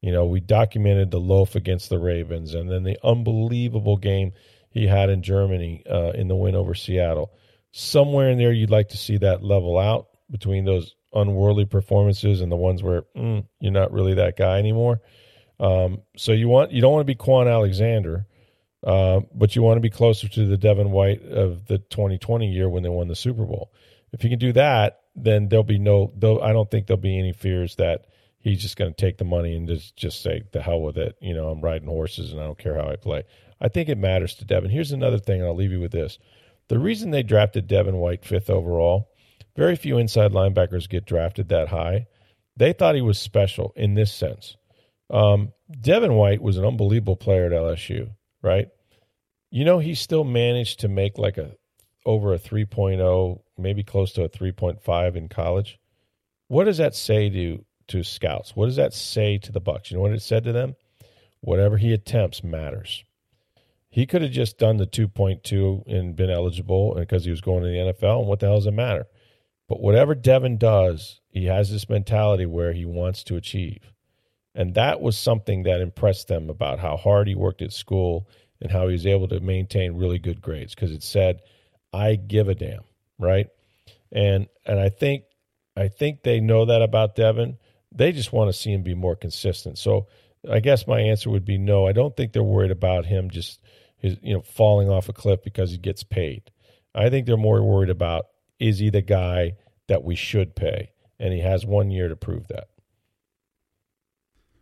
You 0.00 0.12
know, 0.12 0.24
we 0.24 0.40
documented 0.40 1.10
the 1.10 1.20
loaf 1.20 1.54
against 1.54 1.90
the 1.90 1.98
Ravens 1.98 2.54
and 2.54 2.70
then 2.70 2.82
the 2.82 2.98
unbelievable 3.04 3.98
game 3.98 4.32
he 4.70 4.86
had 4.86 5.10
in 5.10 5.22
Germany 5.22 5.82
uh, 5.90 6.12
in 6.14 6.28
the 6.28 6.36
win 6.36 6.54
over 6.54 6.74
Seattle. 6.74 7.32
Somewhere 7.72 8.30
in 8.30 8.38
there, 8.38 8.52
you'd 8.52 8.70
like 8.70 8.88
to 8.90 8.96
see 8.96 9.18
that 9.18 9.42
level 9.42 9.78
out 9.78 10.08
between 10.30 10.64
those 10.64 10.94
unworldly 11.12 11.66
performances 11.66 12.40
and 12.40 12.50
the 12.50 12.56
ones 12.56 12.82
where 12.82 13.02
mm, 13.14 13.44
you're 13.60 13.72
not 13.72 13.92
really 13.92 14.14
that 14.14 14.36
guy 14.36 14.58
anymore. 14.58 15.00
Um, 15.58 16.02
so 16.16 16.32
you 16.32 16.48
want 16.48 16.72
you 16.72 16.80
don't 16.80 16.92
want 16.92 17.06
to 17.06 17.14
be 17.14 17.18
Kwon 17.18 17.50
Alexander, 17.50 18.26
uh, 18.84 19.20
but 19.34 19.56
you 19.56 19.62
want 19.62 19.76
to 19.76 19.82
be 19.82 19.90
closer 19.90 20.28
to 20.28 20.46
the 20.46 20.56
Devin 20.56 20.90
White 20.90 21.22
of 21.22 21.66
the 21.66 21.78
2020 21.78 22.50
year 22.50 22.68
when 22.68 22.82
they 22.82 22.88
won 22.88 23.08
the 23.08 23.16
Super 23.16 23.44
Bowl. 23.44 23.72
If 24.12 24.22
you 24.22 24.30
can 24.30 24.38
do 24.38 24.52
that, 24.52 25.00
then 25.14 25.48
there'll 25.48 25.64
be 25.64 25.78
no. 25.78 26.12
I 26.42 26.52
don't 26.52 26.70
think 26.70 26.86
there'll 26.86 27.00
be 27.00 27.18
any 27.18 27.32
fears 27.32 27.76
that 27.76 28.06
he's 28.38 28.62
just 28.62 28.76
going 28.76 28.92
to 28.92 28.96
take 28.96 29.18
the 29.18 29.24
money 29.24 29.56
and 29.56 29.66
just 29.66 29.96
just 29.96 30.22
say 30.22 30.42
the 30.52 30.62
hell 30.62 30.80
with 30.80 30.98
it. 30.98 31.16
You 31.20 31.34
know, 31.34 31.48
I'm 31.48 31.60
riding 31.60 31.88
horses 31.88 32.32
and 32.32 32.40
I 32.40 32.44
don't 32.44 32.58
care 32.58 32.76
how 32.76 32.88
I 32.88 32.96
play. 32.96 33.24
I 33.60 33.68
think 33.68 33.88
it 33.88 33.98
matters 33.98 34.34
to 34.36 34.44
Devin. 34.44 34.70
Here's 34.70 34.92
another 34.92 35.18
thing, 35.18 35.40
and 35.40 35.48
I'll 35.48 35.56
leave 35.56 35.72
you 35.72 35.80
with 35.80 35.92
this: 35.92 36.18
the 36.68 36.78
reason 36.78 37.10
they 37.10 37.22
drafted 37.22 37.66
Devin 37.66 37.96
White 37.96 38.24
fifth 38.24 38.50
overall. 38.50 39.10
Very 39.56 39.74
few 39.74 39.96
inside 39.96 40.32
linebackers 40.32 40.86
get 40.86 41.06
drafted 41.06 41.48
that 41.48 41.68
high. 41.68 42.06
They 42.58 42.74
thought 42.74 42.94
he 42.94 43.00
was 43.00 43.18
special 43.18 43.72
in 43.74 43.94
this 43.94 44.12
sense. 44.12 44.56
Um, 45.10 45.52
Devin 45.80 46.14
White 46.14 46.42
was 46.42 46.56
an 46.56 46.64
unbelievable 46.64 47.16
player 47.16 47.46
at 47.46 47.52
LSU, 47.52 48.10
right? 48.42 48.68
You 49.50 49.64
know, 49.64 49.78
he 49.78 49.94
still 49.94 50.24
managed 50.24 50.80
to 50.80 50.88
make 50.88 51.18
like 51.18 51.38
a 51.38 51.52
over 52.04 52.32
a 52.32 52.38
3.0, 52.38 53.40
maybe 53.58 53.82
close 53.82 54.12
to 54.12 54.24
a 54.24 54.28
3.5 54.28 55.16
in 55.16 55.28
college. 55.28 55.78
What 56.48 56.64
does 56.64 56.78
that 56.78 56.94
say 56.94 57.28
to 57.30 57.64
to 57.88 58.02
scouts? 58.02 58.56
What 58.56 58.66
does 58.66 58.76
that 58.76 58.92
say 58.92 59.38
to 59.38 59.52
the 59.52 59.60
Bucs? 59.60 59.90
You 59.90 59.96
know 59.96 60.02
what 60.02 60.12
it 60.12 60.22
said 60.22 60.44
to 60.44 60.52
them? 60.52 60.74
Whatever 61.40 61.76
he 61.76 61.92
attempts 61.92 62.42
matters. 62.42 63.04
He 63.88 64.06
could 64.06 64.22
have 64.22 64.32
just 64.32 64.58
done 64.58 64.76
the 64.76 64.86
2.2 64.86 65.86
and 65.86 66.16
been 66.16 66.30
eligible 66.30 66.94
because 66.94 67.24
he 67.24 67.30
was 67.30 67.40
going 67.40 67.62
to 67.62 67.68
the 67.68 67.92
NFL, 67.92 68.20
and 68.20 68.28
what 68.28 68.40
the 68.40 68.46
hell 68.46 68.56
does 68.56 68.66
it 68.66 68.72
matter? 68.72 69.06
But 69.68 69.80
whatever 69.80 70.14
Devin 70.14 70.58
does, 70.58 71.20
he 71.28 71.46
has 71.46 71.70
this 71.70 71.88
mentality 71.88 72.46
where 72.46 72.72
he 72.72 72.84
wants 72.84 73.24
to 73.24 73.36
achieve. 73.36 73.92
And 74.56 74.74
that 74.74 75.02
was 75.02 75.18
something 75.18 75.64
that 75.64 75.82
impressed 75.82 76.28
them 76.28 76.48
about 76.48 76.78
how 76.78 76.96
hard 76.96 77.28
he 77.28 77.34
worked 77.34 77.60
at 77.60 77.74
school 77.74 78.26
and 78.60 78.72
how 78.72 78.86
he 78.86 78.92
was 78.92 79.06
able 79.06 79.28
to 79.28 79.38
maintain 79.38 79.98
really 79.98 80.18
good 80.18 80.40
grades 80.40 80.74
because 80.74 80.92
it 80.92 81.02
said, 81.02 81.42
I 81.92 82.16
give 82.16 82.48
a 82.48 82.54
damn, 82.54 82.80
right? 83.18 83.48
And 84.10 84.48
and 84.64 84.80
I 84.80 84.88
think 84.88 85.24
I 85.76 85.88
think 85.88 86.22
they 86.22 86.40
know 86.40 86.64
that 86.64 86.80
about 86.80 87.16
Devin. 87.16 87.58
They 87.92 88.12
just 88.12 88.32
want 88.32 88.48
to 88.48 88.58
see 88.58 88.72
him 88.72 88.82
be 88.82 88.94
more 88.94 89.14
consistent. 89.14 89.76
So 89.76 90.06
I 90.50 90.60
guess 90.60 90.86
my 90.86 91.00
answer 91.00 91.28
would 91.28 91.44
be 91.44 91.58
no. 91.58 91.86
I 91.86 91.92
don't 91.92 92.16
think 92.16 92.32
they're 92.32 92.42
worried 92.42 92.70
about 92.70 93.04
him 93.04 93.28
just 93.28 93.60
his 93.98 94.16
you 94.22 94.32
know 94.32 94.40
falling 94.40 94.88
off 94.88 95.10
a 95.10 95.12
cliff 95.12 95.42
because 95.44 95.70
he 95.70 95.76
gets 95.76 96.02
paid. 96.02 96.50
I 96.94 97.10
think 97.10 97.26
they're 97.26 97.36
more 97.36 97.62
worried 97.62 97.90
about 97.90 98.28
is 98.58 98.78
he 98.78 98.88
the 98.88 99.02
guy 99.02 99.56
that 99.88 100.02
we 100.02 100.14
should 100.14 100.56
pay, 100.56 100.92
and 101.20 101.34
he 101.34 101.40
has 101.40 101.66
one 101.66 101.90
year 101.90 102.08
to 102.08 102.16
prove 102.16 102.48
that. 102.48 102.68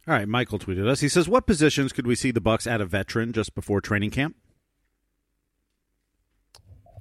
All 0.06 0.14
right, 0.14 0.28
Michael 0.28 0.58
tweeted 0.58 0.86
us. 0.86 1.00
He 1.00 1.08
says, 1.08 1.28
"What 1.28 1.46
positions 1.46 1.92
could 1.92 2.06
we 2.06 2.14
see 2.14 2.30
the 2.30 2.40
Bucs 2.40 2.66
add 2.66 2.80
a 2.80 2.86
veteran 2.86 3.32
just 3.32 3.54
before 3.54 3.80
training 3.80 4.10
camp?" 4.10 4.36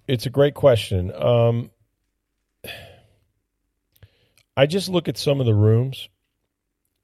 It's 0.07 0.25
a 0.25 0.29
great 0.29 0.53
question. 0.53 1.13
Um, 1.13 1.71
I 4.55 4.65
just 4.65 4.89
look 4.89 5.07
at 5.07 5.17
some 5.17 5.39
of 5.39 5.45
the 5.45 5.55
rooms 5.55 6.09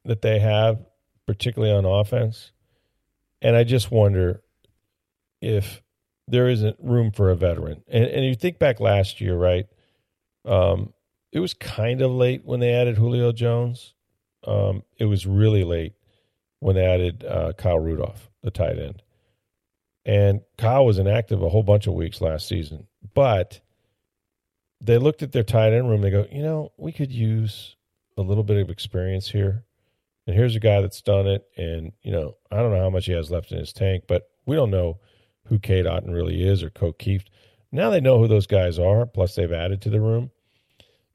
that 0.05 0.21
they 0.21 0.39
have, 0.39 0.85
particularly 1.25 1.73
on 1.73 1.85
offense, 1.85 2.51
and 3.41 3.55
I 3.55 3.63
just 3.63 3.91
wonder 3.91 4.41
if 5.41 5.81
there 6.27 6.47
isn't 6.47 6.77
room 6.79 7.11
for 7.11 7.31
a 7.31 7.35
veteran. 7.35 7.83
And, 7.87 8.05
and 8.05 8.25
you 8.25 8.35
think 8.35 8.59
back 8.59 8.79
last 8.79 9.19
year, 9.19 9.35
right? 9.35 9.65
Um, 10.45 10.93
it 11.31 11.39
was 11.39 11.53
kind 11.53 12.01
of 12.01 12.11
late 12.11 12.45
when 12.45 12.59
they 12.59 12.73
added 12.73 12.97
Julio 12.97 13.31
Jones. 13.31 13.95
Um, 14.45 14.83
it 14.97 15.05
was 15.05 15.25
really 15.25 15.63
late 15.63 15.93
when 16.59 16.75
they 16.75 16.85
added 16.85 17.23
uh, 17.23 17.53
Kyle 17.53 17.79
Rudolph, 17.79 18.29
the 18.43 18.51
tight 18.51 18.79
end. 18.79 19.01
And 20.05 20.41
Kyle 20.57 20.85
was 20.85 20.97
inactive 20.97 21.41
a 21.41 21.49
whole 21.49 21.63
bunch 21.63 21.87
of 21.87 21.93
weeks 21.93 22.21
last 22.21 22.47
season. 22.47 22.87
But 23.13 23.59
they 24.81 24.97
looked 24.97 25.23
at 25.23 25.31
their 25.31 25.43
tight 25.43 25.73
end 25.73 25.89
room. 25.89 26.01
They 26.01 26.11
go, 26.11 26.25
you 26.31 26.41
know, 26.41 26.71
we 26.77 26.91
could 26.91 27.11
use 27.11 27.75
a 28.17 28.21
little 28.21 28.43
bit 28.43 28.57
of 28.57 28.69
experience 28.69 29.29
here. 29.29 29.65
And 30.25 30.35
here's 30.35 30.55
a 30.55 30.59
guy 30.59 30.81
that's 30.81 31.01
done 31.01 31.27
it. 31.27 31.45
And, 31.57 31.91
you 32.01 32.11
know, 32.11 32.35
I 32.51 32.57
don't 32.57 32.71
know 32.71 32.81
how 32.81 32.89
much 32.89 33.05
he 33.05 33.13
has 33.13 33.31
left 33.31 33.51
in 33.51 33.57
his 33.57 33.73
tank, 33.73 34.03
but 34.07 34.29
we 34.45 34.55
don't 34.55 34.71
know 34.71 34.99
who 35.45 35.59
Cade 35.59 35.85
Otton 35.85 36.13
really 36.13 36.43
is 36.43 36.63
or 36.63 36.69
Ko 36.69 36.93
Kieft. 36.93 37.27
Now 37.71 37.89
they 37.89 38.01
know 38.01 38.19
who 38.19 38.27
those 38.27 38.47
guys 38.47 38.79
are, 38.79 39.05
plus 39.05 39.35
they've 39.35 39.51
added 39.51 39.81
to 39.81 39.89
the 39.89 40.01
room. 40.01 40.31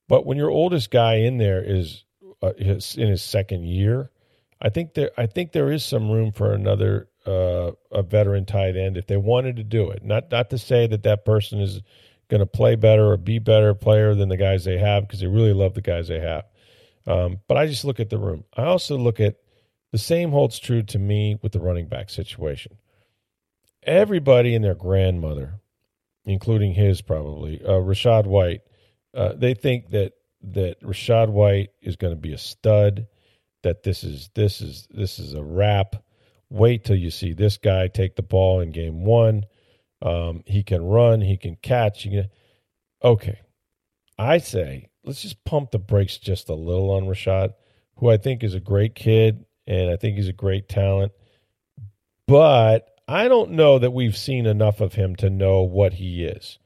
But 0.08 0.26
when 0.26 0.36
your 0.36 0.50
oldest 0.50 0.90
guy 0.90 1.16
in 1.16 1.38
there 1.38 1.62
is 1.62 2.04
uh, 2.44 2.52
his, 2.58 2.96
in 2.96 3.08
his 3.08 3.22
second 3.22 3.64
year, 3.64 4.10
I 4.60 4.68
think 4.68 4.94
there 4.94 5.10
I 5.16 5.26
think 5.26 5.52
there 5.52 5.70
is 5.70 5.84
some 5.84 6.10
room 6.10 6.32
for 6.32 6.52
another 6.52 7.08
uh, 7.26 7.72
a 7.90 8.02
veteran 8.02 8.44
tight 8.44 8.76
end 8.76 8.96
if 8.96 9.06
they 9.06 9.16
wanted 9.16 9.56
to 9.56 9.64
do 9.64 9.90
it. 9.90 10.04
Not 10.04 10.30
not 10.30 10.50
to 10.50 10.58
say 10.58 10.86
that 10.86 11.02
that 11.02 11.24
person 11.24 11.60
is 11.60 11.80
going 12.28 12.40
to 12.40 12.46
play 12.46 12.74
better 12.74 13.10
or 13.10 13.16
be 13.16 13.38
better 13.38 13.74
player 13.74 14.14
than 14.14 14.28
the 14.28 14.36
guys 14.36 14.64
they 14.64 14.78
have 14.78 15.06
because 15.06 15.20
they 15.20 15.26
really 15.26 15.52
love 15.52 15.74
the 15.74 15.82
guys 15.82 16.08
they 16.08 16.20
have. 16.20 16.44
Um, 17.06 17.40
but 17.48 17.56
I 17.56 17.66
just 17.66 17.84
look 17.84 18.00
at 18.00 18.10
the 18.10 18.18
room. 18.18 18.44
I 18.56 18.64
also 18.64 18.96
look 18.96 19.20
at 19.20 19.36
the 19.92 19.98
same 19.98 20.30
holds 20.30 20.58
true 20.58 20.82
to 20.82 20.98
me 20.98 21.38
with 21.42 21.52
the 21.52 21.60
running 21.60 21.86
back 21.86 22.10
situation. 22.10 22.78
Everybody 23.82 24.54
and 24.54 24.64
their 24.64 24.74
grandmother, 24.74 25.60
including 26.24 26.72
his 26.72 27.02
probably, 27.02 27.62
uh, 27.62 27.72
Rachaad 27.72 28.26
White, 28.26 28.62
uh, 29.12 29.34
they 29.34 29.52
think 29.52 29.90
that 29.90 30.14
that 30.52 30.80
Rachaad 30.82 31.30
White 31.30 31.70
is 31.80 31.96
going 31.96 32.12
to 32.12 32.20
be 32.20 32.32
a 32.32 32.38
stud. 32.38 33.06
That 33.62 33.82
this 33.82 34.04
is 34.04 34.30
this 34.34 34.60
is 34.60 34.86
this 34.90 35.18
is 35.18 35.34
a 35.34 35.42
wrap. 35.42 35.96
Wait 36.50 36.84
till 36.84 36.96
you 36.96 37.10
see 37.10 37.32
this 37.32 37.56
guy 37.56 37.88
take 37.88 38.16
the 38.16 38.22
ball 38.22 38.60
in 38.60 38.70
game 38.70 39.04
one. 39.04 39.44
Um, 40.02 40.42
he 40.46 40.62
can 40.62 40.84
run. 40.84 41.22
He 41.22 41.38
can 41.38 41.56
catch. 41.56 42.02
He 42.02 42.10
can, 42.10 42.28
okay, 43.02 43.40
I 44.18 44.38
say 44.38 44.90
let's 45.02 45.22
just 45.22 45.44
pump 45.44 45.70
the 45.70 45.78
brakes 45.78 46.18
just 46.18 46.48
a 46.48 46.54
little 46.54 46.90
on 46.90 47.04
Rashad, 47.04 47.54
who 47.96 48.10
I 48.10 48.18
think 48.18 48.44
is 48.44 48.54
a 48.54 48.60
great 48.60 48.94
kid 48.94 49.44
and 49.66 49.90
I 49.90 49.96
think 49.96 50.16
he's 50.16 50.28
a 50.28 50.32
great 50.32 50.68
talent. 50.68 51.12
But 52.26 52.88
I 53.06 53.28
don't 53.28 53.52
know 53.52 53.78
that 53.78 53.92
we've 53.92 54.16
seen 54.16 54.46
enough 54.46 54.80
of 54.80 54.94
him 54.94 55.16
to 55.16 55.30
know 55.30 55.62
what 55.62 55.94
he 55.94 56.24
is 56.24 56.58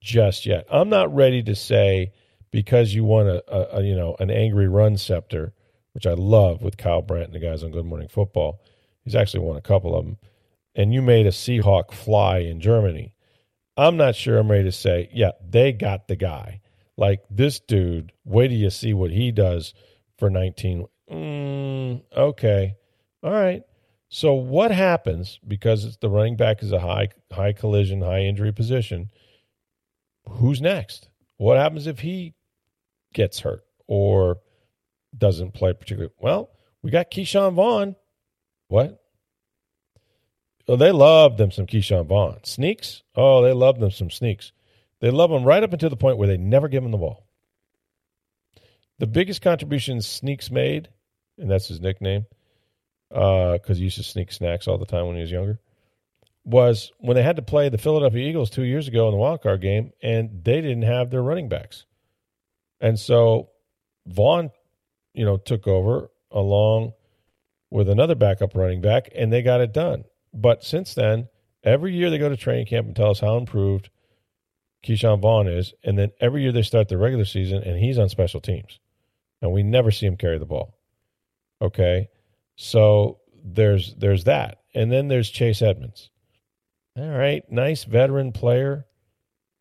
just 0.00 0.46
yet. 0.46 0.66
I'm 0.70 0.88
not 0.88 1.14
ready 1.14 1.42
to 1.44 1.54
say 1.54 2.12
because 2.52 2.94
you 2.94 3.02
won 3.02 3.26
a, 3.26 3.42
a, 3.48 3.78
a 3.78 3.82
you 3.82 3.96
know 3.96 4.14
an 4.20 4.30
angry 4.30 4.68
run 4.68 4.96
scepter, 4.96 5.52
which 5.92 6.06
I 6.06 6.12
love 6.12 6.62
with 6.62 6.76
Kyle 6.76 7.02
Brandt 7.02 7.32
and 7.32 7.34
the 7.34 7.44
guys 7.44 7.64
on 7.64 7.72
Good 7.72 7.86
Morning 7.86 8.08
Football. 8.08 8.60
He's 9.04 9.16
actually 9.16 9.40
won 9.44 9.56
a 9.56 9.62
couple 9.62 9.96
of 9.96 10.04
them. 10.04 10.18
and 10.76 10.94
you 10.94 11.02
made 11.02 11.26
a 11.26 11.30
Seahawk 11.30 11.90
fly 11.92 12.38
in 12.38 12.60
Germany, 12.60 13.14
I'm 13.76 13.96
not 13.96 14.14
sure 14.14 14.38
I'm 14.38 14.50
ready 14.50 14.64
to 14.64 14.72
say, 14.72 15.08
yeah, 15.12 15.32
they 15.46 15.72
got 15.72 16.08
the 16.08 16.16
guy. 16.16 16.60
Like 16.96 17.22
this 17.30 17.58
dude, 17.58 18.12
wait 18.24 18.48
till 18.48 18.58
you 18.58 18.70
see 18.70 18.94
what 18.94 19.10
he 19.10 19.32
does 19.32 19.74
for 20.18 20.30
19. 20.30 20.86
Mm, 21.10 22.02
okay. 22.16 22.76
All 23.22 23.32
right. 23.32 23.62
So 24.08 24.34
what 24.34 24.70
happens 24.70 25.40
because 25.46 25.84
it's 25.84 25.96
the 25.96 26.10
running 26.10 26.36
back 26.36 26.62
is 26.62 26.70
a 26.70 26.80
high 26.80 27.08
high 27.32 27.54
collision, 27.54 28.02
high 28.02 28.20
injury 28.20 28.52
position? 28.52 29.10
Who's 30.28 30.60
next? 30.60 31.08
What 31.38 31.56
happens 31.56 31.86
if 31.86 32.00
he 32.00 32.34
gets 33.12 33.40
hurt 33.40 33.64
or 33.86 34.38
doesn't 35.16 35.54
play 35.54 35.72
particularly 35.72 36.12
well? 36.18 36.50
We 36.82 36.90
got 36.90 37.10
Ke'Shawn 37.10 37.54
Vaughn. 37.54 37.96
What? 38.68 39.02
Oh, 40.68 40.76
they 40.76 40.92
love 40.92 41.36
them 41.36 41.50
some 41.50 41.66
Ke'Shawn 41.66 42.06
Vaughn. 42.06 42.38
Sneaks? 42.44 43.02
Oh, 43.14 43.42
they 43.42 43.52
love 43.52 43.78
them 43.78 43.90
some 43.90 44.10
sneaks. 44.10 44.52
They 45.00 45.10
love 45.10 45.30
them 45.30 45.44
right 45.44 45.62
up 45.62 45.72
until 45.72 45.90
the 45.90 45.96
point 45.96 46.18
where 46.18 46.28
they 46.28 46.36
never 46.36 46.68
give 46.68 46.84
him 46.84 46.92
the 46.92 46.98
ball. 46.98 47.26
The 48.98 49.06
biggest 49.06 49.42
contribution 49.42 50.00
Sneaks 50.00 50.50
made, 50.50 50.88
and 51.36 51.50
that's 51.50 51.66
his 51.66 51.80
nickname, 51.80 52.26
because 53.08 53.70
uh, 53.70 53.74
he 53.74 53.82
used 53.82 53.96
to 53.96 54.04
sneak 54.04 54.30
snacks 54.30 54.68
all 54.68 54.78
the 54.78 54.86
time 54.86 55.06
when 55.06 55.16
he 55.16 55.22
was 55.22 55.30
younger, 55.32 55.58
was 56.44 56.92
when 56.98 57.16
they 57.16 57.22
had 57.22 57.36
to 57.36 57.42
play 57.42 57.68
the 57.68 57.78
Philadelphia 57.78 58.28
Eagles 58.28 58.50
two 58.50 58.62
years 58.62 58.86
ago 58.86 59.08
in 59.08 59.12
the 59.12 59.18
wild 59.18 59.42
card 59.42 59.60
game, 59.60 59.92
and 60.02 60.44
they 60.44 60.60
didn't 60.60 60.82
have 60.82 61.10
their 61.10 61.22
running 61.22 61.48
backs. 61.48 61.84
And 62.82 62.98
so 63.00 63.48
Vaughn, 64.06 64.50
you 65.14 65.24
know, 65.24 65.38
took 65.38 65.66
over 65.66 66.10
along 66.30 66.92
with 67.70 67.88
another 67.88 68.14
backup 68.14 68.54
running 68.54 68.82
back, 68.82 69.08
and 69.14 69.32
they 69.32 69.40
got 69.40 69.62
it 69.62 69.72
done. 69.72 70.04
But 70.34 70.64
since 70.64 70.92
then, 70.92 71.28
every 71.64 71.94
year 71.94 72.10
they 72.10 72.18
go 72.18 72.28
to 72.28 72.36
training 72.36 72.66
camp 72.66 72.86
and 72.86 72.96
tell 72.96 73.10
us 73.10 73.20
how 73.20 73.38
improved 73.38 73.88
Ke'Shawn 74.84 75.20
Vaughn 75.20 75.46
is, 75.46 75.72
and 75.84 75.96
then 75.96 76.10
every 76.20 76.42
year 76.42 76.52
they 76.52 76.62
start 76.62 76.88
the 76.88 76.98
regular 76.98 77.24
season 77.24 77.62
and 77.62 77.78
he's 77.78 77.98
on 77.98 78.08
special 78.08 78.40
teams, 78.40 78.80
and 79.40 79.52
we 79.52 79.62
never 79.62 79.90
see 79.90 80.06
him 80.06 80.16
carry 80.16 80.38
the 80.38 80.44
ball. 80.44 80.76
Okay, 81.60 82.08
so 82.56 83.20
there's 83.44 83.94
there's 83.94 84.24
that, 84.24 84.62
and 84.74 84.90
then 84.90 85.06
there's 85.06 85.30
Chase 85.30 85.62
Edmonds. 85.62 86.10
All 86.96 87.08
right, 87.08 87.44
nice 87.50 87.84
veteran 87.84 88.32
player, 88.32 88.86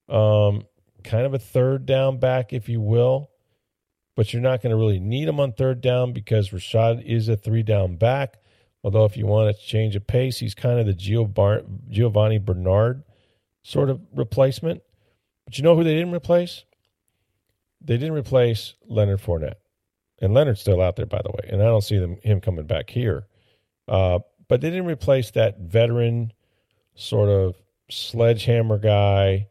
um, 0.09 0.63
kind 1.03 1.25
of 1.25 1.33
a 1.33 1.39
third 1.39 1.85
down 1.85 2.17
back, 2.17 2.53
if 2.53 2.69
you 2.69 2.81
will, 2.81 3.29
but 4.15 4.33
you're 4.33 4.41
not 4.41 4.61
going 4.61 4.71
to 4.71 4.77
really 4.77 4.99
need 4.99 5.27
him 5.27 5.39
on 5.39 5.53
third 5.53 5.81
down 5.81 6.13
because 6.13 6.49
Rachaad 6.49 7.03
is 7.05 7.27
a 7.27 7.35
three 7.35 7.63
down 7.63 7.97
back. 7.97 8.37
Although, 8.83 9.05
if 9.05 9.15
you 9.15 9.27
want 9.27 9.55
to 9.55 9.63
change 9.63 9.95
a 9.95 10.01
pace, 10.01 10.39
he's 10.39 10.55
kind 10.55 10.79
of 10.79 10.87
the 10.87 10.93
Giovani 10.93 12.39
Bernard 12.39 13.03
sort 13.63 13.89
of 13.89 14.01
replacement. 14.15 14.81
But 15.45 15.57
you 15.57 15.63
know 15.63 15.75
who 15.75 15.83
they 15.83 15.93
didn't 15.93 16.13
replace? 16.13 16.65
They 17.79 17.97
didn't 17.97 18.15
replace 18.15 18.73
Leonard 18.87 19.21
Fournette. 19.21 19.55
And 20.19 20.33
Leonard's 20.33 20.61
still 20.61 20.81
out 20.81 20.95
there, 20.95 21.05
by 21.05 21.21
the 21.23 21.31
way. 21.31 21.49
And 21.51 21.61
I 21.61 21.65
don't 21.65 21.83
see 21.83 21.97
them 21.97 22.17
him 22.23 22.41
coming 22.41 22.65
back 22.65 22.89
here. 22.89 23.27
Uh, 23.87 24.19
but 24.47 24.61
they 24.61 24.69
didn't 24.69 24.85
replace 24.85 25.31
that 25.31 25.59
veteran 25.59 26.33
sort 26.95 27.29
of 27.29 27.55
sledgehammer 27.89 28.77
guy 28.77 29.47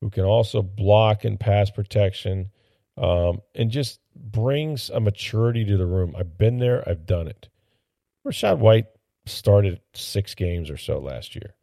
who 0.00 0.10
can 0.10 0.24
also 0.24 0.62
block 0.62 1.24
and 1.24 1.38
pass 1.38 1.70
protection 1.70 2.50
um, 2.96 3.40
and 3.54 3.70
just 3.70 4.00
brings 4.14 4.90
a 4.90 5.00
maturity 5.00 5.64
to 5.64 5.76
the 5.76 5.86
room. 5.86 6.14
I've 6.18 6.36
been 6.36 6.58
there, 6.58 6.88
I've 6.88 7.06
done 7.06 7.28
it. 7.28 7.48
Rachaad 8.26 8.58
White 8.58 8.86
started 9.26 9.80
six 9.94 10.34
games 10.34 10.70
or 10.70 10.76
so 10.76 10.98
last 10.98 11.34
year, 11.34 11.54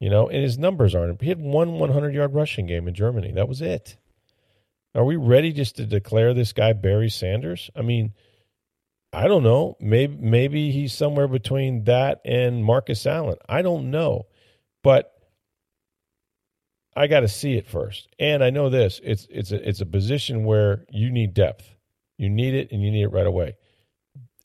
you 0.00 0.10
know, 0.10 0.28
and 0.28 0.42
his 0.42 0.58
numbers 0.58 0.94
aren't. 0.94 1.22
He 1.22 1.28
had 1.28 1.40
one 1.40 1.78
100 1.78 2.14
yard 2.14 2.34
rushing 2.34 2.66
game 2.66 2.88
in 2.88 2.94
Germany. 2.94 3.32
That 3.32 3.48
was 3.48 3.62
it. 3.62 3.96
Are 4.94 5.04
we 5.04 5.16
ready 5.16 5.52
just 5.52 5.76
to 5.76 5.84
declare 5.84 6.32
this 6.32 6.52
guy 6.52 6.72
Barry 6.72 7.10
Sanders? 7.10 7.70
I 7.76 7.82
mean, 7.82 8.14
I 9.12 9.28
don't 9.28 9.42
know. 9.42 9.76
Maybe 9.80 10.16
maybe 10.16 10.70
he's 10.72 10.92
somewhere 10.92 11.28
between 11.28 11.84
that 11.84 12.20
and 12.24 12.64
Marcus 12.64 13.06
Allen. 13.06 13.36
I 13.48 13.62
don't 13.62 13.90
know, 13.90 14.26
but 14.82 15.12
I 16.96 17.06
got 17.06 17.20
to 17.20 17.28
see 17.28 17.54
it 17.54 17.68
first. 17.68 18.08
And 18.18 18.42
I 18.42 18.50
know 18.50 18.70
this: 18.70 19.00
it's 19.04 19.26
it's 19.30 19.52
a, 19.52 19.68
it's 19.68 19.80
a 19.80 19.86
position 19.86 20.44
where 20.44 20.84
you 20.90 21.10
need 21.10 21.34
depth. 21.34 21.70
You 22.16 22.30
need 22.30 22.54
it, 22.54 22.72
and 22.72 22.82
you 22.82 22.90
need 22.90 23.02
it 23.02 23.12
right 23.12 23.26
away. 23.26 23.56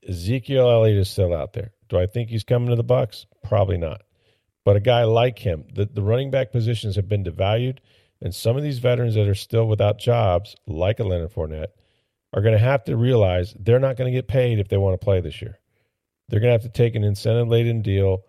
Ezekiel 0.08 0.70
Elliott 0.70 0.98
is 0.98 1.10
still 1.10 1.34
out 1.34 1.54
there. 1.54 1.72
Do 1.88 1.98
I 1.98 2.08
think 2.08 2.30
he's 2.30 2.44
coming 2.44 2.70
to 2.70 2.76
the 2.76 2.84
Bucs? 2.84 3.26
Probably 3.44 3.78
not. 3.78 4.02
But 4.66 4.76
a 4.76 4.82
guy 4.82 5.04
like 5.06 5.40
him, 5.40 5.66
the, 5.74 5.86
the 5.86 6.02
running 6.02 6.30
back 6.32 6.52
positions 6.52 6.96
have 6.96 7.08
been 7.08 7.24
devalued, 7.24 7.80
and 8.22 8.36
some 8.36 8.58
of 8.58 8.64
these 8.64 8.80
veterans 8.80 9.16
that 9.16 9.28
are 9.28 9.36
still 9.36 9.68
without 9.68 9.98
jobs, 9.98 10.56
like 10.68 11.00
a 11.00 11.04
Leonard 11.04 11.34
Fournette, 11.34 11.70
are 12.34 12.42
going 12.42 12.54
to 12.54 12.60
have 12.60 12.84
to 12.86 12.96
realize 12.96 13.56
they're 13.60 13.80
not 13.80 13.98
going 13.98 14.12
to 14.12 14.18
get 14.18 14.28
paid 14.28 14.60
if 14.60 14.68
they 14.68 14.78
want 14.78 15.00
to 15.00 15.04
play 15.04 15.22
this 15.22 15.42
year. 15.42 15.60
They're 16.30 16.40
going 16.40 16.50
to 16.50 16.64
have 16.64 16.72
to 16.72 16.78
take 16.78 16.96
an 16.96 17.04
incentive 17.04 17.48
laden 17.48 17.82
deal, 17.82 18.24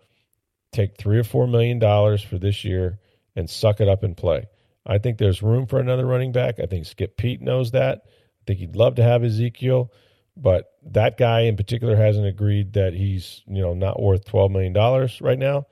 take 0.71 0.97
three 0.97 1.19
or 1.19 1.23
four 1.23 1.47
million 1.47 1.79
dollars 1.79 2.21
for 2.21 2.37
this 2.37 2.63
year, 2.63 2.99
and 3.35 3.49
suck 3.49 3.81
it 3.81 3.87
up 3.87 4.03
and 4.03 4.15
play. 4.15 4.45
I 4.85 4.97
think 4.97 5.17
there's 5.17 5.41
room 5.41 5.65
for 5.65 5.79
another 5.79 6.05
running 6.05 6.31
back. 6.31 6.59
I 6.59 6.65
think 6.65 6.85
Skip 6.85 7.17
Pete 7.17 7.41
knows 7.41 7.71
that. 7.71 8.01
I 8.05 8.43
think 8.47 8.59
he'd 8.59 8.75
love 8.75 8.95
to 8.95 9.03
have 9.03 9.23
Ezekiel. 9.23 9.91
But 10.35 10.71
that 10.83 11.17
guy 11.17 11.41
in 11.41 11.55
particular 11.55 11.95
hasn't 11.95 12.25
agreed 12.25 12.73
that 12.73 12.93
he's 12.93 13.43
you 13.47 13.61
know 13.61 13.73
not 13.73 14.01
worth 14.01 14.25
twelve 14.25 14.51
million 14.51 14.73
dollars 14.73 15.21
right 15.21 15.37
now. 15.37 15.67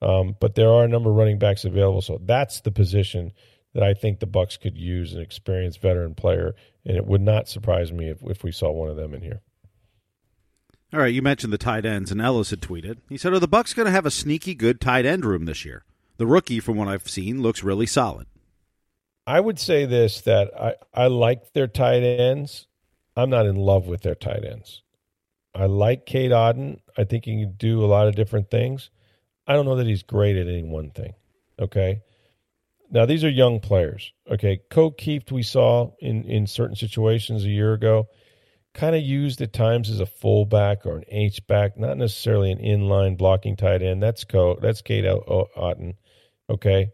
Um, 0.00 0.36
but 0.38 0.54
there 0.54 0.70
are 0.70 0.84
a 0.84 0.88
number 0.88 1.10
of 1.10 1.16
running 1.16 1.38
backs 1.38 1.64
available, 1.64 2.02
so 2.02 2.20
that's 2.22 2.60
the 2.60 2.70
position 2.70 3.32
that 3.72 3.82
I 3.82 3.94
think 3.94 4.20
the 4.20 4.26
Bucs 4.26 4.60
could 4.60 4.76
use 4.76 5.14
an 5.14 5.20
experienced 5.20 5.80
veteran 5.80 6.14
player, 6.14 6.54
and 6.84 6.96
it 6.96 7.06
would 7.06 7.22
not 7.22 7.48
surprise 7.48 7.90
me 7.90 8.08
if, 8.10 8.22
if 8.22 8.44
we 8.44 8.52
saw 8.52 8.70
one 8.70 8.90
of 8.90 8.96
them 8.96 9.14
in 9.14 9.22
here. 9.22 9.40
All 10.92 11.00
right, 11.00 11.12
you 11.12 11.22
mentioned 11.22 11.52
the 11.52 11.58
tight 11.58 11.84
ends, 11.84 12.12
and 12.12 12.20
Ellis 12.20 12.50
had 12.50 12.60
tweeted. 12.60 12.98
He 13.08 13.16
said, 13.16 13.32
"Are 13.32 13.40
the 13.40 13.48
Bucs 13.48 13.74
going 13.74 13.86
to 13.86 13.92
have 13.92 14.06
a 14.06 14.10
sneaky 14.10 14.54
good 14.54 14.80
tight 14.80 15.06
end 15.06 15.24
room 15.24 15.46
this 15.46 15.64
year? 15.64 15.84
The 16.16 16.26
rookie, 16.26 16.60
from 16.60 16.76
what 16.76 16.88
I've 16.88 17.08
seen, 17.08 17.42
looks 17.42 17.62
really 17.62 17.86
solid." 17.86 18.26
I 19.26 19.40
would 19.40 19.58
say 19.58 19.86
this: 19.86 20.20
that 20.22 20.50
I 20.58 20.74
I 20.92 21.06
like 21.06 21.52
their 21.52 21.66
tight 21.66 22.02
ends. 22.02 22.66
I'm 23.16 23.30
not 23.30 23.46
in 23.46 23.56
love 23.56 23.86
with 23.86 24.02
their 24.02 24.14
tight 24.14 24.44
ends. 24.44 24.82
I 25.54 25.66
like 25.66 26.04
Cade 26.04 26.32
Otton. 26.32 26.80
I 26.98 27.04
think 27.04 27.24
he 27.24 27.40
can 27.42 27.54
do 27.56 27.84
a 27.84 27.86
lot 27.86 28.08
of 28.08 28.16
different 28.16 28.50
things. 28.50 28.90
I 29.46 29.52
don't 29.54 29.66
know 29.66 29.76
that 29.76 29.86
he's 29.86 30.02
great 30.02 30.36
at 30.36 30.48
any 30.48 30.64
one 30.64 30.90
thing. 30.90 31.14
Okay. 31.58 32.02
Now 32.90 33.06
these 33.06 33.24
are 33.24 33.30
young 33.30 33.60
players. 33.60 34.12
Okay. 34.30 34.60
Ko 34.70 34.90
Kieft 34.90 35.30
we 35.30 35.42
saw 35.42 35.92
in, 36.00 36.24
in 36.24 36.46
certain 36.46 36.76
situations 36.76 37.44
a 37.44 37.50
year 37.50 37.72
ago, 37.72 38.08
kind 38.72 38.96
of 38.96 39.02
used 39.02 39.40
at 39.40 39.52
times 39.52 39.90
as 39.90 40.00
a 40.00 40.06
fullback 40.06 40.84
or 40.84 40.96
an 40.96 41.04
H 41.08 41.46
back, 41.46 41.78
not 41.78 41.96
necessarily 41.98 42.50
an 42.50 42.58
inline 42.58 43.16
blocking 43.16 43.56
tight 43.56 43.82
end. 43.82 44.02
That's 44.02 44.24
Co 44.24 44.58
that's 44.60 44.82
Cade 44.82 45.04
Otton. 45.04 45.94
Okay. 46.48 46.90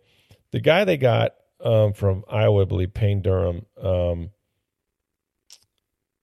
The 0.53 0.61
guy 0.61 0.85
they 0.85 0.97
got 0.97 1.33
um, 1.63 1.93
from 1.93 2.25
Iowa, 2.31 2.63
I 2.63 2.65
believe, 2.65 2.95
Payne 2.95 3.23
Durham, 3.23 3.67
um, 3.81 4.31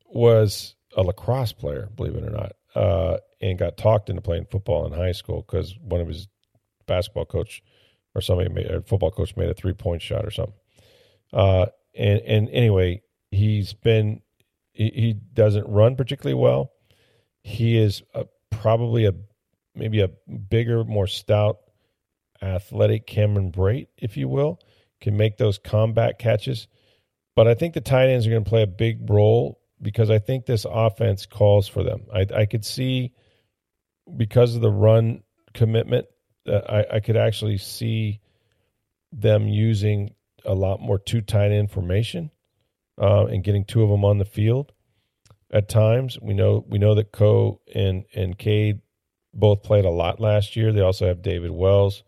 was 0.05 0.75
a 0.95 1.03
lacrosse 1.03 1.53
player, 1.53 1.89
believe 1.95 2.15
it 2.15 2.23
or 2.23 2.31
not, 2.31 2.53
uh, 2.75 3.17
and 3.41 3.57
got 3.57 3.77
talked 3.77 4.09
into 4.09 4.21
playing 4.21 4.47
football 4.49 4.85
in 4.85 4.93
high 4.93 5.11
school 5.11 5.43
because 5.45 5.77
one 5.79 6.01
of 6.01 6.07
his 6.07 6.27
basketball 6.87 7.25
coach 7.25 7.61
or 8.15 8.21
somebody 8.21 8.49
made 8.49 8.65
a 8.65 8.81
football 8.81 9.11
coach 9.11 9.35
made 9.35 9.49
a 9.49 9.53
three 9.53 9.73
point 9.73 10.01
shot 10.01 10.25
or 10.25 10.31
something. 10.31 10.55
Uh, 11.31 11.67
and 11.95 12.21
and 12.21 12.49
anyway, 12.49 13.01
he's 13.31 13.73
been 13.73 14.21
he, 14.71 14.89
he 14.89 15.13
doesn't 15.13 15.67
run 15.67 15.95
particularly 15.95 16.39
well. 16.39 16.71
He 17.43 17.77
is 17.77 18.01
a, 18.13 18.25
probably 18.49 19.05
a 19.05 19.13
maybe 19.75 20.01
a 20.01 20.09
bigger, 20.49 20.83
more 20.83 21.07
stout, 21.07 21.57
athletic 22.41 23.07
Cameron 23.07 23.51
Brate, 23.51 23.87
if 23.97 24.17
you 24.17 24.27
will, 24.27 24.59
can 25.01 25.17
make 25.17 25.37
those 25.37 25.57
combat 25.57 26.19
catches. 26.19 26.67
But 27.35 27.47
I 27.47 27.53
think 27.53 27.73
the 27.73 27.81
tight 27.81 28.09
ends 28.09 28.25
are 28.25 28.31
going 28.31 28.43
to 28.43 28.49
play 28.49 28.63
a 28.63 28.67
big 28.67 29.09
role 29.09 29.59
because 29.81 30.09
I 30.09 30.19
think 30.19 30.45
this 30.45 30.65
offense 30.69 31.25
calls 31.25 31.67
for 31.67 31.83
them. 31.83 32.05
I, 32.13 32.25
I 32.35 32.45
could 32.45 32.65
see 32.65 33.13
because 34.15 34.55
of 34.55 34.61
the 34.61 34.71
run 34.71 35.23
commitment, 35.53 36.07
uh, 36.47 36.61
I, 36.67 36.95
I 36.95 36.99
could 36.99 37.17
actually 37.17 37.57
see 37.57 38.21
them 39.11 39.47
using 39.47 40.13
a 40.45 40.53
lot 40.53 40.81
more 40.81 40.97
two 40.97 41.21
tight 41.21 41.51
end 41.51 41.71
formation 41.71 42.31
uh, 42.99 43.25
and 43.25 43.43
getting 43.43 43.65
two 43.65 43.83
of 43.83 43.89
them 43.89 44.05
on 44.05 44.17
the 44.17 44.25
field 44.25 44.71
at 45.51 45.69
times. 45.69 46.17
We 46.21 46.33
know 46.33 46.65
we 46.67 46.77
know 46.77 46.95
that 46.95 47.11
Co 47.11 47.61
and 47.73 48.05
and 48.13 48.37
Cade 48.37 48.81
both 49.33 49.63
played 49.63 49.85
a 49.85 49.89
lot 49.89 50.19
last 50.19 50.55
year. 50.55 50.71
They 50.71 50.81
also 50.81 51.07
have 51.07 51.21
David 51.21 51.51
Wells, 51.51 52.03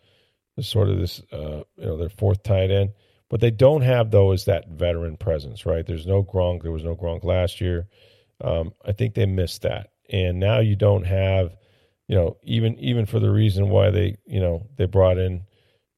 sort 0.62 0.90
of 0.90 1.00
this 1.00 1.22
uh, 1.32 1.64
you 1.78 1.86
know 1.86 1.98
their 1.98 2.10
fourth 2.10 2.44
tight 2.44 2.72
end. 2.72 2.92
What 3.30 3.42
they 3.42 3.52
don't 3.52 3.82
have 3.82 4.12
though 4.12 4.32
is 4.32 4.46
that 4.46 4.70
veteran 4.70 5.18
presence, 5.18 5.66
right? 5.66 5.86
There's 5.86 6.08
no 6.08 6.24
Gronk. 6.24 6.64
There 6.64 6.72
was 6.72 6.84
no 6.84 6.96
Gronk 6.96 7.24
last 7.24 7.62
year. 7.62 7.88
Um, 8.42 8.74
I 8.86 8.94
think 8.94 9.14
they 9.14 9.26
missed 9.26 9.64
that, 9.64 9.92
and 10.10 10.40
now 10.40 10.60
you 10.60 10.76
don't 10.76 11.06
have 11.06 11.56
you 12.10 12.16
know, 12.16 12.38
even 12.44 12.78
even 12.80 13.06
for 13.06 13.20
the 13.20 13.30
reason 13.30 13.70
why 13.70 13.92
they, 13.92 14.18
you 14.26 14.40
know, 14.42 14.68
they 14.78 14.86
brought 14.86 15.20
in, 15.20 15.44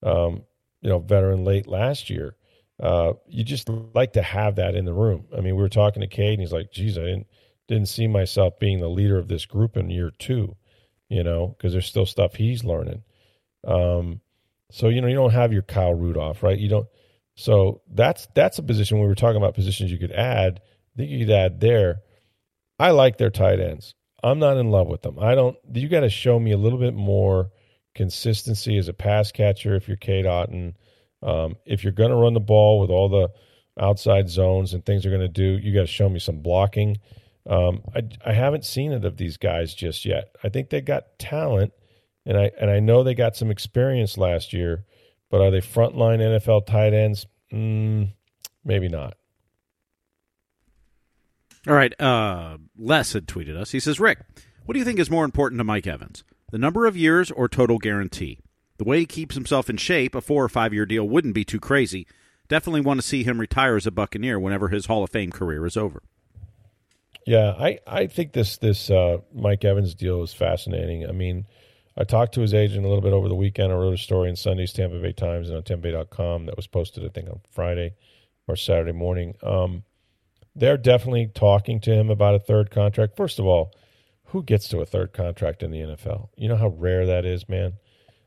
um, 0.03 0.43
you 0.81 0.89
know, 0.89 0.99
veteran 0.99 1.45
late 1.45 1.67
last 1.67 2.09
year. 2.09 2.35
Uh, 2.83 3.13
you 3.27 3.45
just 3.45 3.69
like 3.69 4.11
to 4.13 4.21
have 4.21 4.57
that 4.57 4.75
in 4.75 4.83
the 4.83 4.93
room. 4.93 5.25
I 5.31 5.37
mean, 5.37 5.55
we 5.55 5.61
were 5.61 5.69
talking 5.69 6.01
to 6.01 6.07
Cade, 6.07 6.33
and 6.33 6.41
he's 6.41 6.51
like, 6.51 6.69
"Geez, 6.69 6.97
I 6.97 7.03
didn't 7.03 7.27
didn't 7.69 7.87
see 7.87 8.07
myself 8.07 8.59
being 8.59 8.81
the 8.81 8.89
leader 8.89 9.17
of 9.17 9.29
this 9.29 9.45
group 9.45 9.77
in 9.77 9.89
year 9.89 10.11
two, 10.19 10.57
you 11.07 11.23
know, 11.23 11.55
because 11.57 11.71
there's 11.71 11.87
still 11.87 12.05
stuff 12.05 12.35
he's 12.35 12.65
learning." 12.65 13.03
Um, 13.65 14.19
so 14.71 14.89
you 14.89 15.01
know, 15.01 15.07
you 15.07 15.15
don't 15.15 15.33
have 15.33 15.53
your 15.53 15.61
Kyle 15.61 15.93
Rudolph, 15.93 16.43
right? 16.43 16.57
You 16.57 16.69
don't. 16.69 16.87
So 17.35 17.81
that's 17.89 18.27
that's 18.35 18.57
a 18.57 18.63
position 18.63 18.99
we 18.99 19.07
were 19.07 19.15
talking 19.15 19.37
about 19.37 19.55
positions 19.55 19.91
you 19.91 19.97
could 19.97 20.11
add. 20.11 20.61
I 20.95 20.97
think 20.97 21.11
you 21.11 21.25
could 21.25 21.33
add 21.33 21.59
there. 21.59 22.01
I 22.79 22.91
like 22.91 23.17
their 23.17 23.29
tight 23.29 23.59
ends. 23.59 23.93
I'm 24.23 24.39
not 24.39 24.57
in 24.57 24.71
love 24.71 24.87
with 24.87 25.01
them. 25.01 25.19
I 25.19 25.35
don't. 25.35 25.57
You 25.73 25.87
got 25.87 26.01
to 26.01 26.09
show 26.09 26.39
me 26.39 26.51
a 26.51 26.57
little 26.57 26.79
bit 26.79 26.93
more 26.93 27.51
consistency 27.95 28.77
as 28.77 28.87
a 28.87 28.93
pass 28.93 29.31
catcher 29.31 29.75
if 29.75 29.87
you're 29.87 29.97
Cade 29.97 30.25
Otton. 30.25 30.73
Um, 31.23 31.55
if 31.65 31.83
you're 31.83 31.93
going 31.93 32.09
to 32.09 32.15
run 32.15 32.33
the 32.33 32.39
ball 32.39 32.79
with 32.79 32.89
all 32.89 33.09
the 33.09 33.29
outside 33.79 34.29
zones 34.29 34.73
and 34.73 34.85
things 34.85 35.05
are 35.05 35.09
going 35.09 35.21
to 35.21 35.27
do, 35.27 35.57
you 35.57 35.73
got 35.73 35.81
to 35.81 35.87
show 35.87 36.09
me 36.09 36.19
some 36.19 36.41
blocking. 36.41 36.97
Um, 37.47 37.81
I, 37.95 38.01
I 38.25 38.33
haven't 38.33 38.65
seen 38.65 38.91
it 38.91 39.05
of 39.05 39.17
these 39.17 39.37
guys 39.37 39.73
just 39.73 40.05
yet. 40.05 40.35
I 40.43 40.49
think 40.49 40.69
they 40.69 40.81
got 40.81 41.19
talent, 41.19 41.73
and 42.25 42.37
I 42.37 42.51
and 42.59 42.69
I 42.69 42.79
know 42.79 43.03
they 43.03 43.15
got 43.15 43.35
some 43.35 43.51
experience 43.51 44.17
last 44.17 44.53
year, 44.53 44.85
but 45.29 45.41
are 45.41 45.51
they 45.51 45.61
frontline 45.61 46.19
NFL 46.19 46.65
tight 46.65 46.93
ends? 46.93 47.25
Mm, 47.51 48.13
maybe 48.63 48.89
not. 48.89 49.15
All 51.67 51.75
right. 51.75 51.99
Uh, 51.99 52.57
Les 52.77 53.13
had 53.13 53.27
tweeted 53.27 53.55
us. 53.55 53.71
He 53.71 53.79
says, 53.79 53.99
Rick, 53.99 54.19
what 54.65 54.73
do 54.73 54.79
you 54.79 54.85
think 54.85 54.99
is 54.99 55.11
more 55.11 55.25
important 55.25 55.59
to 55.59 55.63
Mike 55.63 55.85
Evans? 55.85 56.23
The 56.51 56.57
number 56.57 56.85
of 56.85 56.97
years 56.97 57.29
or 57.31 57.47
total 57.47 57.77
guarantee? 57.77 58.39
The 58.77 58.83
way 58.83 58.99
he 58.99 59.05
keeps 59.05 59.35
himself 59.35 59.69
in 59.69 59.77
shape, 59.77 60.15
a 60.15 60.21
four 60.21 60.43
or 60.43 60.49
five 60.49 60.73
year 60.73 60.87
deal 60.87 61.07
wouldn't 61.07 61.35
be 61.35 61.45
too 61.45 61.59
crazy. 61.59 62.07
Definitely 62.47 62.81
want 62.81 62.99
to 62.99 63.07
see 63.07 63.23
him 63.23 63.39
retire 63.39 63.75
as 63.75 63.85
a 63.85 63.91
Buccaneer 63.91 64.39
whenever 64.39 64.69
his 64.69 64.87
Hall 64.87 65.03
of 65.03 65.11
Fame 65.11 65.31
career 65.31 65.65
is 65.65 65.77
over. 65.77 66.01
Yeah, 67.25 67.51
I, 67.51 67.79
I 67.85 68.07
think 68.07 68.33
this 68.33 68.57
this 68.57 68.89
uh, 68.89 69.19
Mike 69.33 69.63
Evans 69.63 69.93
deal 69.93 70.23
is 70.23 70.33
fascinating. 70.33 71.07
I 71.07 71.11
mean, 71.11 71.45
I 72.01 72.03
talked 72.03 72.33
to 72.33 72.41
his 72.41 72.55
agent 72.55 72.83
a 72.83 72.87
little 72.87 73.03
bit 73.03 73.13
over 73.13 73.29
the 73.29 73.35
weekend. 73.35 73.71
I 73.71 73.75
wrote 73.75 73.93
a 73.93 73.97
story 73.97 74.27
in 74.27 74.35
Sunday's 74.35 74.73
Tampa 74.73 74.97
Bay 74.97 75.13
Times 75.13 75.49
and 75.49 75.57
on 75.57 75.61
TampaBay.com 75.61 76.47
that 76.47 76.55
was 76.55 76.65
posted, 76.65 77.05
I 77.05 77.09
think, 77.09 77.29
on 77.29 77.41
Friday 77.51 77.93
or 78.47 78.55
Saturday 78.55 78.91
morning. 78.91 79.35
Um, 79.43 79.83
they're 80.55 80.77
definitely 80.77 81.27
talking 81.27 81.79
to 81.81 81.93
him 81.93 82.09
about 82.09 82.33
a 82.33 82.39
third 82.39 82.71
contract. 82.71 83.15
First 83.15 83.37
of 83.37 83.45
all, 83.45 83.75
who 84.25 84.41
gets 84.41 84.67
to 84.69 84.79
a 84.79 84.85
third 84.85 85.13
contract 85.13 85.61
in 85.61 85.69
the 85.69 85.77
NFL? 85.77 86.29
You 86.35 86.49
know 86.49 86.55
how 86.55 86.69
rare 86.69 87.05
that 87.05 87.23
is, 87.23 87.47
man. 87.47 87.73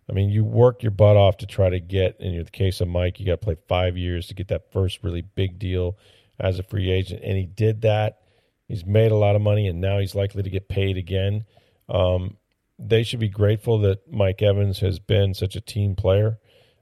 I 0.08 0.12
mean, 0.12 0.28
you 0.28 0.44
work 0.44 0.84
your 0.84 0.92
butt 0.92 1.16
off 1.16 1.38
to 1.38 1.46
try 1.46 1.68
to 1.68 1.80
get. 1.80 2.20
In 2.20 2.44
the 2.44 2.50
case 2.52 2.80
of 2.80 2.86
Mike, 2.86 3.18
you 3.18 3.26
got 3.26 3.40
to 3.40 3.44
play 3.44 3.56
five 3.66 3.96
years 3.96 4.28
to 4.28 4.34
get 4.34 4.46
that 4.48 4.70
first 4.70 5.02
really 5.02 5.22
big 5.22 5.58
deal 5.58 5.98
as 6.38 6.60
a 6.60 6.62
free 6.62 6.92
agent, 6.92 7.22
and 7.24 7.36
he 7.36 7.46
did 7.46 7.82
that. 7.82 8.20
He's 8.68 8.86
made 8.86 9.10
a 9.10 9.16
lot 9.16 9.34
of 9.34 9.42
money, 9.42 9.66
and 9.66 9.80
now 9.80 9.98
he's 9.98 10.14
likely 10.14 10.44
to 10.44 10.50
get 10.50 10.68
paid 10.68 10.96
again. 10.96 11.44
Um, 11.88 12.36
they 12.78 13.02
should 13.02 13.20
be 13.20 13.28
grateful 13.28 13.78
that 13.80 14.10
Mike 14.10 14.42
Evans 14.42 14.80
has 14.80 14.98
been 14.98 15.34
such 15.34 15.56
a 15.56 15.60
team 15.60 15.94
player. 15.94 16.38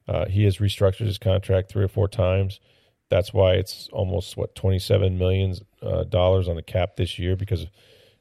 Uh, 0.09 0.27
he 0.27 0.45
has 0.45 0.59
restructured 0.59 1.07
his 1.07 1.19
contract 1.19 1.71
three 1.71 1.85
or 1.85 1.89
four 1.89 2.09
times. 2.09 2.61
That's 3.09 3.33
why 3.33 3.55
it's 3.55 3.89
almost 3.93 4.37
what 4.37 4.55
twenty 4.55 4.79
seven 4.79 5.19
million 5.19 5.55
uh, 5.83 6.05
dollars 6.05 6.49
on 6.49 6.57
the 6.57 6.63
cap 6.63 6.97
this 6.97 7.19
year 7.19 7.37
because 7.37 7.63
of 7.63 7.69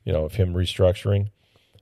you 0.04 0.12
know 0.12 0.26
of 0.26 0.34
him 0.34 0.54
restructuring. 0.54 1.32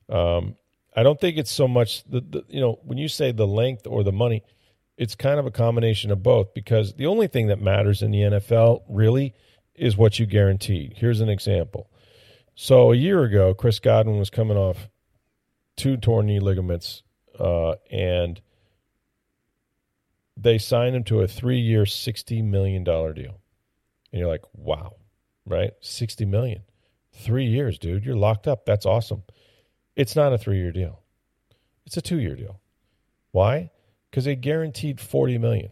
Um, 0.08 0.56
I 0.96 1.04
don't 1.04 1.20
think 1.20 1.38
it's 1.38 1.52
so 1.52 1.68
much 1.68 2.04
the, 2.06 2.22
the 2.22 2.46
you 2.48 2.62
know 2.62 2.80
when 2.84 2.98
you 2.98 3.08
say 3.08 3.32
the 3.32 3.48
length 3.48 3.88
or 3.88 4.04
the 4.04 4.12
money, 4.12 4.44
it's 4.98 5.16
kind 5.16 5.40
of 5.40 5.46
a 5.46 5.52
combination 5.52 6.12
of 6.12 6.22
both 6.22 6.54
because 6.54 6.94
the 6.96 7.08
only 7.08 7.28
thing 7.28 7.48
that 7.48 7.62
matters 7.62 8.02
in 8.02 8.12
the 8.12 8.20
NFL 8.20 8.84
really 8.90 9.34
is 9.76 9.98
what 9.98 10.20
you 10.20 10.26
guarantee. 10.26 10.94
Here's 10.96 11.22
an 11.22 11.30
example. 11.30 11.90
So 12.54 12.92
a 12.92 12.96
year 12.96 13.24
ago, 13.24 13.54
Chris 13.54 13.80
Godwin 13.80 14.20
was 14.20 14.30
coming 14.30 14.58
off 14.58 14.90
two 15.80 15.98
torn 15.98 16.28
knee 16.28 16.40
ligaments, 16.40 17.02
uh, 17.40 17.76
and 17.90 18.42
they 20.36 20.58
signed 20.58 20.96
him 20.96 21.04
to 21.06 21.22
a 21.22 21.28
three-year, 21.28 21.86
sixty 21.86 22.42
million 22.42 22.84
dollar 22.84 23.14
deal. 23.14 23.40
And 24.12 24.20
you're 24.20 24.30
like, 24.30 24.44
wow, 24.54 24.96
right? 25.46 25.72
Sixty 25.80 26.26
million, 26.26 26.64
three 27.14 27.46
years, 27.46 27.80
dude. 27.80 28.06
You're 28.06 28.16
locked 28.16 28.48
up. 28.48 28.66
That's 28.66 28.86
awesome. 28.86 29.24
It's 29.96 30.16
not 30.16 30.34
a 30.34 30.38
three 30.38 30.58
year 30.58 30.72
deal. 30.72 31.02
It's 31.86 31.98
a 31.98 32.02
two 32.02 32.20
year 32.20 32.36
deal. 32.36 32.60
Why? 33.32 33.72
Because 34.10 34.26
they 34.26 34.36
guaranteed 34.36 35.00
forty 35.00 35.38
million. 35.38 35.70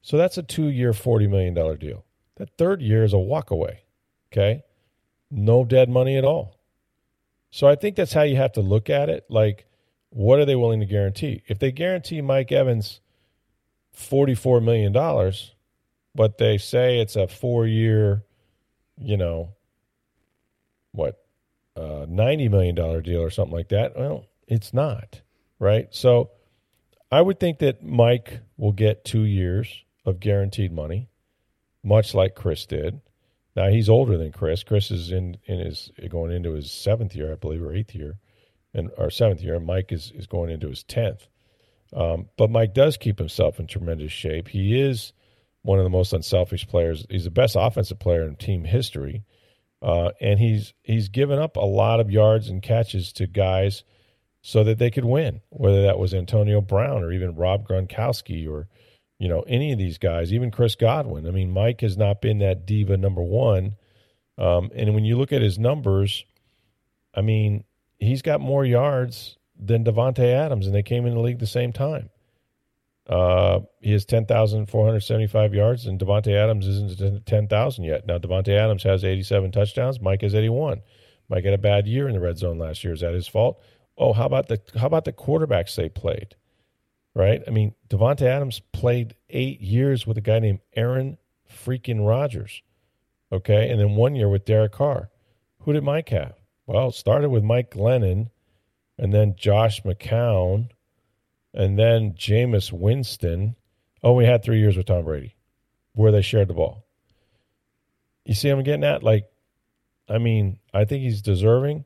So 0.00 0.16
that's 0.16 0.38
a 0.38 0.42
two 0.42 0.68
year, 0.68 0.92
forty 0.92 1.26
million 1.26 1.54
dollar 1.54 1.76
deal. 1.76 2.04
That 2.36 2.56
third 2.56 2.80
year 2.80 3.02
is 3.02 3.12
a 3.12 3.18
walk 3.18 3.50
away. 3.50 3.80
Okay? 4.32 4.62
No 5.30 5.64
dead 5.64 5.88
money 5.88 6.16
at 6.16 6.24
all. 6.24 6.57
So 7.50 7.66
I 7.66 7.74
think 7.76 7.96
that's 7.96 8.12
how 8.12 8.22
you 8.22 8.36
have 8.36 8.52
to 8.52 8.60
look 8.60 8.90
at 8.90 9.08
it. 9.08 9.24
Like, 9.28 9.66
what 10.10 10.38
are 10.38 10.44
they 10.44 10.56
willing 10.56 10.80
to 10.80 10.86
guarantee? 10.86 11.42
If 11.46 11.58
they 11.58 11.72
guarantee 11.72 12.20
Mike 12.20 12.52
Evans 12.52 13.00
$44 13.96 14.62
million, 14.62 14.92
but 16.14 16.38
they 16.38 16.58
say 16.58 17.00
it's 17.00 17.16
a 17.16 17.28
four 17.28 17.66
year, 17.66 18.24
you 18.96 19.16
know, 19.16 19.54
what, 20.92 21.22
a 21.76 22.06
$90 22.06 22.50
million 22.50 22.74
deal 23.02 23.20
or 23.20 23.30
something 23.30 23.56
like 23.56 23.68
that. 23.68 23.96
Well, 23.96 24.26
it's 24.46 24.74
not, 24.74 25.20
right? 25.58 25.88
So 25.90 26.30
I 27.10 27.20
would 27.20 27.38
think 27.38 27.58
that 27.60 27.84
Mike 27.84 28.40
will 28.56 28.72
get 28.72 29.04
two 29.04 29.22
years 29.22 29.84
of 30.04 30.20
guaranteed 30.20 30.72
money, 30.72 31.08
much 31.84 32.14
like 32.14 32.34
Chris 32.34 32.66
did. 32.66 33.00
Now 33.58 33.70
he's 33.70 33.88
older 33.88 34.16
than 34.16 34.30
Chris. 34.30 34.62
Chris 34.62 34.92
is 34.92 35.10
in, 35.10 35.36
in 35.46 35.58
his 35.58 35.90
going 36.08 36.30
into 36.30 36.52
his 36.52 36.70
seventh 36.70 37.16
year, 37.16 37.32
I 37.32 37.34
believe, 37.34 37.60
or 37.60 37.74
eighth 37.74 37.92
year, 37.92 38.16
and 38.72 38.88
or 38.96 39.10
seventh 39.10 39.42
year. 39.42 39.56
And 39.56 39.66
Mike 39.66 39.90
is, 39.90 40.12
is 40.14 40.28
going 40.28 40.50
into 40.50 40.68
his 40.68 40.84
tenth. 40.84 41.26
Um, 41.92 42.28
but 42.36 42.52
Mike 42.52 42.72
does 42.72 42.96
keep 42.96 43.18
himself 43.18 43.58
in 43.58 43.66
tremendous 43.66 44.12
shape. 44.12 44.46
He 44.46 44.80
is 44.80 45.12
one 45.62 45.80
of 45.80 45.84
the 45.84 45.90
most 45.90 46.12
unselfish 46.12 46.68
players. 46.68 47.04
He's 47.10 47.24
the 47.24 47.32
best 47.32 47.56
offensive 47.58 47.98
player 47.98 48.22
in 48.22 48.36
team 48.36 48.62
history. 48.62 49.24
Uh, 49.82 50.10
and 50.20 50.38
he's 50.38 50.72
he's 50.84 51.08
given 51.08 51.40
up 51.40 51.56
a 51.56 51.60
lot 51.60 51.98
of 51.98 52.12
yards 52.12 52.48
and 52.50 52.62
catches 52.62 53.12
to 53.14 53.26
guys 53.26 53.82
so 54.40 54.62
that 54.62 54.78
they 54.78 54.92
could 54.92 55.04
win, 55.04 55.40
whether 55.48 55.82
that 55.82 55.98
was 55.98 56.14
Antonio 56.14 56.60
Brown 56.60 57.02
or 57.02 57.12
even 57.12 57.34
Rob 57.34 57.66
Gronkowski 57.66 58.48
or 58.48 58.68
you 59.18 59.28
know 59.28 59.40
any 59.42 59.72
of 59.72 59.78
these 59.78 59.98
guys, 59.98 60.32
even 60.32 60.50
Chris 60.50 60.74
Godwin. 60.74 61.26
I 61.26 61.30
mean, 61.30 61.50
Mike 61.50 61.80
has 61.80 61.96
not 61.96 62.20
been 62.20 62.38
that 62.38 62.66
diva 62.66 62.96
number 62.96 63.22
one. 63.22 63.76
Um, 64.36 64.70
and 64.74 64.94
when 64.94 65.04
you 65.04 65.18
look 65.18 65.32
at 65.32 65.42
his 65.42 65.58
numbers, 65.58 66.24
I 67.12 67.22
mean, 67.22 67.64
he's 67.98 68.22
got 68.22 68.40
more 68.40 68.64
yards 68.64 69.36
than 69.58 69.84
Davante 69.84 70.32
Adams, 70.32 70.66
and 70.66 70.74
they 70.74 70.84
came 70.84 71.06
in 71.06 71.14
the 71.14 71.20
league 71.20 71.40
the 71.40 71.46
same 71.46 71.72
time. 71.72 72.10
Uh, 73.08 73.60
he 73.80 73.92
has 73.92 74.04
10,475 74.04 75.54
yards, 75.54 75.86
and 75.86 75.98
Davante 75.98 76.34
Adams 76.36 76.66
isn't 76.66 77.26
10,000 77.26 77.84
yet. 77.84 78.06
Now, 78.06 78.18
Davante 78.18 78.56
Adams 78.56 78.82
has 78.82 79.02
87 79.02 79.50
touchdowns. 79.50 80.00
Mike 80.00 80.20
has 80.22 80.34
81. 80.34 80.82
Mike 81.28 81.44
had 81.44 81.54
a 81.54 81.58
bad 81.58 81.86
year 81.86 82.06
in 82.06 82.14
the 82.14 82.20
red 82.20 82.38
zone 82.38 82.58
last 82.58 82.84
year. 82.84 82.92
Is 82.92 83.00
that 83.00 83.14
his 83.14 83.26
fault? 83.26 83.60
Oh, 83.96 84.12
how 84.12 84.26
about 84.26 84.48
the 84.48 84.60
how 84.76 84.86
about 84.86 85.04
the 85.04 85.12
quarterbacks 85.12 85.74
they 85.74 85.88
played? 85.88 86.36
Right? 87.18 87.42
I 87.48 87.50
mean, 87.50 87.74
Davante 87.88 88.22
Adams 88.22 88.60
played 88.72 89.16
eight 89.28 89.60
years 89.60 90.06
with 90.06 90.16
a 90.18 90.20
guy 90.20 90.38
named 90.38 90.60
Aaron 90.76 91.18
freaking 91.52 92.06
Rodgers. 92.06 92.62
Okay, 93.32 93.68
and 93.68 93.80
then 93.80 93.96
one 93.96 94.14
year 94.14 94.28
with 94.28 94.44
Derek 94.44 94.70
Carr. 94.70 95.10
Who 95.62 95.72
did 95.72 95.82
Mike 95.82 96.10
have? 96.10 96.34
Well, 96.66 96.90
it 96.90 96.94
started 96.94 97.30
with 97.30 97.42
Mike 97.42 97.72
Glennon, 97.72 98.30
and 98.96 99.12
then 99.12 99.34
Josh 99.36 99.82
McCown, 99.82 100.68
and 101.52 101.76
then 101.76 102.12
Jameis 102.12 102.72
Winston. 102.72 103.56
Oh, 104.00 104.12
we 104.12 104.24
had 104.24 104.44
three 104.44 104.60
years 104.60 104.76
with 104.76 104.86
Tom 104.86 105.04
Brady 105.04 105.34
where 105.94 106.12
they 106.12 106.22
shared 106.22 106.46
the 106.46 106.54
ball. 106.54 106.86
You 108.26 108.34
see 108.34 108.48
I'm 108.48 108.62
getting 108.62 108.84
at? 108.84 109.02
Like, 109.02 109.28
I 110.08 110.18
mean, 110.18 110.60
I 110.72 110.84
think 110.84 111.02
he's 111.02 111.20
deserving. 111.20 111.84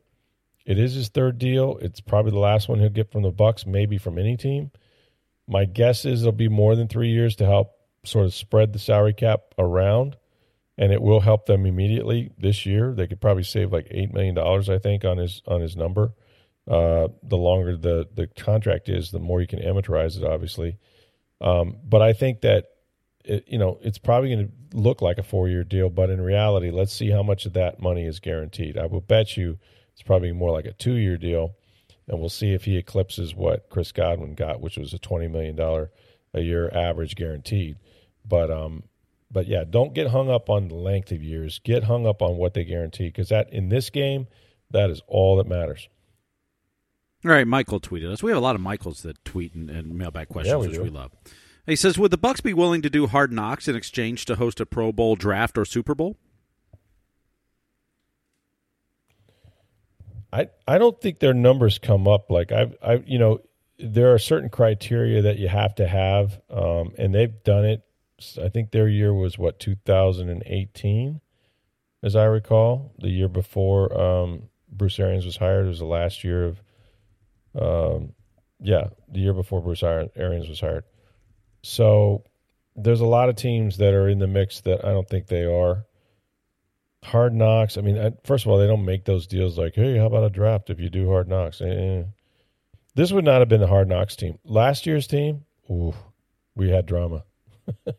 It 0.66 0.78
is 0.78 0.92
his 0.92 1.08
third 1.08 1.38
deal. 1.38 1.78
It's 1.80 2.02
probably 2.02 2.32
the 2.32 2.38
last 2.38 2.68
one 2.68 2.80
he'll 2.80 2.90
get 2.90 3.10
from 3.10 3.22
the 3.22 3.32
Bucs, 3.32 3.66
maybe 3.66 3.96
from 3.96 4.18
any 4.18 4.36
team. 4.36 4.70
My 5.48 5.64
guess 5.64 6.04
is 6.04 6.22
it'll 6.22 6.32
be 6.32 6.48
more 6.48 6.76
than 6.76 6.88
three 6.88 7.10
years 7.10 7.36
to 7.36 7.46
help 7.46 7.72
sort 8.04 8.26
of 8.26 8.34
spread 8.34 8.72
the 8.72 8.78
salary 8.78 9.14
cap 9.14 9.40
around, 9.58 10.16
and 10.78 10.92
it 10.92 11.02
will 11.02 11.20
help 11.20 11.46
them 11.46 11.66
immediately 11.66 12.32
this 12.38 12.64
year. 12.66 12.94
They 12.94 13.06
could 13.06 13.20
probably 13.20 13.42
save 13.42 13.72
like 13.72 13.88
eight 13.90 14.12
million 14.12 14.34
dollars, 14.34 14.68
I 14.68 14.78
think, 14.78 15.04
on 15.04 15.18
his 15.18 15.42
on 15.46 15.60
his 15.60 15.76
number. 15.76 16.12
Uh, 16.68 17.08
the 17.22 17.36
longer 17.36 17.76
the 17.76 18.08
the 18.14 18.28
contract 18.28 18.88
is, 18.88 19.10
the 19.10 19.18
more 19.18 19.40
you 19.40 19.46
can 19.46 19.60
amortize 19.60 20.16
it, 20.16 20.24
obviously. 20.24 20.78
Um, 21.40 21.76
but 21.84 22.02
I 22.02 22.12
think 22.12 22.42
that 22.42 22.66
it, 23.24 23.44
you 23.48 23.58
know 23.58 23.78
it's 23.82 23.98
probably 23.98 24.34
going 24.34 24.46
to 24.46 24.76
look 24.76 25.02
like 25.02 25.18
a 25.18 25.22
four 25.22 25.48
year 25.48 25.64
deal, 25.64 25.90
but 25.90 26.10
in 26.10 26.20
reality, 26.20 26.70
let's 26.70 26.92
see 26.92 27.10
how 27.10 27.22
much 27.22 27.46
of 27.46 27.52
that 27.54 27.80
money 27.80 28.06
is 28.06 28.20
guaranteed. 28.20 28.78
I 28.78 28.86
will 28.86 29.00
bet 29.00 29.36
you 29.36 29.58
it's 29.92 30.02
probably 30.02 30.32
more 30.32 30.50
like 30.50 30.66
a 30.66 30.72
two 30.72 30.94
year 30.94 31.16
deal. 31.16 31.56
And 32.08 32.18
we'll 32.18 32.28
see 32.28 32.52
if 32.52 32.64
he 32.64 32.76
eclipses 32.76 33.34
what 33.34 33.68
Chris 33.70 33.92
Godwin 33.92 34.34
got, 34.34 34.60
which 34.60 34.76
was 34.76 34.92
a 34.92 34.98
twenty 34.98 35.28
million 35.28 35.56
dollar 35.56 35.90
a 36.34 36.40
year 36.40 36.70
average 36.74 37.14
guaranteed. 37.14 37.76
But 38.24 38.50
um, 38.50 38.84
but 39.30 39.46
yeah, 39.46 39.64
don't 39.68 39.94
get 39.94 40.08
hung 40.08 40.30
up 40.30 40.50
on 40.50 40.68
the 40.68 40.74
length 40.74 41.12
of 41.12 41.22
years. 41.22 41.60
Get 41.64 41.84
hung 41.84 42.06
up 42.06 42.20
on 42.20 42.36
what 42.36 42.54
they 42.54 42.64
guarantee 42.64 43.06
because 43.06 43.28
that 43.30 43.52
in 43.52 43.68
this 43.68 43.90
game, 43.90 44.26
that 44.70 44.90
is 44.90 45.00
all 45.06 45.36
that 45.36 45.46
matters. 45.46 45.88
All 47.24 47.30
right, 47.30 47.46
Michael 47.46 47.80
tweeted 47.80 48.10
us. 48.10 48.22
We 48.22 48.32
have 48.32 48.38
a 48.38 48.42
lot 48.42 48.56
of 48.56 48.60
Michaels 48.60 49.02
that 49.02 49.24
tweet 49.24 49.54
and, 49.54 49.70
and 49.70 49.94
mailbag 49.94 50.28
questions, 50.28 50.60
we 50.60 50.66
which 50.66 50.76
do. 50.76 50.82
we 50.82 50.90
love. 50.90 51.12
He 51.66 51.76
says, 51.76 51.96
"Would 51.96 52.10
the 52.10 52.18
Bucs 52.18 52.42
be 52.42 52.52
willing 52.52 52.82
to 52.82 52.90
do 52.90 53.06
hard 53.06 53.32
knocks 53.32 53.68
in 53.68 53.76
exchange 53.76 54.24
to 54.24 54.34
host 54.34 54.58
a 54.60 54.66
Pro 54.66 54.90
Bowl 54.90 55.14
draft 55.14 55.56
or 55.56 55.64
Super 55.64 55.94
Bowl?" 55.94 56.16
I 60.32 60.48
I 60.66 60.78
don't 60.78 61.00
think 61.00 61.18
their 61.18 61.34
numbers 61.34 61.78
come 61.78 62.08
up 62.08 62.30
like 62.30 62.52
I've 62.52 62.74
I 62.82 63.02
you 63.06 63.18
know 63.18 63.40
there 63.82 64.14
are 64.14 64.18
certain 64.18 64.48
criteria 64.48 65.22
that 65.22 65.38
you 65.38 65.48
have 65.48 65.74
to 65.76 65.86
have, 65.86 66.40
um, 66.50 66.92
and 66.96 67.14
they've 67.14 67.42
done 67.42 67.64
it. 67.64 67.82
I 68.40 68.48
think 68.48 68.70
their 68.70 68.88
year 68.88 69.12
was 69.12 69.36
what 69.36 69.58
2018, 69.58 71.20
as 72.02 72.14
I 72.14 72.24
recall. 72.24 72.92
The 72.98 73.08
year 73.08 73.28
before 73.28 74.00
um, 74.00 74.44
Bruce 74.70 74.98
Arians 75.00 75.26
was 75.26 75.36
hired 75.36 75.66
it 75.66 75.70
was 75.70 75.80
the 75.80 75.84
last 75.84 76.22
year 76.22 76.44
of, 76.44 76.62
um, 77.60 78.12
yeah, 78.60 78.88
the 79.10 79.18
year 79.18 79.32
before 79.32 79.60
Bruce 79.60 79.82
Arians 79.82 80.48
was 80.48 80.60
hired. 80.60 80.84
So 81.62 82.24
there's 82.76 83.00
a 83.00 83.06
lot 83.06 83.28
of 83.28 83.34
teams 83.34 83.78
that 83.78 83.94
are 83.94 84.08
in 84.08 84.20
the 84.20 84.28
mix 84.28 84.60
that 84.60 84.84
I 84.84 84.92
don't 84.92 85.08
think 85.08 85.26
they 85.26 85.44
are. 85.44 85.84
Hard 87.04 87.34
knocks. 87.34 87.76
I 87.76 87.80
mean, 87.80 87.98
I, 87.98 88.12
first 88.24 88.44
of 88.44 88.50
all, 88.50 88.58
they 88.58 88.66
don't 88.66 88.84
make 88.84 89.04
those 89.04 89.26
deals 89.26 89.58
like, 89.58 89.74
"Hey, 89.74 89.96
how 89.96 90.06
about 90.06 90.24
a 90.24 90.30
draft 90.30 90.70
if 90.70 90.78
you 90.78 90.88
do 90.88 91.08
hard 91.08 91.28
knocks?" 91.28 91.60
Eh. 91.60 92.04
This 92.94 93.10
would 93.12 93.24
not 93.24 93.40
have 93.40 93.48
been 93.48 93.60
the 93.60 93.66
hard 93.66 93.88
knocks 93.88 94.14
team. 94.16 94.38
Last 94.44 94.86
year's 94.86 95.06
team, 95.06 95.44
ooh, 95.70 95.94
we 96.54 96.70
had 96.70 96.86
drama. 96.86 97.24
that 97.84 97.96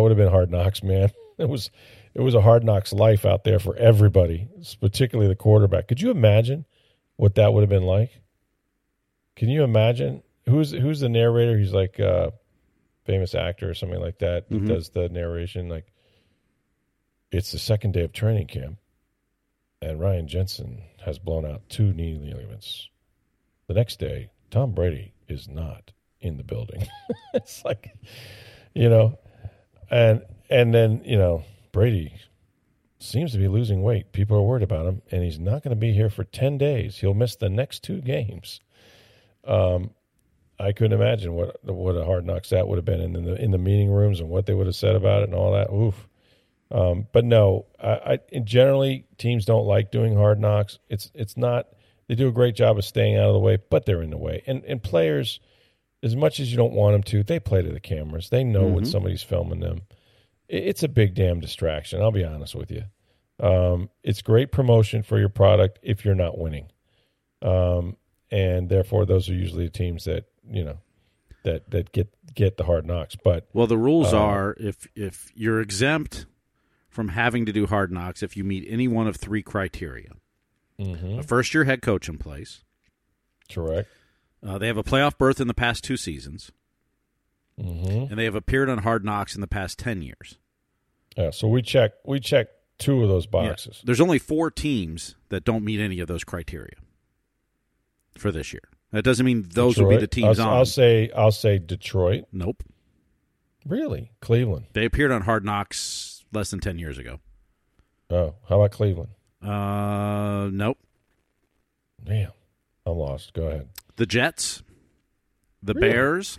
would 0.00 0.10
have 0.10 0.18
been 0.18 0.30
hard 0.30 0.50
knocks, 0.50 0.82
man. 0.82 1.10
It 1.38 1.50
was, 1.50 1.70
it 2.14 2.22
was 2.22 2.34
a 2.34 2.40
hard 2.40 2.64
knocks 2.64 2.94
life 2.94 3.26
out 3.26 3.44
there 3.44 3.58
for 3.58 3.76
everybody, 3.76 4.48
particularly 4.80 5.28
the 5.28 5.36
quarterback. 5.36 5.86
Could 5.86 6.00
you 6.00 6.10
imagine 6.10 6.64
what 7.16 7.34
that 7.34 7.52
would 7.52 7.60
have 7.60 7.68
been 7.68 7.82
like? 7.82 8.22
Can 9.34 9.50
you 9.50 9.62
imagine 9.62 10.22
who's 10.48 10.70
who's 10.70 11.00
the 11.00 11.10
narrator? 11.10 11.58
He's 11.58 11.74
like 11.74 11.98
a 11.98 12.32
famous 13.04 13.34
actor 13.34 13.68
or 13.68 13.74
something 13.74 14.00
like 14.00 14.18
that. 14.20 14.48
Mhm. 14.48 14.66
Does 14.66 14.88
the 14.88 15.10
narration 15.10 15.68
like 15.68 15.92
it's 17.30 17.52
the 17.52 17.58
second 17.58 17.92
day 17.92 18.02
of 18.02 18.12
training 18.12 18.46
camp, 18.46 18.78
and 19.82 20.00
Ryan 20.00 20.28
Jensen 20.28 20.82
has 21.04 21.18
blown 21.18 21.44
out 21.44 21.68
two 21.68 21.92
knee 21.92 22.14
ligaments. 22.14 22.88
The 23.66 23.74
next 23.74 23.98
day, 23.98 24.30
Tom 24.50 24.72
Brady 24.72 25.12
is 25.28 25.48
not 25.48 25.92
in 26.20 26.36
the 26.36 26.44
building. 26.44 26.86
it's 27.34 27.64
like, 27.64 27.94
you 28.74 28.88
know, 28.88 29.18
and 29.90 30.22
and 30.48 30.72
then 30.72 31.02
you 31.04 31.18
know 31.18 31.44
Brady 31.72 32.14
seems 32.98 33.32
to 33.32 33.38
be 33.38 33.48
losing 33.48 33.82
weight. 33.82 34.12
People 34.12 34.36
are 34.36 34.42
worried 34.42 34.62
about 34.62 34.86
him, 34.86 35.02
and 35.10 35.22
he's 35.22 35.38
not 35.38 35.62
going 35.62 35.70
to 35.70 35.80
be 35.80 35.92
here 35.92 36.10
for 36.10 36.24
ten 36.24 36.58
days. 36.58 36.98
He'll 36.98 37.14
miss 37.14 37.36
the 37.36 37.48
next 37.48 37.82
two 37.82 38.00
games. 38.00 38.60
Um, 39.44 39.90
I 40.58 40.72
couldn't 40.72 40.98
imagine 40.98 41.34
what 41.34 41.62
what 41.64 41.96
a 41.96 42.04
hard 42.04 42.24
knocks 42.24 42.50
that 42.50 42.66
would 42.66 42.78
have 42.78 42.84
been 42.84 43.00
in 43.00 43.12
the 43.12 43.34
in 43.42 43.50
the 43.50 43.58
meeting 43.58 43.90
rooms 43.90 44.20
and 44.20 44.28
what 44.28 44.46
they 44.46 44.54
would 44.54 44.66
have 44.66 44.76
said 44.76 44.96
about 44.96 45.22
it 45.22 45.28
and 45.28 45.34
all 45.34 45.52
that. 45.52 45.70
Oof. 45.72 46.08
Um, 46.70 47.06
but 47.12 47.24
no, 47.24 47.66
I, 47.82 48.18
I 48.32 48.38
generally 48.40 49.06
teams 49.18 49.44
don't 49.44 49.66
like 49.66 49.90
doing 49.92 50.16
hard 50.16 50.40
knocks. 50.40 50.78
It's 50.88 51.10
it's 51.14 51.36
not. 51.36 51.68
They 52.08 52.14
do 52.14 52.28
a 52.28 52.32
great 52.32 52.54
job 52.56 52.78
of 52.78 52.84
staying 52.84 53.16
out 53.16 53.28
of 53.28 53.34
the 53.34 53.40
way, 53.40 53.58
but 53.70 53.84
they're 53.86 54.02
in 54.02 54.10
the 54.10 54.16
way. 54.16 54.42
And 54.46 54.64
and 54.64 54.82
players, 54.82 55.38
as 56.02 56.16
much 56.16 56.40
as 56.40 56.50
you 56.50 56.56
don't 56.56 56.72
want 56.72 56.94
them 56.94 57.02
to, 57.04 57.22
they 57.22 57.38
play 57.40 57.62
to 57.62 57.70
the 57.72 57.80
cameras. 57.80 58.30
They 58.30 58.42
know 58.44 58.66
when 58.66 58.84
somebody's 58.84 59.22
filming 59.22 59.60
them. 59.60 59.82
It- 60.48 60.64
It's 60.64 60.82
a 60.82 60.88
big 60.88 61.14
damn 61.14 61.38
distraction. 61.40 62.00
I'll 62.02 62.10
be 62.12 62.24
honest 62.24 62.54
with 62.54 62.70
you. 62.70 62.82
Um, 63.38 63.90
it's 64.02 64.22
great 64.22 64.50
promotion 64.50 65.02
for 65.02 65.18
your 65.18 65.28
product 65.28 65.78
if 65.82 66.04
you're 66.04 66.14
not 66.14 66.38
winning, 66.38 66.66
um, 67.42 67.96
and 68.30 68.68
therefore 68.68 69.04
those 69.06 69.28
are 69.28 69.34
usually 69.34 69.64
the 69.66 69.70
teams 69.70 70.04
that 70.04 70.24
you 70.50 70.64
know 70.64 70.78
that 71.44 71.70
that 71.70 71.92
get 71.92 72.08
get 72.34 72.56
the 72.56 72.64
hard 72.64 72.86
knocks. 72.86 73.14
But 73.16 73.46
Well, 73.52 73.66
the 73.66 73.78
rules 73.78 74.12
Uh, 74.12 74.18
are 74.18 74.56
if 74.58 74.86
if 74.94 75.30
you're 75.34 75.60
exempt 75.60 76.26
from 76.96 77.08
having 77.08 77.44
to 77.46 77.52
do 77.52 77.66
hard 77.66 77.92
knocks 77.92 78.22
if 78.22 78.36
you 78.36 78.42
meet 78.42 78.66
any 78.68 78.88
one 78.88 79.06
of 79.06 79.16
three 79.16 79.42
criteria: 79.42 80.08
a 80.78 81.22
first 81.22 81.52
year 81.54 81.64
head 81.64 81.82
coach 81.82 82.08
in 82.08 82.16
place, 82.18 82.64
correct. 83.52 83.88
uh, 84.44 84.56
they 84.58 84.66
have 84.66 84.78
a 84.78 84.82
playoff 84.82 85.16
berth 85.18 85.40
in 85.40 85.46
the 85.46 85.54
past 85.54 85.84
two 85.84 85.96
seasons, 85.96 86.50
Mm-hmm. 87.60 88.10
and 88.10 88.18
they 88.18 88.24
have 88.24 88.34
appeared 88.34 88.68
on 88.68 88.78
hard 88.78 89.04
knocks 89.04 89.34
in 89.34 89.40
the 89.40 89.46
past 89.46 89.78
ten 89.78 90.02
years. 90.02 90.38
Yeah, 91.16 91.30
so 91.30 91.48
we 91.48 91.62
check 91.62 91.92
we 92.04 92.18
check 92.20 92.48
two 92.78 93.02
of 93.02 93.08
those 93.08 93.24
Yeah. 93.24 93.30
boxes. 93.30 93.80
There's 93.84 94.00
only 94.00 94.18
four 94.18 94.50
teams 94.50 95.14
that 95.30 95.44
don't 95.44 95.64
meet 95.64 95.80
any 95.80 96.00
of 96.00 96.08
those 96.08 96.24
criteria 96.24 96.76
for 98.18 98.30
this 98.32 98.52
year. 98.52 98.62
That 98.92 99.02
doesn't 99.04 99.24
mean 99.26 99.46
those 99.52 99.78
will 99.78 99.88
be 99.88 99.96
the 99.96 100.06
teams 100.06 100.38
I'll, 100.38 100.48
on. 100.48 100.56
I'll 100.58 100.64
say 100.66 101.10
I'll 101.16 101.32
say 101.32 101.58
Detroit. 101.58 102.24
nope. 102.32 102.62
Really, 103.66 104.12
Cleveland. 104.20 104.66
They 104.74 104.84
appeared 104.84 105.10
on 105.10 105.22
Hard 105.22 105.44
Knocks 105.44 106.15
less 106.36 106.50
than 106.50 106.60
10 106.60 106.78
years 106.78 106.98
ago. 106.98 107.18
Oh, 108.10 108.34
how 108.48 108.60
about 108.60 108.70
Cleveland? 108.70 109.08
Uh, 109.42 110.48
nope. 110.52 110.78
Damn, 112.04 112.30
I'm 112.84 112.96
lost. 112.96 113.32
Go 113.32 113.46
ahead. 113.48 113.68
The 113.96 114.06
Jets, 114.06 114.62
the 115.62 115.74
Really? 115.74 115.88
Bears, 115.88 116.38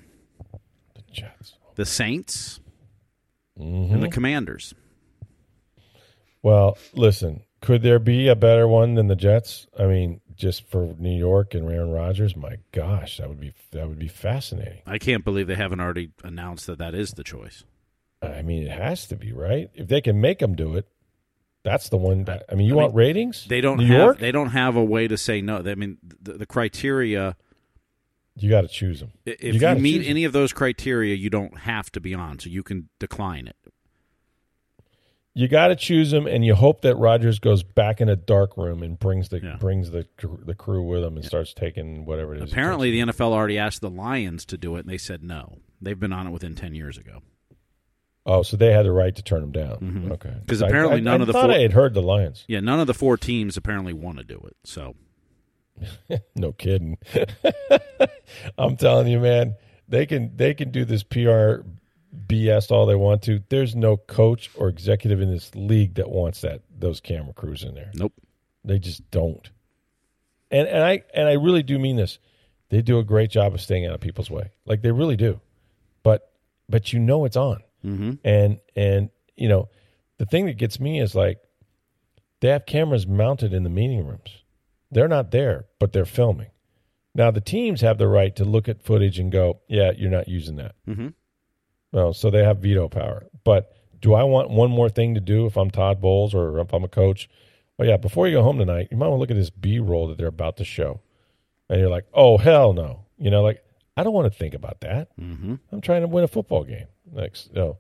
The 0.95 1.01
Jets. 1.11 1.55
the 1.75 1.85
Saints, 1.85 2.61
Mhm. 3.59 3.91
and 3.91 4.03
the 4.03 4.07
Commanders. 4.09 4.73
Well, 6.41 6.77
listen, 6.93 7.41
could 7.61 7.81
there 7.81 7.99
be 7.99 8.27
a 8.27 8.35
better 8.35 8.67
one 8.67 8.93
than 8.93 9.07
the 9.07 9.15
Jets? 9.15 9.67
I 9.77 9.85
mean, 9.87 10.21
just 10.35 10.63
for 10.69 10.93
New 10.97 11.17
York 11.17 11.53
and 11.55 11.69
Aaron 11.69 11.91
Rodgers, 11.91 12.35
my 12.35 12.57
gosh, 12.71 13.17
that 13.17 13.27
would 13.27 13.39
be 13.39 13.53
that 13.71 13.89
would 13.89 13.99
be 13.99 14.07
fascinating. 14.07 14.81
I 14.85 14.99
can't 14.99 15.25
believe 15.25 15.47
they 15.47 15.55
haven't 15.55 15.79
already 15.79 16.11
announced 16.23 16.67
that 16.67 16.77
that 16.77 16.93
is 16.93 17.11
the 17.13 17.23
choice. 17.23 17.63
I 18.22 18.41
mean, 18.41 18.63
it 18.63 18.72
has 18.72 19.05
to 19.07 19.15
be 19.15 19.32
right. 19.32 19.70
If 19.74 19.88
they 19.88 20.01
can 20.01 20.20
make 20.20 20.39
them 20.39 20.55
do 20.55 20.76
it, 20.76 20.88
that's 21.63 21.89
the 21.89 21.97
one. 21.97 22.24
That, 22.26 22.43
I 22.51 22.55
mean, 22.55 22.68
you 22.68 22.74
I 22.74 22.84
want 22.84 22.91
mean, 22.93 22.97
ratings? 22.97 23.45
They 23.47 23.61
don't 23.61 23.78
New 23.78 23.86
have 23.88 23.97
York. 23.97 24.20
they 24.20 24.32
don't 24.32 24.49
have 24.49 24.76
a 24.76 24.84
way 24.84 25.07
to 25.07 25.18
say 25.18 25.41
no. 25.41 25.57
I 25.57 25.76
mean, 25.76 25.97
the, 26.22 26.34
the 26.34 26.45
criteria. 26.45 27.36
you 28.36 28.49
got 28.49 28.61
to 28.61 28.68
choose 28.68 28.99
them. 29.01 29.11
If 29.26 29.53
you, 29.55 29.59
gotta 29.59 29.80
meet 29.80 30.07
any 30.07 30.24
of 30.24 30.32
those 30.34 30.53
criteria, 30.53 31.13
you 31.15 31.30
don't 31.30 31.59
have 31.59 31.91
to 31.91 31.99
be 31.99 32.13
on, 32.15 32.39
so 32.39 32.49
you 32.49 32.63
can 32.63 32.89
decline 32.99 33.47
it. 33.47 33.55
you 35.34 35.47
got 35.47 35.68
to 35.68 35.76
choose 35.76 36.09
them, 36.11 36.26
and 36.26 36.43
you 36.43 36.55
hope 36.55 36.82
that 36.82 36.95
Rodgers 36.95 37.38
goes 37.39 37.61
back 37.61 38.01
in 38.01 38.09
a 38.09 38.15
dark 38.15 38.57
room 38.57 38.82
and 38.82 38.97
brings 38.97 39.30
the 39.30 39.39
Yeah. 39.41 39.57
brings 39.57 39.91
the 39.91 40.07
the 40.45 40.55
crew 40.55 40.82
with 40.84 41.03
him 41.03 41.15
and 41.18 41.24
starts 41.26 41.53
taking 41.53 42.05
whatever 42.05 42.34
it 42.36 42.41
is. 42.41 42.51
Apparently, 42.51 42.89
the 42.91 42.99
NFL 43.11 43.32
already 43.32 43.57
asked 43.59 43.82
the 43.82 43.89
Lions 43.91 44.45
to 44.45 44.57
do 44.57 44.76
it, 44.78 44.82
and 44.82 44.89
they 44.89 44.97
said 44.97 45.22
no. 45.24 45.59
They've 45.82 45.99
been 45.99 46.13
on 46.13 46.26
it 46.28 46.32
within 46.32 46.55
ten 46.55 46.74
years 46.74 46.97
ago. 46.97 47.22
Oh, 48.28 48.43
so 48.43 48.55
they 48.57 48.71
had 48.71 48.86
the 48.86 48.91
right 48.91 49.15
to 49.15 49.23
turn 49.23 49.41
him 49.41 49.51
down. 49.51 49.78
Mhm. 49.80 50.11
Okay, 50.11 50.34
'Cause 50.47 50.61
I- 50.61 50.67
apparently 50.67 50.97
I, 50.97 50.99
none 50.99 51.21
I 51.21 51.23
of 51.23 51.28
the 51.28 51.34
thought 51.34 51.45
four- 51.45 51.55
I 51.55 51.59
had 51.59 51.71
heard 51.73 51.93
the 51.95 52.01
Lions. 52.03 52.43
Yeah, 52.47 52.59
none 52.59 52.80
of 52.80 52.86
the 52.88 52.93
four 52.93 53.17
teams 53.17 53.57
apparently 53.57 53.93
want 53.93 54.19
to 54.19 54.23
do 54.23 54.39
it. 54.47 54.55
So 54.63 54.95
No 56.36 56.51
kidding. 56.51 56.97
I'm 58.57 58.78
telling 58.78 59.07
you, 59.07 59.19
man, 59.19 59.55
they 59.88 60.05
can 60.05 60.36
they 60.36 60.53
can 60.53 60.71
do 60.71 60.86
this 60.86 61.03
PR 61.03 61.61
BS 62.28 62.71
all 62.71 62.86
they 62.86 62.95
want 62.95 63.21
to. 63.23 63.41
There's 63.49 63.75
no 63.75 63.97
coach 63.97 64.49
or 64.55 64.69
executive 64.69 65.21
in 65.21 65.32
this 65.32 65.53
league 65.55 65.95
that 65.95 66.09
wants 66.09 66.41
that 66.41 66.61
those 66.78 66.99
camera 66.99 67.34
crews 67.34 67.63
in 67.63 67.75
there. 67.75 67.91
nope. 67.93 68.13
They 68.63 68.80
just 68.80 69.09
don't. 69.11 69.49
And 70.51 70.67
and 70.67 70.84
I 70.84 71.03
and 71.13 71.28
I 71.28 71.34
really 71.34 71.63
do 71.63 71.78
mean 71.80 71.95
this. 71.95 72.19
They 72.69 72.82
do 72.82 72.99
a 72.99 73.03
great 73.03 73.30
job 73.30 73.53
of 73.53 73.61
staying 73.61 73.86
out 73.86 73.93
of 73.93 74.01
people's 74.01 74.30
way. 74.30 74.49
Like 74.65 74.82
they 74.82 74.91
really 74.91 75.15
do. 75.15 75.39
But 76.03 76.32
but 76.67 76.91
you 76.91 76.99
know 76.99 77.23
it's 77.25 77.38
on. 77.38 77.61
Mm-hmm. 77.86 78.13
And 78.23 78.59
and 78.75 79.09
you 79.36 79.47
know, 79.47 79.69
the 80.17 80.25
thing 80.25 80.45
that 80.47 80.57
gets 80.57 80.80
me 80.80 80.99
is 80.99 81.15
like 81.15 81.39
they 82.41 82.49
have 82.49 82.65
cameras 82.65 83.07
mounted 83.07 83.53
in 83.53 83.63
the 83.63 83.69
meeting 83.69 84.05
rooms. 84.05 84.43
They're 84.91 85.07
not 85.07 85.32
there, 85.32 85.65
but 85.80 85.91
they're 85.93 86.05
filming. 86.05 86.51
Now 87.13 87.32
the 87.32 87.41
teams 87.41 87.82
have 87.82 87.97
the 87.97 88.07
right 88.07 88.36
to 88.36 88.45
look 88.45 88.69
at 88.69 88.84
footage 88.84 89.19
and 89.19 89.32
go, 89.32 89.59
"Yeah, 89.67 89.91
you're 89.91 90.11
not 90.11 90.28
using 90.28 90.55
that." 90.57 90.75
Mm-hmm. 90.88 91.09
Well, 91.91 92.13
so 92.13 92.30
they 92.30 92.43
have 92.43 92.59
veto 92.59 92.88
power. 92.89 93.25
But 93.43 93.73
do 94.01 94.13
I 94.13 94.23
want 94.23 94.49
one 94.49 94.69
more 94.69 94.89
thing 94.89 95.15
to 95.15 95.21
do 95.21 95.45
if 95.45 95.57
I'm 95.57 95.71
Todd 95.71 95.99
Bowles 96.01 96.34
or 96.34 96.59
if 96.59 96.73
I'm 96.73 96.84
a 96.84 96.89
coach? 96.89 97.30
Oh 97.80 97.84
yeah, 97.84 97.97
before 97.97 98.28
you 98.28 98.38
go 98.38 98.43
home 98.43 98.57
tonight, 98.57 98.89
you 98.91 98.97
might 98.97 99.07
want 99.07 99.17
to 99.17 99.21
look 99.21 99.32
at 99.32 99.38
this 99.38 99.49
B 99.49 99.80
roll 99.80 100.07
that 100.07 100.17
they're 100.17 100.28
about 100.28 100.57
to 100.57 100.63
show, 100.63 101.01
and 101.69 101.80
you're 101.80 101.89
like, 101.89 102.05
"Oh 102.13 102.38
hell 102.38 102.73
no!" 102.73 103.05
You 103.17 103.32
know, 103.32 103.41
like 103.41 103.63
I 103.97 104.03
don't 104.03 104.13
want 104.13 104.31
to 104.31 104.37
think 104.37 104.53
about 104.53 104.81
that. 104.81 105.09
Mm-hmm. 105.17 105.55
I'm 105.71 105.81
trying 105.81 106.01
to 106.01 106.07
win 106.07 106.23
a 106.23 106.27
football 106.27 106.63
game 106.63 106.85
next. 107.11 107.51
No, 107.53 107.79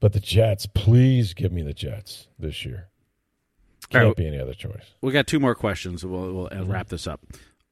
but 0.00 0.12
the 0.12 0.20
Jets, 0.20 0.66
please 0.66 1.32
give 1.32 1.52
me 1.52 1.62
the 1.62 1.72
Jets 1.72 2.26
this 2.38 2.64
year. 2.64 2.88
Can't 3.88 4.06
right. 4.06 4.16
be 4.16 4.26
any 4.26 4.40
other 4.40 4.54
choice. 4.54 4.94
We 5.00 5.12
got 5.12 5.28
two 5.28 5.38
more 5.38 5.54
questions. 5.54 6.04
We'll, 6.04 6.32
we'll 6.32 6.48
uh, 6.52 6.64
wrap 6.64 6.88
this 6.88 7.06
up. 7.06 7.20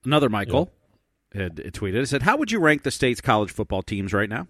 Another 0.05 0.29
Michael 0.29 0.71
had 1.35 1.57
tweeted. 1.57 1.97
It 1.97 2.07
said, 2.07 2.23
"How 2.23 2.37
would 2.37 2.53
you 2.53 2.61
rank 2.61 2.85
the 2.85 2.93
state's 2.93 3.21
college 3.21 3.51
football 3.51 3.83
teams 3.83 4.13
right 4.13 4.29
now?" 4.29 4.47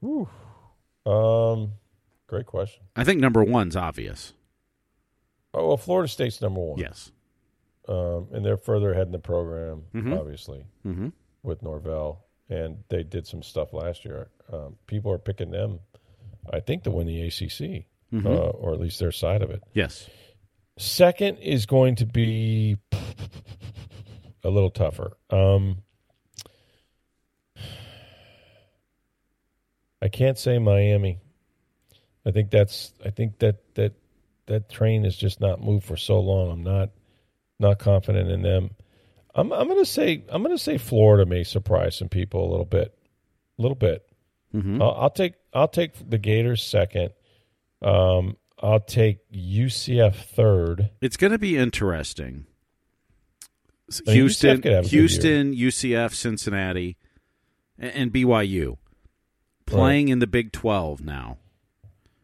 Whew. 0.00 0.28
Um, 1.04 1.72
great 2.26 2.46
question. 2.46 2.84
I 2.96 3.04
think 3.04 3.20
number 3.20 3.44
one's 3.44 3.76
obvious. 3.76 4.32
Oh 5.52 5.68
well, 5.68 5.76
Florida 5.76 6.08
State's 6.08 6.40
number 6.40 6.60
one. 6.60 6.78
Yes. 6.78 7.10
Um, 7.88 8.28
and 8.32 8.44
they're 8.44 8.56
further 8.56 8.92
ahead 8.92 9.06
in 9.06 9.12
the 9.12 9.18
program, 9.18 9.84
Mhm. 9.94 10.18
obviously, 10.18 10.64
Mm-hmm. 10.86 11.08
with 11.42 11.62
Norvell, 11.62 12.24
and 12.50 12.84
they 12.88 13.02
did 13.02 13.26
some 13.26 13.42
stuff 13.42 13.72
last 13.72 14.04
year. 14.04 14.28
Um, 14.52 14.76
people 14.86 15.10
are 15.12 15.18
picking 15.18 15.50
them, 15.50 15.80
I 16.52 16.60
think, 16.60 16.84
to 16.84 16.90
win 16.90 17.06
the 17.06 17.22
ACC, 17.22 17.86
Mhm. 18.12 18.26
uh, 18.26 18.50
or 18.50 18.72
at 18.74 18.80
least 18.80 18.98
their 19.00 19.12
side 19.12 19.42
of 19.42 19.50
it. 19.50 19.62
Yes. 19.74 20.08
Second 20.76 21.38
is 21.38 21.66
going 21.66 21.96
to 21.96 22.06
be 22.06 22.76
a 24.44 24.50
little 24.50 24.70
tougher. 24.70 25.16
Um, 25.30 25.82
I 30.00 30.08
can't 30.08 30.38
say 30.38 30.58
Miami. 30.58 31.18
I 32.24 32.30
think 32.30 32.50
that's. 32.50 32.92
I 33.04 33.10
think 33.10 33.38
that 33.40 33.74
that 33.74 33.94
that 34.46 34.68
train 34.68 35.04
has 35.04 35.16
just 35.16 35.40
not 35.40 35.60
moved 35.62 35.84
for 35.84 35.96
so 35.96 36.20
long. 36.20 36.50
I'm 36.50 36.62
not 36.62 36.90
not 37.58 37.78
confident 37.78 38.30
in 38.30 38.42
them. 38.42 38.70
I'm 39.34 39.52
I'm 39.52 39.68
going 39.68 39.78
to 39.80 39.86
say 39.90 40.24
I'm 40.28 40.42
going 40.42 40.56
to 40.56 40.62
say 40.62 40.78
Florida 40.78 41.26
may 41.26 41.44
surprise 41.44 41.96
some 41.96 42.08
people 42.08 42.48
a 42.48 42.50
little 42.50 42.64
bit, 42.66 42.96
a 43.58 43.62
little 43.62 43.76
bit. 43.76 44.04
Mm-hmm. 44.54 44.80
I'll, 44.82 44.92
I'll 44.92 45.10
take 45.10 45.34
I'll 45.52 45.68
take 45.68 45.92
the 46.10 46.18
Gators 46.18 46.62
second. 46.62 47.10
Um, 47.82 48.36
I'll 48.60 48.80
take 48.80 49.18
UCF 49.32 50.14
third. 50.16 50.90
It's 51.00 51.16
going 51.16 51.30
to 51.32 51.38
be 51.38 51.56
interesting. 51.56 52.46
S- 53.88 54.02
I 54.06 54.10
mean, 54.10 54.16
Houston, 54.20 54.56
UCF 54.58 54.62
could 54.62 54.72
have 54.72 54.84
a 54.84 54.88
good 54.88 54.90
Houston, 54.90 55.54
UCF, 55.54 56.14
Cincinnati, 56.14 56.96
a- 57.80 57.96
and 57.96 58.12
BYU 58.12 58.78
playing 59.66 60.08
in 60.08 60.18
the 60.18 60.26
Big 60.26 60.50
Twelve 60.52 61.00
now. 61.04 61.38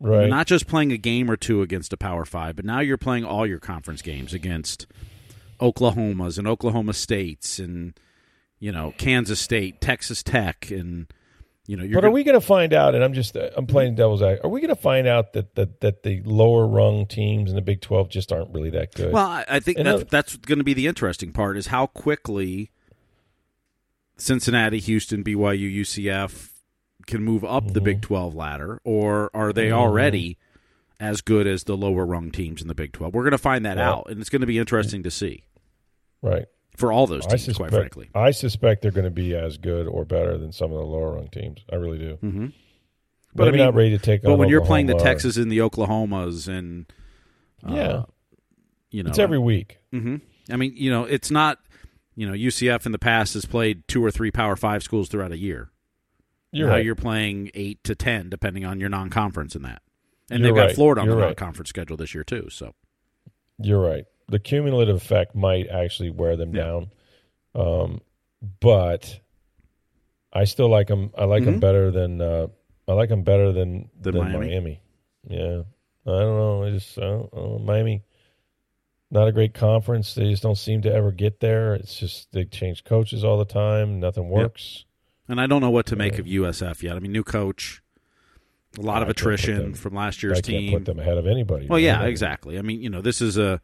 Right. 0.01 0.29
Not 0.29 0.47
just 0.47 0.67
playing 0.67 0.93
a 0.93 0.97
game 0.99 1.31
or 1.31 1.37
two 1.37 1.63
against 1.63 1.93
a 1.93 1.97
Power 1.97 2.25
Five, 2.25 2.57
but 2.57 2.65
now 2.65 2.81
you're 2.81 2.99
playing 2.99 3.25
all 3.25 3.47
your 3.47 3.61
conference 3.61 4.03
games 4.03 4.35
against 4.35 4.87
Oklahomas 5.61 6.39
and 6.39 6.47
Oklahoma 6.47 6.93
States 6.95 7.59
and 7.59 7.99
you 8.59 8.73
know 8.73 8.93
Kansas 8.99 9.41
State, 9.41 9.81
Texas 9.81 10.23
Tech, 10.23 10.71
and 10.71 11.07
you 11.67 11.77
know. 11.77 11.83
You're 11.85 11.95
but 11.95 11.99
are 11.99 12.09
gonna- 12.09 12.15
we 12.15 12.25
going 12.25 12.41
to 12.41 12.47
find 12.47 12.73
out? 12.73 12.95
And 12.95 13.03
I'm 13.05 13.13
just 13.15 13.37
I'm 13.37 13.67
playing 13.67 13.95
devil's 13.97 14.23
advocate. 14.23 14.45
Are 14.45 14.49
we 14.49 14.61
going 14.61 14.75
to 14.75 14.81
find 14.81 15.07
out 15.07 15.33
that, 15.35 15.55
that 15.57 15.81
that 15.81 16.03
the 16.03 16.23
lower 16.25 16.67
rung 16.67 17.07
teams 17.07 17.51
in 17.51 17.57
the 17.57 17.63
Big 17.63 17.81
Twelve 17.81 18.09
just 18.09 18.33
aren't 18.33 18.53
really 18.55 18.71
that 18.71 18.95
good? 18.95 19.13
Well, 19.13 19.27
I, 19.27 19.45
I 19.49 19.61
think 19.61 19.79
And 19.79 19.87
that's, 19.87 20.05
that's 20.11 20.37
going 20.37 20.59
to 20.59 20.65
be 20.65 20.75
the 20.75 20.87
interesting 20.87 21.33
part 21.33 21.57
is 21.57 21.69
how 21.69 21.87
quickly 21.87 22.71
Cincinnati, 24.17 24.79
Houston, 24.79 25.25
BYU, 25.25 25.81
UCF 25.81 26.51
can 27.07 27.23
move 27.23 27.45
up 27.45 27.67
the 27.69 27.81
Mm-hmm. 27.81 27.85
Big 27.85 28.03
12 28.03 28.35
ladder, 28.35 28.81
or 28.85 29.31
are 29.35 29.53
they 29.53 29.71
already 29.73 30.39
as 31.01 31.21
good 31.21 31.47
as 31.47 31.65
the 31.65 31.77
lower 31.77 32.05
rung 32.07 32.31
teams 32.31 32.63
in 32.63 32.69
the 32.69 32.75
Big 32.75 32.93
12? 32.93 33.15
We're 33.15 33.23
going 33.23 33.33
to 33.33 33.39
find 33.39 33.65
that 33.67 33.77
Yeah. 33.79 33.91
out, 33.91 34.11
and 34.11 34.21
it's 34.21 34.31
going 34.31 34.41
to 34.41 34.47
be 34.47 34.59
interesting 34.59 35.03
to 35.03 35.11
see 35.11 35.45
right. 36.23 36.47
for 36.77 36.93
all 36.93 37.07
those 37.07 37.27
teams, 37.27 37.45
suspect. 37.45 37.71
quite 37.71 37.79
frankly. 37.79 38.11
I 38.15 38.31
suspect 38.31 38.83
they're 38.83 38.91
going 38.91 39.05
to 39.05 39.11
be 39.11 39.35
as 39.35 39.57
good 39.59 39.87
or 39.87 40.05
better 40.05 40.39
than 40.39 40.53
some 40.53 40.73
of 40.73 40.79
the 40.79 40.85
lower 40.85 41.13
rung 41.15 41.29
teams. 41.29 41.65
I 41.73 41.77
really 41.77 41.99
do. 41.99 42.19
Mm-hmm. 42.23 42.47
But 43.37 43.45
Maybe 43.47 43.57
I 43.57 43.59
mean, 43.59 43.65
not 43.67 43.75
ready 43.75 43.91
to 43.91 43.99
take. 43.99 44.23
But 44.23 44.37
when 44.39 44.49
you're 44.49 44.65
playing 44.65 44.87
the 44.87 44.95
or- 44.95 45.01
Texas 45.01 45.37
and 45.37 45.51
the 45.51 45.59
Oklahomas, 45.59 46.47
and 46.47 46.87
uh, 47.69 47.75
yeah, 47.75 48.03
you 48.91 49.03
know, 49.03 49.11
it's 49.11 49.19
every 49.19 49.39
week. 49.41 49.79
hmm 49.91 50.17
I 50.51 50.57
mean, 50.57 50.75
you 50.77 50.91
know, 50.91 51.05
it's 51.05 51.31
not. 51.31 51.59
You 52.17 52.29
know, 52.29 52.33
UCF 52.33 52.87
in 52.87 52.93
the 52.93 52.99
past 53.01 53.35
has 53.35 53.45
played 53.45 53.89
two 53.89 54.05
or 54.05 54.13
three 54.13 54.31
Power 54.31 54.55
Five 54.55 54.85
schools 54.85 55.09
throughout 55.09 55.33
a 55.33 55.37
year. 55.37 55.71
You're 56.53 56.69
now 56.69 56.75
right. 56.75 56.85
you're 56.85 56.95
playing 56.95 57.51
eight 57.55 57.83
to 57.83 57.97
ten, 57.97 58.29
depending 58.31 58.65
on 58.65 58.79
your 58.79 58.89
non-conference 58.89 59.57
in 59.57 59.63
that. 59.63 59.83
And 60.31 60.41
You're 60.41 60.49
they've 60.49 60.57
got 60.57 60.67
right. 60.69 60.75
Florida 60.75 61.01
on 61.03 61.07
You're 61.07 61.17
the 61.17 61.21
right. 61.23 61.27
non-conference 61.29 61.69
schedule 61.69 61.97
this 61.97 62.15
year 62.15 62.25
too. 62.25 62.49
So 62.51 62.75
You're 63.59 63.81
right. 63.81 64.05
The 64.29 64.39
cumulative 64.39 64.97
effect 64.97 65.35
might 65.35 65.69
actually 65.69 66.11
wear 66.11 66.37
them 66.37 66.55
Yeah. 66.55 66.65
down, 66.65 66.91
um, 67.55 68.01
but 68.61 69.21
I 70.33 70.45
still 70.45 70.69
like 70.69 70.89
them. 70.89 71.11
I 71.17 71.25
like 71.25 71.45
them 71.45 71.57
Mhm. 71.57 71.61
better 71.61 71.91
than 71.91 72.21
uh, 72.21 72.47
I 72.89 72.93
like 72.95 73.09
them 73.11 73.23
better 73.23 73.53
than 73.53 73.91
Than? 74.01 74.15
Miami. 74.33 74.81
Yeah, 75.29 75.63
I 76.07 76.11
don't 76.11 76.37
know. 76.39 76.65
I 76.65 76.71
just 76.71 76.99
I 76.99 77.03
don't 77.03 77.33
know. 77.35 77.59
Miami, 77.59 78.03
not 79.11 79.29
a 79.29 79.33
great 79.33 79.55
conference. 79.55 80.15
They 80.15 80.31
just 80.31 80.43
don't 80.43 80.57
seem 80.59 80.83
to 80.83 80.93
ever 80.93 81.13
get 81.13 81.41
there. 81.41 81.75
It's 81.75 81.99
just 81.99 82.33
they 82.33 82.45
change 82.47 82.85
coaches 82.85 83.25
all 83.25 83.39
the 83.39 83.45
time. 83.45 84.01
Nothing 84.01 84.29
works. 84.29 84.85
And 85.29 85.41
I 85.41 85.47
don't 85.47 85.61
know 85.61 85.71
what 85.71 85.87
to 85.87 85.97
make 85.97 86.19
of 86.19 86.27
USF 86.27 86.83
yet. 86.83 86.97
I 86.97 86.99
mean, 86.99 87.13
new 87.13 87.25
coach, 87.25 87.83
a 88.79 88.83
lot 88.83 89.03
of 89.03 89.09
I 89.09 89.11
attrition 89.13 89.57
them- 89.59 89.75
from 89.75 89.95
last 89.95 90.23
I 90.23 90.27
year's 90.27 90.37
can't 90.41 90.47
team. 90.47 90.73
put 90.73 90.85
them 90.85 90.99
ahead 90.99 91.19
of 91.19 91.27
anybody. 91.27 91.67
well, 91.69 91.79
yeah, 91.79 92.03
exactly. 92.05 92.59
I 92.59 92.63
mean, 92.63 92.81
you 92.83 92.91
know, 92.91 93.01
this 93.03 93.21
is 93.21 93.37
a 93.39 93.61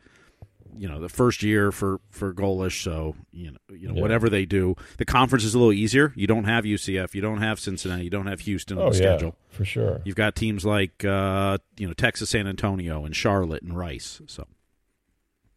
you 0.79 0.89
know 0.89 1.01
the 1.01 1.09
first 1.09 1.43
year 1.43 1.73
for 1.73 2.01
for 2.11 2.33
Golesh, 2.33 2.83
so 2.83 3.17
you 3.33 3.51
know, 3.51 3.59
you 3.75 3.89
know 3.89 3.95
Yeah. 3.95 4.01
whatever 4.03 4.29
they 4.31 4.47
do, 4.47 4.77
the 4.99 5.05
conference 5.05 5.45
is 5.45 5.53
a 5.55 5.59
little 5.59 5.73
easier. 5.73 6.13
You 6.17 6.27
don't 6.29 6.45
have 6.45 6.65
UCF, 6.65 7.15
you 7.15 7.21
don't 7.21 7.41
have 7.43 7.59
Cincinnati, 7.59 8.05
you 8.05 8.11
don't 8.11 8.27
have 8.29 8.41
Houston 8.41 8.79
on 8.79 8.85
Oh 8.85 8.91
the 8.91 8.97
yeah, 8.97 9.17
schedule. 9.17 9.37
for 9.49 9.65
sure. 9.65 10.01
You've 10.05 10.15
got 10.17 10.37
teams 10.37 10.65
like 10.65 11.05
uh, 11.05 11.59
you 11.77 11.87
know 11.89 11.93
Texas, 11.93 12.31
San 12.31 12.47
Antonio, 12.47 13.05
and 13.05 13.15
Charlotte 13.17 13.63
and 13.63 13.77
Rice. 13.77 14.23
So 14.27 14.47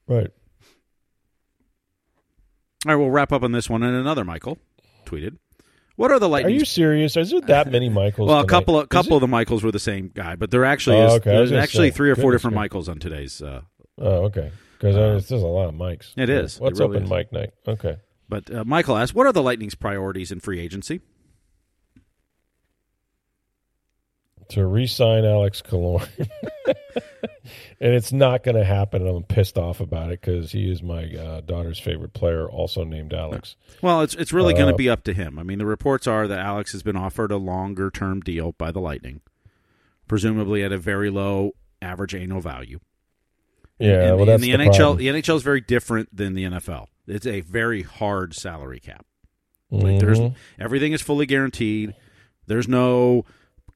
Right. 0.08 0.32
all 2.86 2.92
right, 2.92 2.96
we'll 2.96 3.12
wrap 3.12 3.32
up 3.32 3.44
on 3.44 3.52
this 3.52 3.70
one. 3.70 3.84
And 3.84 3.96
another 3.96 4.26
Michael 4.26 4.58
tweeted, 5.06 5.38
"What 5.96 6.12
are 6.12 6.20
the 6.20 6.30
lightning? 6.30 6.56
Are 6.56 6.60
you 6.60 6.66
serious? 6.66 7.16
Is 7.18 7.32
there 7.32 7.42
that 7.42 7.72
many 7.72 7.90
Michaels? 8.02 8.28
well, 8.30 8.40
a 8.40 8.42
tonight? 8.44 8.50
couple 8.50 8.78
of 8.80 8.84
Is 8.84 8.88
couple 8.90 9.16
of 9.18 9.22
the 9.22 9.28
Michaels 9.28 9.64
were 9.64 9.72
the 9.72 9.80
same 9.80 10.12
guy, 10.14 10.36
but 10.36 10.52
there 10.52 10.66
actually 10.66 10.98
Oh, 10.98 11.16
okay. 11.16 11.32
There's 11.32 11.52
actually 11.52 11.90
say, 11.92 11.96
three 11.96 12.10
or 12.10 12.16
four 12.16 12.32
different. 12.32 12.56
Michaels 12.56 12.90
on 12.90 13.00
today's. 13.00 13.42
Uh, 13.42 13.62
Oh, 14.00 14.26
okay. 14.26 14.52
Because 14.80 14.96
it's 15.20 15.30
there's 15.30 15.44
a 15.44 15.48
lot 15.48 15.70
of 15.70 15.76
mics. 15.76 16.14
It 16.18 16.30
is. 16.30 16.56
It 16.58 16.62
What's 16.64 16.80
really 16.80 16.96
up 16.96 16.98
in 16.98 17.04
is. 17.04 17.10
Mike 17.10 17.32
night? 17.32 17.52
Okay. 17.68 17.98
but 18.28 18.52
uh, 18.54 18.64
Michael 18.66 18.98
asked, 18.98 19.14
"What 19.14 19.28
are 19.28 19.32
the 19.32 19.44
Lightning's 19.44 19.76
priorities 19.76 20.32
in 20.32 20.40
free 20.40 20.60
agency?" 20.60 21.00
To 24.54 24.66
re-sign 24.66 25.26
Alex 25.26 25.62
Killorn, 25.62 26.08
and 27.80 27.94
it's 27.94 28.12
not 28.14 28.44
going 28.44 28.56
to 28.56 28.64
happen. 28.64 29.06
I'm 29.08 29.24
pissed 29.24 29.58
off 29.58 29.80
about 29.80 30.12
it 30.12 30.22
because 30.22 30.52
he 30.52 30.72
is 30.72 30.84
my 30.84 31.06
uh, 31.06 31.42
daughter's 31.42 31.80
favorite 31.80 32.14
player, 32.14 32.48
also 32.50 32.84
named 32.84 33.14
Alex. 33.14 33.56
Well, 33.82 34.02
it's 34.02 34.14
it's 34.16 34.32
really 34.32 34.54
going 34.54 34.68
to 34.68 34.74
Uh, 34.74 34.78
be 34.78 34.90
up 34.90 35.04
to 35.06 35.14
him. 35.14 35.40
I 35.40 35.44
mean, 35.44 35.58
the 35.60 35.66
reports 35.66 36.06
are 36.08 36.28
that 36.28 36.40
Alex 36.40 36.72
has 36.74 36.84
been 36.84 36.96
offered 36.96 37.32
a 37.32 37.38
longer 37.38 37.90
term 37.90 38.20
deal 38.22 38.52
by 38.54 38.72
the 38.72 38.80
Lightning, 38.80 39.22
presumably 40.08 40.64
at 40.64 40.72
a 40.72 40.78
very 40.78 41.10
low 41.10 41.52
average 41.82 42.14
annual 42.16 42.42
value. 42.42 42.80
Yeah, 43.80 44.10
and, 44.10 44.18
well, 44.18 44.26
that's 44.28 44.44
and 44.44 44.44
the, 44.44 44.52
the, 44.56 44.70
NHL. 44.70 44.78
problem. 44.78 44.98
The 44.98 45.08
NHL 45.08 45.36
is 45.38 45.44
very 45.44 45.62
different 45.62 46.16
than 46.16 46.36
the 46.36 46.44
NFL. 46.46 46.88
It's 47.08 47.26
a 47.26 47.42
very 47.42 47.82
hard 47.82 48.36
salary 48.36 48.80
cap. 48.80 49.06
Like 49.72 49.96
Mhm. 49.96 50.00
there's 50.00 50.20
everything 50.60 50.94
is 50.94 51.02
fully 51.02 51.26
guaranteed. 51.26 51.96
There's 52.46 52.68
no 52.68 53.26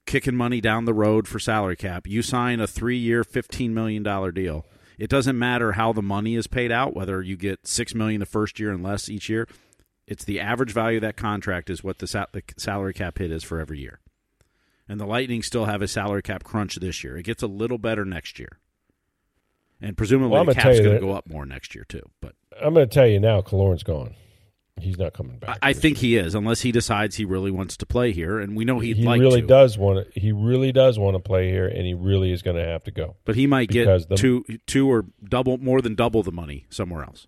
kicking 0.08 0.34
money 0.34 0.60
down 0.60 0.86
the 0.86 0.94
road 0.94 1.28
for 1.28 1.38
salary 1.38 1.76
cap. 1.76 2.06
You 2.06 2.22
sign 2.22 2.60
a 2.60 2.66
three 2.66 2.96
year, 2.96 3.22
fifteen 3.22 3.72
million 3.74 4.02
dollar 4.02 4.32
deal. 4.32 4.66
It 4.98 5.08
doesn't 5.08 5.38
matter 5.38 5.72
how 5.72 5.92
the 5.92 6.02
money 6.02 6.34
is 6.34 6.48
paid 6.48 6.72
out, 6.72 6.96
whether 6.96 7.22
you 7.22 7.36
get 7.36 7.68
six 7.68 7.94
million 7.94 8.18
the 8.18 8.26
first 8.26 8.58
year 8.58 8.72
and 8.72 8.82
less 8.82 9.08
each 9.08 9.28
year. 9.28 9.46
It's 10.08 10.24
the 10.24 10.40
average 10.40 10.72
value 10.72 10.96
of 10.98 11.02
that 11.02 11.16
contract 11.16 11.70
is 11.70 11.84
what 11.84 11.98
the, 11.98 12.06
sa- 12.06 12.26
the 12.32 12.42
salary 12.56 12.94
cap 12.94 13.18
hit 13.18 13.30
is 13.30 13.44
for 13.44 13.60
every 13.60 13.78
year. 13.78 14.00
And 14.88 14.98
the 14.98 15.06
Lightning 15.06 15.42
still 15.42 15.66
have 15.66 15.82
a 15.82 15.88
salary 15.88 16.22
cap 16.22 16.42
crunch 16.42 16.76
this 16.76 17.04
year. 17.04 17.16
It 17.18 17.24
gets 17.24 17.42
a 17.42 17.46
little 17.46 17.76
better 17.76 18.06
next 18.06 18.38
year, 18.38 18.58
and 19.80 19.96
presumably 19.96 20.32
Well, 20.32 20.46
the 20.46 20.54
cap's 20.54 20.80
going 20.80 20.94
to 20.94 21.00
go 21.00 21.12
up 21.12 21.28
more 21.28 21.44
next 21.44 21.74
year 21.74 21.84
too. 21.86 22.08
But 22.22 22.32
I'm 22.60 22.72
going 22.74 22.88
to 22.88 22.92
tell 22.92 23.06
you 23.06 23.20
now, 23.20 23.42
Killorn's 23.42 23.82
gone. 23.82 24.14
He's 24.80 24.98
not 24.98 25.12
coming 25.12 25.38
back. 25.38 25.58
I, 25.62 25.72
think 25.72 25.98
he 25.98 26.16
is, 26.16 26.34
unless 26.34 26.60
he 26.62 26.72
decides 26.72 27.16
he 27.16 27.24
really 27.24 27.50
wants 27.50 27.76
to 27.78 27.86
play 27.86 28.12
here, 28.12 28.38
and 28.38 28.56
we 28.56 28.64
know 28.64 28.78
he'd 28.78 28.96
he 28.98 29.04
like 29.04 29.20
really 29.20 29.40
to. 29.42 29.46
does 29.46 29.76
want 29.78 30.12
to. 30.12 30.20
He 30.20 30.32
really 30.32 30.72
does 30.72 30.98
want 30.98 31.14
to 31.16 31.20
play 31.20 31.50
here, 31.50 31.66
and 31.66 31.86
he 31.86 31.94
really 31.94 32.32
is 32.32 32.42
going 32.42 32.56
to 32.56 32.64
have 32.64 32.84
to 32.84 32.90
go. 32.90 33.16
But 33.24 33.36
he 33.36 33.46
might 33.46 33.68
get 33.70 34.08
the- 34.08 34.16
two, 34.16 34.44
two 34.66 34.90
or 34.90 35.06
double, 35.22 35.58
more 35.58 35.80
than 35.80 35.94
double 35.94 36.22
the 36.22 36.32
money 36.32 36.66
somewhere 36.70 37.02
else. 37.04 37.26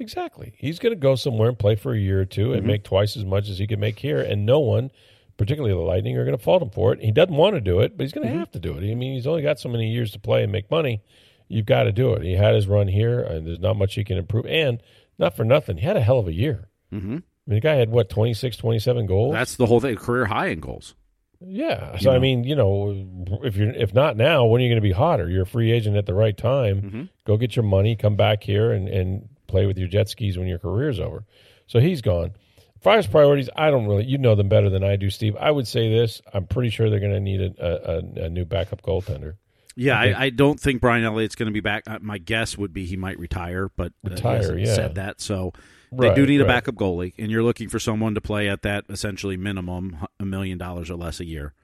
Exactly. 0.00 0.52
He's 0.58 0.78
going 0.78 0.94
to 0.94 1.00
go 1.00 1.14
somewhere 1.16 1.48
and 1.48 1.58
play 1.58 1.74
for 1.74 1.92
a 1.92 1.98
year 1.98 2.20
or 2.20 2.24
2 2.24 2.52
and 2.52 2.62
Mhm. 2.62 2.66
make 2.66 2.84
twice 2.84 3.16
as 3.16 3.24
much 3.24 3.48
as 3.48 3.58
he 3.58 3.66
can 3.66 3.80
make 3.80 3.98
here, 3.98 4.20
and 4.20 4.46
no 4.46 4.60
one, 4.60 4.90
particularly 5.36 5.74
the 5.74 5.80
Lightning, 5.80 6.16
are 6.16 6.24
going 6.24 6.36
to 6.36 6.42
fault 6.42 6.62
him 6.62 6.70
for 6.70 6.92
it. 6.92 7.00
He 7.02 7.10
doesn't 7.10 7.34
want 7.34 7.56
to 7.56 7.60
do 7.60 7.80
it, 7.80 7.96
but 7.96 8.04
he's 8.04 8.12
going 8.12 8.26
to 8.28 8.32
Mhm. 8.32 8.38
have 8.38 8.50
to 8.52 8.60
do 8.60 8.74
it. 8.78 8.88
I 8.88 8.94
mean, 8.94 9.14
he's 9.14 9.26
only 9.26 9.42
got 9.42 9.58
so 9.58 9.68
many 9.68 9.90
years 9.90 10.12
to 10.12 10.20
play 10.20 10.42
and 10.44 10.52
make 10.52 10.70
money. 10.70 11.00
You've 11.48 11.66
got 11.66 11.84
to 11.84 11.92
do 11.92 12.12
it. 12.12 12.22
He 12.22 12.34
had 12.34 12.54
his 12.54 12.68
run 12.68 12.88
here, 12.88 13.20
and 13.20 13.46
there's 13.46 13.58
not 13.58 13.76
much 13.76 13.94
he 13.94 14.04
can 14.04 14.18
improve. 14.18 14.46
And 14.46 14.80
not 15.18 15.34
for 15.34 15.44
nothing, 15.44 15.78
he 15.78 15.86
had 15.86 15.96
a 15.96 16.00
hell 16.02 16.18
of 16.20 16.28
a 16.28 16.32
year. 16.34 16.67
Mm-hmm. 16.92 17.12
I 17.12 17.50
mean, 17.50 17.56
the 17.56 17.60
guy 17.60 17.74
had 17.74 17.90
what 17.90 18.10
26, 18.10 18.56
27 18.56 19.06
goals. 19.06 19.32
That's 19.32 19.56
the 19.56 19.66
whole 19.66 19.80
thing. 19.80 19.96
Career 19.96 20.26
high 20.26 20.48
in 20.48 20.60
goals. 20.60 20.94
yeah. 21.40 21.94
you 21.94 22.00
So 22.00 22.10
I 22.10 22.18
mean, 22.18 22.44
you 22.44 22.56
know, 22.56 23.06
if 23.42 23.56
you're 23.56 23.70
if 23.72 23.94
not 23.94 24.16
now, 24.16 24.44
when 24.44 24.60
are 24.60 24.64
you 24.64 24.70
going 24.70 24.82
to 24.82 24.88
be 24.88 24.92
hotter? 24.92 25.28
You're 25.28 25.42
a 25.42 25.46
free 25.46 25.72
agent 25.72 25.96
at 25.96 26.06
the 26.06 26.14
right 26.14 26.36
time. 26.36 26.82
Mm-hmm. 26.82 27.02
Go 27.24 27.36
get 27.36 27.56
your 27.56 27.64
money, 27.64 27.96
come 27.96 28.16
back 28.16 28.42
here, 28.42 28.72
and 28.72 28.88
and 28.88 29.28
play 29.46 29.66
with 29.66 29.78
your 29.78 29.88
jet 29.88 30.08
skis 30.08 30.38
when 30.38 30.46
your 30.46 30.58
career's 30.58 31.00
over. 31.00 31.24
So 31.66 31.80
he's 31.80 32.02
gone. 32.02 32.32
Friars 32.80 33.08
priorities, 33.08 33.50
I 33.56 33.70
don't 33.70 33.86
really. 33.86 34.04
You 34.04 34.18
know 34.18 34.36
them 34.36 34.48
better 34.48 34.70
than 34.70 34.84
I 34.84 34.96
do, 34.96 35.10
Steve. 35.10 35.36
I 35.36 35.50
would 35.50 35.66
say 35.66 35.90
this: 35.90 36.22
I'm 36.32 36.46
pretty 36.46 36.70
sure 36.70 36.88
they're 36.88 37.00
going 37.00 37.12
to 37.12 37.20
need 37.20 37.40
a, 37.40 37.54
a, 37.60 38.24
a, 38.26 38.28
new 38.28 38.44
backup 38.44 38.82
goaltender. 38.82 39.34
Yeah, 39.74 39.98
I, 39.98 40.24
I, 40.24 40.30
don't 40.30 40.58
think 40.58 40.80
Brian 40.80 41.04
Elliott's 41.04 41.34
going 41.34 41.46
to 41.46 41.52
be 41.52 41.60
back. 41.60 41.84
Uh, 41.86 41.98
my 42.00 42.18
guess 42.18 42.56
would 42.58 42.72
be 42.72 42.84
he 42.84 42.96
might 42.96 43.18
retire, 43.18 43.68
but 43.76 43.92
retire. 44.04 44.56
Yeah, 44.56 44.74
said 44.74 44.94
that. 44.96 45.20
So 45.20 45.52
they 45.92 46.14
do 46.14 46.26
need 46.26 46.40
a 46.40 46.44
backup 46.44 46.74
goalie, 46.74 47.14
and 47.18 47.30
you're 47.30 47.42
looking 47.42 47.68
for 47.68 47.78
someone 47.78 48.14
to 48.14 48.20
play 48.20 48.48
at 48.48 48.62
that 48.62 48.84
essentially 48.88 49.36
minimum 49.36 50.06
a 50.20 50.24
million 50.24 50.58
dollars 50.58 50.90
or 50.90 50.96
less 50.96 51.20
a 51.20 51.24
year, 51.24 51.54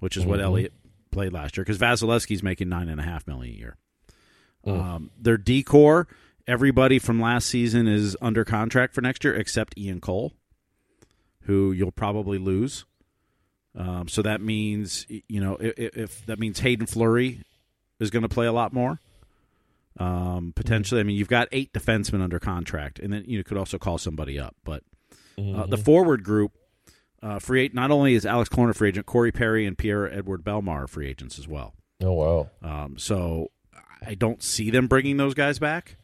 which 0.00 0.16
is 0.16 0.22
mm-hmm. 0.22 0.30
what 0.30 0.40
Elliott 0.40 0.72
played 1.10 1.32
last 1.32 1.56
year. 1.56 1.64
Because 1.64 1.78
Vasilevskiy's 1.78 2.42
making 2.42 2.68
nine 2.68 2.88
and 2.88 3.00
a 3.00 3.04
half 3.04 3.26
million 3.26 3.54
a 3.54 3.58
year. 3.58 3.76
Mm. 4.66 4.80
Um, 4.80 5.10
their 5.20 5.36
decor, 5.36 6.08
everybody 6.46 6.98
from 6.98 7.20
last 7.20 7.48
season 7.48 7.86
is 7.86 8.16
under 8.22 8.44
contract 8.44 8.94
for 8.94 9.00
next 9.00 9.24
year 9.24 9.34
except 9.34 9.76
Ian 9.76 10.00
Cole 10.00 10.32
who 11.44 11.72
you'll 11.72 11.92
probably 11.92 12.38
lose. 12.38 12.84
Um, 13.76 14.08
so 14.08 14.22
that 14.22 14.40
means 14.40 15.06
you 15.08 15.40
know 15.40 15.56
if, 15.56 15.96
if, 15.96 16.26
that 16.26 16.38
means 16.38 16.60
Haydn 16.60 16.86
Fleury 16.86 17.40
is 17.98 18.10
going 18.10 18.22
to 18.22 18.28
play 18.28 18.46
a 18.46 18.52
lot 18.52 18.72
more. 18.72 19.00
Um, 19.98 20.52
potentially, 20.56 21.00
I 21.00 21.04
mean 21.04 21.16
you've 21.16 21.28
got 21.28 21.48
eight 21.52 21.72
defensemen 21.72 22.22
under 22.22 22.38
contract, 22.38 22.98
and 22.98 23.12
then 23.12 23.24
you 23.26 23.44
could 23.44 23.56
also 23.56 23.78
call 23.78 23.98
somebody 23.98 24.38
up. 24.38 24.56
But 24.64 24.82
uh, 25.38 25.40
mm-hmm. 25.40 25.70
the 25.70 25.76
forward 25.76 26.24
group, 26.24 26.52
uh, 27.22 27.38
free 27.38 27.70
not 27.72 27.90
only 27.90 28.14
is 28.14 28.26
Alex 28.26 28.48
Killorn 28.48 28.74
free 28.74 28.88
agent, 28.88 29.06
Corey 29.06 29.32
Perry 29.32 29.66
and 29.66 29.78
Pierre-Edouard 29.78 30.44
Bellemare 30.44 30.88
free 30.88 31.08
agents 31.08 31.38
as 31.38 31.46
well. 31.46 31.74
Oh 32.02 32.12
wow! 32.12 32.50
Um, 32.62 32.98
so 32.98 33.50
I 34.04 34.14
don't 34.14 34.42
see 34.42 34.70
them 34.70 34.86
bringing 34.88 35.16
those 35.16 35.34
guys 35.34 35.58
back. 35.58 35.96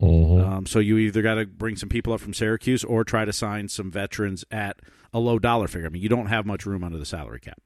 Mm-hmm. 0.00 0.40
Um, 0.40 0.66
so 0.66 0.78
you 0.78 0.96
either 0.98 1.20
got 1.20 1.34
to 1.34 1.46
bring 1.46 1.76
some 1.76 1.88
people 1.88 2.12
up 2.12 2.20
from 2.20 2.32
Syracuse 2.32 2.84
or 2.84 3.04
try 3.04 3.24
to 3.24 3.32
sign 3.32 3.68
some 3.68 3.90
veterans 3.90 4.44
at 4.50 4.80
a 5.12 5.18
low 5.18 5.38
dollar 5.38 5.68
figure. 5.68 5.86
I 5.86 5.90
mean, 5.90 6.02
you 6.02 6.08
don't 6.08 6.26
have 6.26 6.46
much 6.46 6.64
room 6.64 6.82
under 6.82 6.98
the 6.98 7.04
salary 7.04 7.40
cap, 7.40 7.60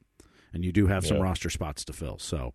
and 0.53 0.65
you 0.65 0.71
do 0.71 0.87
have 0.87 1.05
some 1.05 1.21
roster 1.21 1.49
spots 1.49 1.85
to 1.85 1.93
fill. 1.93 2.19
So, 2.19 2.53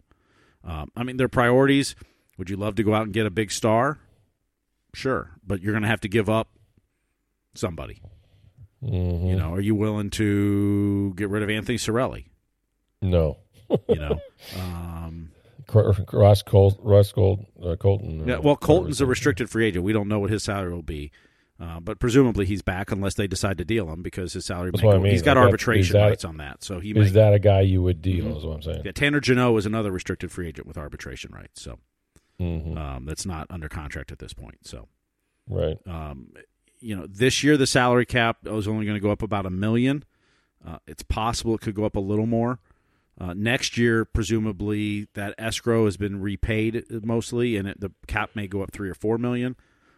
um, 0.65 0.91
I 0.97 1.03
mean, 1.03 1.17
their 1.17 1.29
priorities. 1.29 1.95
Would 2.41 2.49
you 2.49 2.57
love 2.57 2.75
to 2.77 2.83
go 2.83 2.95
out 2.95 3.03
and 3.03 3.13
get 3.13 3.27
a 3.27 3.31
big 3.31 3.53
star? 3.53 3.99
Sure, 4.95 5.31
but 5.47 5.61
you're 5.61 5.75
going 5.75 5.83
to 5.83 5.89
have 5.91 6.01
to 6.01 6.09
give 6.09 6.31
up 6.31 6.49
somebody. 7.55 8.01
Mm-hmm. 8.83 9.27
You 9.27 9.37
know, 9.37 9.53
are 9.53 9.61
you 9.61 9.75
willing 9.75 10.09
to 10.13 11.13
get 11.17 11.29
rid 11.29 11.43
of 11.43 11.51
Anthony 11.51 11.77
Cirelli? 11.77 12.29
No. 13.03 13.37
you 13.69 13.97
know, 13.97 14.19
um, 14.57 15.33
Ross 15.71 16.41
Col- 16.41 16.81
Ross 16.83 17.13
Col- 17.13 17.45
uh, 17.63 17.77
Colton. 17.77 18.27
Yeah, 18.27 18.39
well, 18.39 18.57
Colton's 18.57 19.03
a 19.03 19.07
restricted 19.07 19.51
free 19.51 19.67
agent. 19.67 19.85
We 19.85 19.93
don't 19.93 20.09
know 20.09 20.19
what 20.19 20.31
his 20.31 20.43
salary 20.43 20.73
will 20.73 20.81
be, 20.81 21.13
uh, 21.61 21.81
but 21.81 21.99
presumably 21.99 22.47
he's 22.47 22.63
back 22.63 22.91
unless 22.91 23.17
they 23.17 23.27
decide 23.27 23.59
to 23.59 23.67
deal 23.67 23.93
him 23.93 24.01
because 24.01 24.33
his 24.33 24.47
salary. 24.47 24.71
That's 24.71 24.83
what 24.83 24.97
I 24.97 24.99
mean. 24.99 25.13
He's 25.13 25.21
got 25.21 25.37
like 25.37 25.45
arbitration 25.45 25.99
that, 25.99 26.07
rights 26.09 26.25
on 26.25 26.39
that, 26.39 26.65
so 26.65 26.81
he 26.81 26.93
is 26.93 27.13
that 27.13 27.35
a 27.35 27.39
guy 27.39 27.61
you 27.61 27.83
would 27.83 28.01
deal? 28.01 28.25
Mm-hmm. 28.25 28.39
Is 28.39 28.45
what 28.47 28.55
I'm 28.55 28.63
saying. 28.63 28.83
Yeah, 28.87 28.93
Tanner 28.93 29.21
Jeannot 29.21 29.55
is 29.59 29.67
another 29.67 29.93
restricted 29.93 30.33
free 30.33 30.49
agent 30.49 30.67
with 30.67 30.79
arbitration 30.79 31.33
rights, 31.35 31.61
so 31.61 31.79
mm-hmm. 32.41 32.77
um, 32.77 33.05
that's 33.05 33.27
not 33.27 33.47
under 33.51 33.69
contract 33.69 34.11
at 34.11 34.19
this 34.19 34.33
point. 34.33 34.59
So, 34.63 34.89
right. 35.49 35.77
Um, 35.87 36.33
you 36.81 36.97
know, 36.97 37.07
this 37.07 37.45
year 37.45 37.57
the 37.57 37.67
salary 37.67 38.07
cap 38.07 38.39
is 38.47 38.67
only 38.67 38.87
going 38.87 38.97
to 38.97 39.01
go 39.01 39.11
up 39.11 39.23
about 39.23 39.47
a 39.47 39.51
million. 39.51 40.05
Uh, 40.67 40.79
it's 40.87 41.03
possible 41.03 41.55
it 41.55 41.61
could 41.61 41.75
go 41.75 41.85
up 41.85 41.97
a 41.97 42.01
little 42.01 42.27
more. 42.27 42.59
Uh, 43.19 43.35
next 43.35 43.77
year, 43.77 44.07
presumably, 44.07 45.07
that 45.13 45.35
escrow 45.37 45.85
has 45.85 45.99
been 45.99 46.23
repaid 46.23 46.85
mostly, 47.05 47.57
and 47.57 47.69
it, 47.69 47.79
the 47.79 47.91
cap 48.07 48.31
may 48.35 48.47
go 48.47 48.63
up 48.63 48.73
three 48.73 48.89
or 48.89 48.95
four 48.95 49.19
million. 49.19 49.57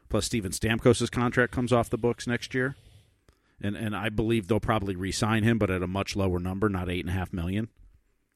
Plus, 0.09 0.26
Steven 0.26 0.51
Stamkos' 0.51 1.11
contract 1.11 1.53
comes 1.53 1.72
off 1.72 1.88
the 1.88 1.97
books 1.97 2.26
next 2.26 2.53
year, 2.53 2.74
and 3.61 3.76
and 3.76 3.95
I 3.95 4.09
believe 4.09 4.49
they'll 4.49 4.61
probably 4.61 4.97
re-sign 4.97 5.45
him, 5.45 5.57
but 5.57 5.70
at 5.70 5.82
a 5.82 5.86
much 5.86 6.16
lower 6.16 6.40
number, 6.40 6.68
not 6.68 6.90
eight 6.90 7.05
and 7.05 7.11
a 7.11 7.18
half 7.18 7.32
million. 7.32 7.68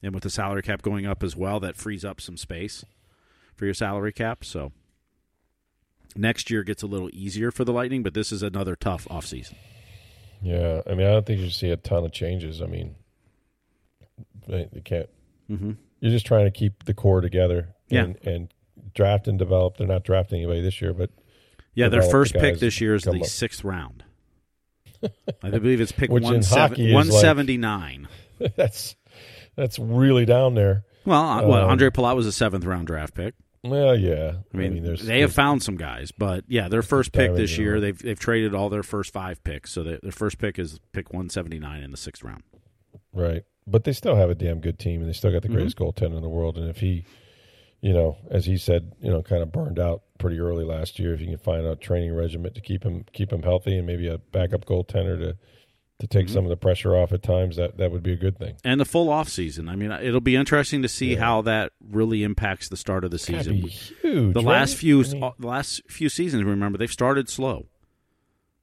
And 0.01 0.13
with 0.13 0.23
the 0.23 0.29
salary 0.29 0.61
cap 0.61 0.81
going 0.81 1.05
up 1.05 1.21
as 1.21 1.35
well, 1.35 1.59
that 1.59 1.75
frees 1.75 2.05
up 2.05 2.21
some 2.21 2.37
space 2.37 2.85
for 3.57 3.65
your 3.65 3.73
salary 3.73 4.13
cap. 4.13 4.45
So 4.45 4.71
next 6.15 6.49
year 6.49 6.63
gets 6.63 6.83
a 6.83 6.87
little 6.87 7.09
easier 7.11 7.51
for 7.51 7.65
the 7.65 7.73
Lightning, 7.73 8.03
but 8.03 8.13
this 8.13 8.31
is 8.31 8.41
another 8.41 8.75
tough 8.75 9.05
offseason. 9.09 9.55
Yeah, 10.41 10.81
I 10.85 10.93
mean, 10.93 11.07
I 11.07 11.11
don't 11.11 11.25
think 11.25 11.41
you 11.41 11.49
see 11.49 11.71
a 11.71 11.77
ton 11.77 12.05
of 12.05 12.11
changes. 12.11 12.61
I 12.61 12.67
mean, 12.67 12.95
they, 14.47 14.69
they 14.71 14.81
can't. 14.81 15.09
Mm-hmm. 15.49 15.71
You're 15.99 16.11
just 16.11 16.27
trying 16.27 16.45
to 16.45 16.51
keep 16.51 16.85
the 16.85 16.93
core 16.93 17.21
together. 17.21 17.69
Yeah. 17.89 18.03
And, 18.03 18.17
and 18.23 18.53
draft 18.93 19.27
and 19.27 19.39
develop. 19.39 19.77
They're 19.77 19.87
not 19.87 20.03
drafting 20.03 20.39
anybody 20.39 20.61
this 20.61 20.81
year, 20.81 20.93
but 20.93 21.09
yeah, 21.73 21.89
their 21.89 22.01
first 22.01 22.33
the 22.33 22.39
pick 22.39 22.59
this 22.59 22.81
year 22.81 22.95
is 22.95 23.03
the 23.03 23.19
up. 23.19 23.25
sixth 23.25 23.63
round. 23.63 24.03
I 25.43 25.49
believe 25.49 25.79
it's 25.79 25.91
pick 25.91 26.11
one 26.11 26.41
seventy 26.41 27.57
nine. 27.57 28.07
That's 28.55 28.95
that's 29.55 29.79
really 29.79 30.25
down 30.25 30.53
there. 30.53 30.83
Well, 31.05 31.21
uh, 31.21 31.41
um, 31.41 31.47
well, 31.47 31.67
Ondrej 31.69 31.91
Palat 31.91 32.15
was 32.15 32.27
a 32.27 32.31
seventh 32.31 32.65
round 32.65 32.85
draft 32.85 33.15
pick. 33.15 33.33
Well, 33.63 33.97
yeah. 33.97 34.33
I 34.53 34.57
mean, 34.57 34.67
I 34.67 34.73
mean 34.75 34.83
there's, 34.83 35.05
they 35.05 35.21
have 35.21 35.33
found 35.33 35.63
some 35.63 35.75
guys, 35.75 36.11
but 36.11 36.43
yeah, 36.47 36.67
their 36.69 36.81
first 36.81 37.11
pick 37.11 37.35
this 37.35 37.57
year, 37.57 37.79
they've 37.79 37.97
they've 37.97 38.19
traded 38.19 38.53
all 38.53 38.69
their 38.69 38.83
first 38.83 39.11
five 39.11 39.43
picks, 39.43 39.71
so 39.71 39.83
they, 39.83 39.99
their 40.01 40.11
first 40.11 40.37
pick 40.37 40.59
is 40.59 40.79
pick 40.93 41.13
one 41.13 41.29
seventy 41.29 41.59
nine 41.59 41.83
in 41.83 41.91
the 41.91 41.97
sixth 41.97 42.23
round. 42.23 42.43
Right 43.13 43.43
but 43.67 43.83
they 43.83 43.91
still 43.91 44.15
have 44.15 44.29
a 44.29 44.35
damn 44.35 44.61
good 44.61 44.79
team, 44.79 45.01
and 45.01 45.09
they 45.09 45.13
still 45.13 45.31
got 45.31 45.41
the 45.41 45.49
greatest 45.49 45.75
mm-hmm. 45.75 46.05
goaltender 46.05 46.15
in 46.15 46.21
the 46.21 46.29
world. 46.29 46.57
And 46.57 46.69
if 46.69 46.79
he, 46.79 47.03
you 47.81 47.93
know, 47.93 48.17
as 48.31 48.45
he 48.45 48.57
said, 48.57 48.93
you 49.01 49.11
know, 49.11 49.21
kind 49.21 49.43
of 49.43 49.51
burned 49.51 49.77
out 49.77 50.03
pretty 50.17 50.39
early 50.39 50.63
last 50.63 50.97
year, 50.97 51.13
if 51.13 51.19
you 51.19 51.27
can 51.27 51.37
find 51.37 51.65
a 51.65 51.75
training 51.75 52.15
regiment 52.15 52.55
to 52.55 52.61
keep 52.61 52.83
him 52.83 53.03
keep 53.11 53.31
him 53.31 53.43
healthy, 53.43 53.77
and 53.77 53.85
maybe 53.85 54.07
a 54.07 54.17
backup 54.17 54.65
goaltender 54.65 55.19
to 55.19 55.37
to 55.99 56.07
take 56.07 56.27
mm-hmm. 56.27 56.33
some 56.33 56.45
of 56.45 56.49
the 56.49 56.57
pressure 56.57 56.95
off 56.95 57.11
at 57.11 57.23
times, 57.23 57.55
that 57.55 57.77
that 57.77 57.91
would 57.91 58.03
be 58.03 58.13
a 58.13 58.17
good 58.17 58.37
thing. 58.37 58.55
And 58.63 58.79
the 58.79 58.85
full 58.85 59.09
off 59.09 59.29
season. 59.29 59.67
I 59.67 59.75
mean, 59.75 59.91
it'll 59.91 60.21
be 60.21 60.35
interesting 60.35 60.81
to 60.83 60.87
see 60.87 61.13
yeah. 61.13 61.19
how 61.19 61.41
that 61.43 61.71
really 61.81 62.23
impacts 62.23 62.69
the 62.69 62.77
start 62.77 63.03
of 63.03 63.11
the 63.11 63.19
season. 63.19 63.55
huge. 63.55 63.93
The 64.03 64.31
right? 64.35 64.45
last 64.45 64.75
few 64.75 65.03
I 65.03 65.07
mean, 65.07 65.31
the 65.39 65.47
last 65.47 65.81
few 65.89 66.09
seasons, 66.09 66.43
remember, 66.43 66.77
they've 66.77 66.91
started 66.91 67.29
slow. 67.29 67.67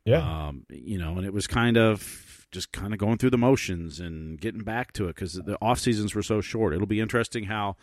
Yeah. 0.05 0.18
Um, 0.18 0.66
you 0.68 0.99
know, 0.99 1.16
and 1.16 1.26
it 1.26 1.32
was 1.32 1.47
kind 1.47 1.76
of 1.76 2.47
just 2.53 2.72
kind 2.72 2.93
of 2.93 2.99
going 3.01 3.18
through 3.18 3.30
the 3.30 3.39
motions 3.39 3.99
and 3.99 4.41
getting 4.41 4.62
back 4.62 4.93
to 4.93 5.07
it 5.07 5.16
because 5.16 5.35
the 5.35 5.59
off 5.61 5.80
seasons 5.80 6.14
were 6.14 6.22
so 6.22 6.41
short. 6.41 6.72
It'll 6.72 6.87
be 6.87 7.01
interesting 7.01 7.45
how 7.45 7.76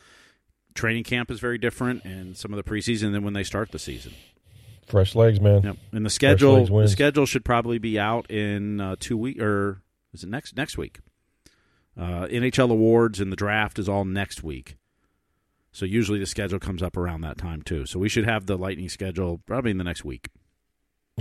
training 0.74 1.04
camp 1.04 1.30
is 1.30 1.41
very 1.41 1.58
different 1.58 2.06
and 2.06 2.38
some 2.38 2.54
of 2.54 2.58
the 2.58 2.64
preseason 2.64 3.12
then 3.12 3.24
when 3.24 3.34
they 3.34 3.43
start 3.43 3.72
the 3.72 3.80
season. 3.80 4.14
Fresh 4.92 5.16
legs, 5.16 5.39
man. 5.39 5.64
Yep. 5.64 5.78
And 5.94 6.06
the 6.06 6.10
schedule 6.10 6.66
the 6.66 6.88
schedule 6.89 7.26
should 7.26 7.46
probably 7.46 7.78
be 7.78 7.98
out 7.98 8.30
in 8.30 8.82
uh, 8.82 8.98
two 9.00 9.16
weeks 9.16 9.42
or 9.42 9.82
is 10.14 10.24
it 10.24 10.30
next 10.30 10.58
next 10.58 10.78
week? 10.78 11.00
Uh, 11.98 12.28
NHL 12.28 12.70
awards 12.70 13.22
and 13.22 13.32
the 13.32 13.38
draft 13.38 13.80
is 13.80 13.88
all 13.88 14.04
next 14.04 14.44
week. 14.44 14.76
So 15.72 15.86
usually 15.86 16.20
the 16.20 16.26
schedule 16.26 16.60
comes 16.60 16.84
up 16.84 16.98
around 16.98 17.22
that 17.22 17.38
time 17.38 17.62
too. 17.62 17.86
So 17.86 18.00
we 18.00 18.10
should 18.10 18.26
have 18.26 18.48
the 18.48 18.58
Lightning 18.58 18.89
schedule 18.89 19.39
probably 19.46 19.72
in 19.72 19.78
the 19.78 19.86
next 19.86 20.04
week. 20.04 20.28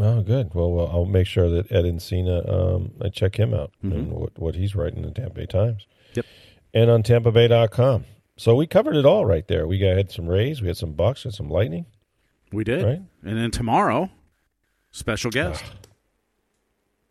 Oh, 0.01 0.23
good. 0.23 0.53
Well, 0.53 0.73
well 0.73 0.89
I'll 0.89 1.05
make 1.05 1.29
sure 1.29 1.49
that 1.51 1.71
Ed 1.71 1.85
Encina, 1.85 2.53
um, 2.53 2.91
I 3.01 3.09
check 3.09 3.39
him 3.39 3.55
out 3.55 3.71
mm-hmm. 3.85 3.93
and 3.97 4.13
what, 4.13 4.37
what 4.37 4.55
he's 4.57 4.75
writing 4.75 5.05
in 5.05 5.05
the 5.05 5.13
Tampa 5.13 5.35
Bay 5.35 5.47
Times. 5.47 5.87
Yep. 6.15 6.27
And 6.75 6.91
on 6.91 7.05
TampaBay.com. 7.05 8.05
So 8.37 8.57
we 8.57 8.67
covered 8.67 8.97
it 8.97 9.07
all 9.07 9.27
right 9.27 9.47
there. 9.47 9.69
We 9.69 9.79
got, 9.79 9.97
had 9.97 10.11
some 10.11 10.27
Rays, 10.27 10.61
we 10.61 10.67
had 10.67 10.77
some 10.77 10.95
Bucs, 10.95 11.25
and 11.25 11.33
some 11.33 11.49
Lightning. 11.49 11.87
We 12.53 12.65
did. 12.65 12.85
Right? 12.85 13.03
And 13.23 13.39
then 13.39 13.51
tomorrow, 13.51 14.11
special 14.91 15.31
guest. 15.31 15.65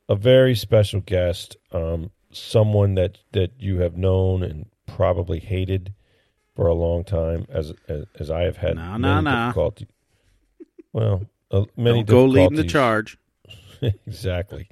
a 0.08 0.16
very 0.16 0.56
special 0.56 1.02
guest, 1.02 1.58
um, 1.72 2.12
someone 2.32 2.96
that, 2.96 3.20
that 3.32 3.52
you 3.60 3.80
have 3.80 3.98
known 3.98 4.44
and 4.44 4.66
probably 4.86 5.40
hated 5.40 5.94
for 6.56 6.68
a 6.68 6.74
long 6.74 7.06
time, 7.06 7.46
as 7.50 7.72
as, 7.88 8.04
as 8.20 8.30
I 8.30 8.42
have 8.42 8.58
had 8.58 8.76
no, 8.76 8.98
no, 8.98 9.22
no. 9.22 9.74
Well, 10.92 11.26
uh, 11.52 11.66
many 11.78 12.04
Don't 12.04 12.16
go 12.16 12.26
leading 12.26 12.58
the 12.58 12.64
charge. 12.66 13.18
exactly. 13.82 14.68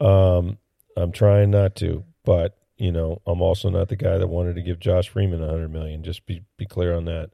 Um, 0.00 0.56
I'm 0.96 1.12
trying 1.12 1.50
not 1.50 1.76
to, 1.76 2.04
but 2.24 2.56
you 2.78 2.90
know, 2.90 3.20
I'm 3.26 3.42
also 3.42 3.68
not 3.68 3.88
the 3.88 3.96
guy 3.96 4.16
that 4.16 4.28
wanted 4.28 4.54
to 4.56 4.62
give 4.62 4.80
Josh 4.80 5.08
Freeman 5.08 5.40
hundred 5.40 5.72
million. 5.72 6.02
Just 6.02 6.24
be 6.24 6.42
be 6.56 6.64
clear 6.64 6.94
on 6.94 7.04
that. 7.06 7.30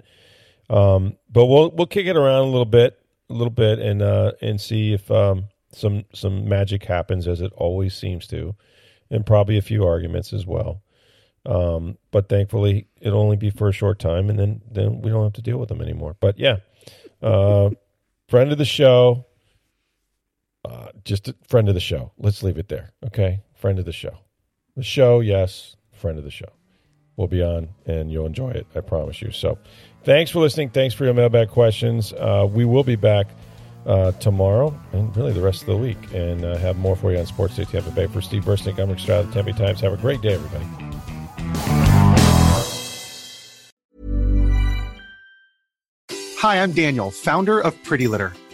Um, 0.73 1.17
but 1.31 1.47
we'll 1.47 1.71
we'll 1.71 1.87
kick 1.87 2.07
it 2.07 2.17
around 2.17 2.43
a 2.43 2.51
little 2.51 2.65
bit, 2.65 2.99
a 3.29 3.35
little 3.35 3.51
bit, 3.51 3.79
and 3.79 4.01
uh, 4.01 4.33
and 4.41 4.61
see 4.61 4.95
if 4.95 5.11
um, 5.11 5.45
some 5.73 6.05
some 6.15 6.49
magic 6.49 6.85
happens 6.85 7.29
as 7.29 7.41
it 7.41 7.53
always 7.55 7.95
seems 7.95 8.27
to, 8.29 8.57
and 9.11 9.27
probably 9.27 9.59
a 9.59 9.63
few 9.63 9.85
arguments 9.87 10.33
as 10.33 10.47
well. 10.47 10.83
Um, 11.45 11.99
but 12.11 12.29
thankfully, 12.29 12.87
it'll 13.01 13.21
only 13.21 13.37
be 13.37 13.51
for 13.51 13.69
a 13.69 13.73
short 13.73 13.99
time, 13.99 14.31
and 14.31 14.39
then 14.39 14.63
then 14.71 15.03
we 15.03 15.11
don't 15.11 15.25
have 15.25 15.35
to 15.35 15.43
deal 15.43 15.59
with 15.59 15.69
them 15.69 15.83
anymore. 15.83 16.17
But 16.19 16.39
yeah, 16.39 16.57
uh, 17.21 17.71
friend 18.29 18.51
of 18.51 18.59
the 18.59 18.65
show. 18.65 19.27
Uh, 20.65 20.87
just 21.05 21.27
a 21.27 21.35
friend 21.49 21.69
of 21.69 21.75
the 21.75 21.81
show. 21.81 22.13
Let's 22.19 22.45
leave 22.45 22.57
it 22.57 22.69
there. 22.69 22.93
Okay. 23.05 23.41
Friend 23.55 23.81
of 23.81 23.85
the 23.85 23.93
show. 23.93 24.19
The 24.77 24.85
show, 24.85 25.19
yes. 25.19 25.75
Friend 25.93 26.17
of 26.17 26.23
the 26.23 26.31
show. 26.31 26.53
We'll 27.17 27.27
be 27.27 27.43
on 27.43 27.71
and 27.85 28.13
you'll 28.13 28.27
enjoy 28.27 28.51
it. 28.51 28.69
I 28.75 28.81
promise 28.81 29.21
you. 29.21 29.33
So 29.33 29.59
thanks 30.05 30.31
for 30.31 30.41
listening. 30.41 30.71
Thanks 30.71 30.95
for 30.95 31.05
your 31.05 31.15
mailbag 31.15 31.49
questions. 31.49 32.13
Uh, 32.13 32.49
we 32.51 32.65
will 32.65 32.85
be 32.85 32.97
back 32.97 33.29
uh, 33.87 34.13
tomorrow 34.13 34.79
and 34.93 35.15
really 35.17 35.33
the 35.33 35.41
rest 35.41 35.63
of 35.63 35.67
the 35.67 35.77
week. 35.77 35.99
And 36.13 36.45
uh, 36.45 36.57
have 36.59 36.77
more 36.79 36.97
for 36.97 37.13
you 37.13 37.19
on 37.19 37.27
Sports 37.27 37.57
Day 37.57 37.65
Tampa 37.65 37.91
Bay. 37.91 38.07
For 38.07 38.21
Steve 38.21 38.45
Versnick, 38.45 38.79
I'm 38.79 38.91
Rick 38.91 39.01
Stroud 39.01 39.25
of 39.25 39.33
the 39.33 39.43
Tampa 39.43 39.59
Times. 39.59 39.81
Have 39.81 39.93
a 39.93 39.97
great 39.97 40.21
day, 40.21 40.35
everybody. 40.35 40.65
Hi, 46.39 46.61
I'm 46.61 46.73
Daniel, 46.73 47.13
founder 47.13 47.61
of 47.61 47.81
Pretty 47.85 48.09
Litter. 48.09 48.33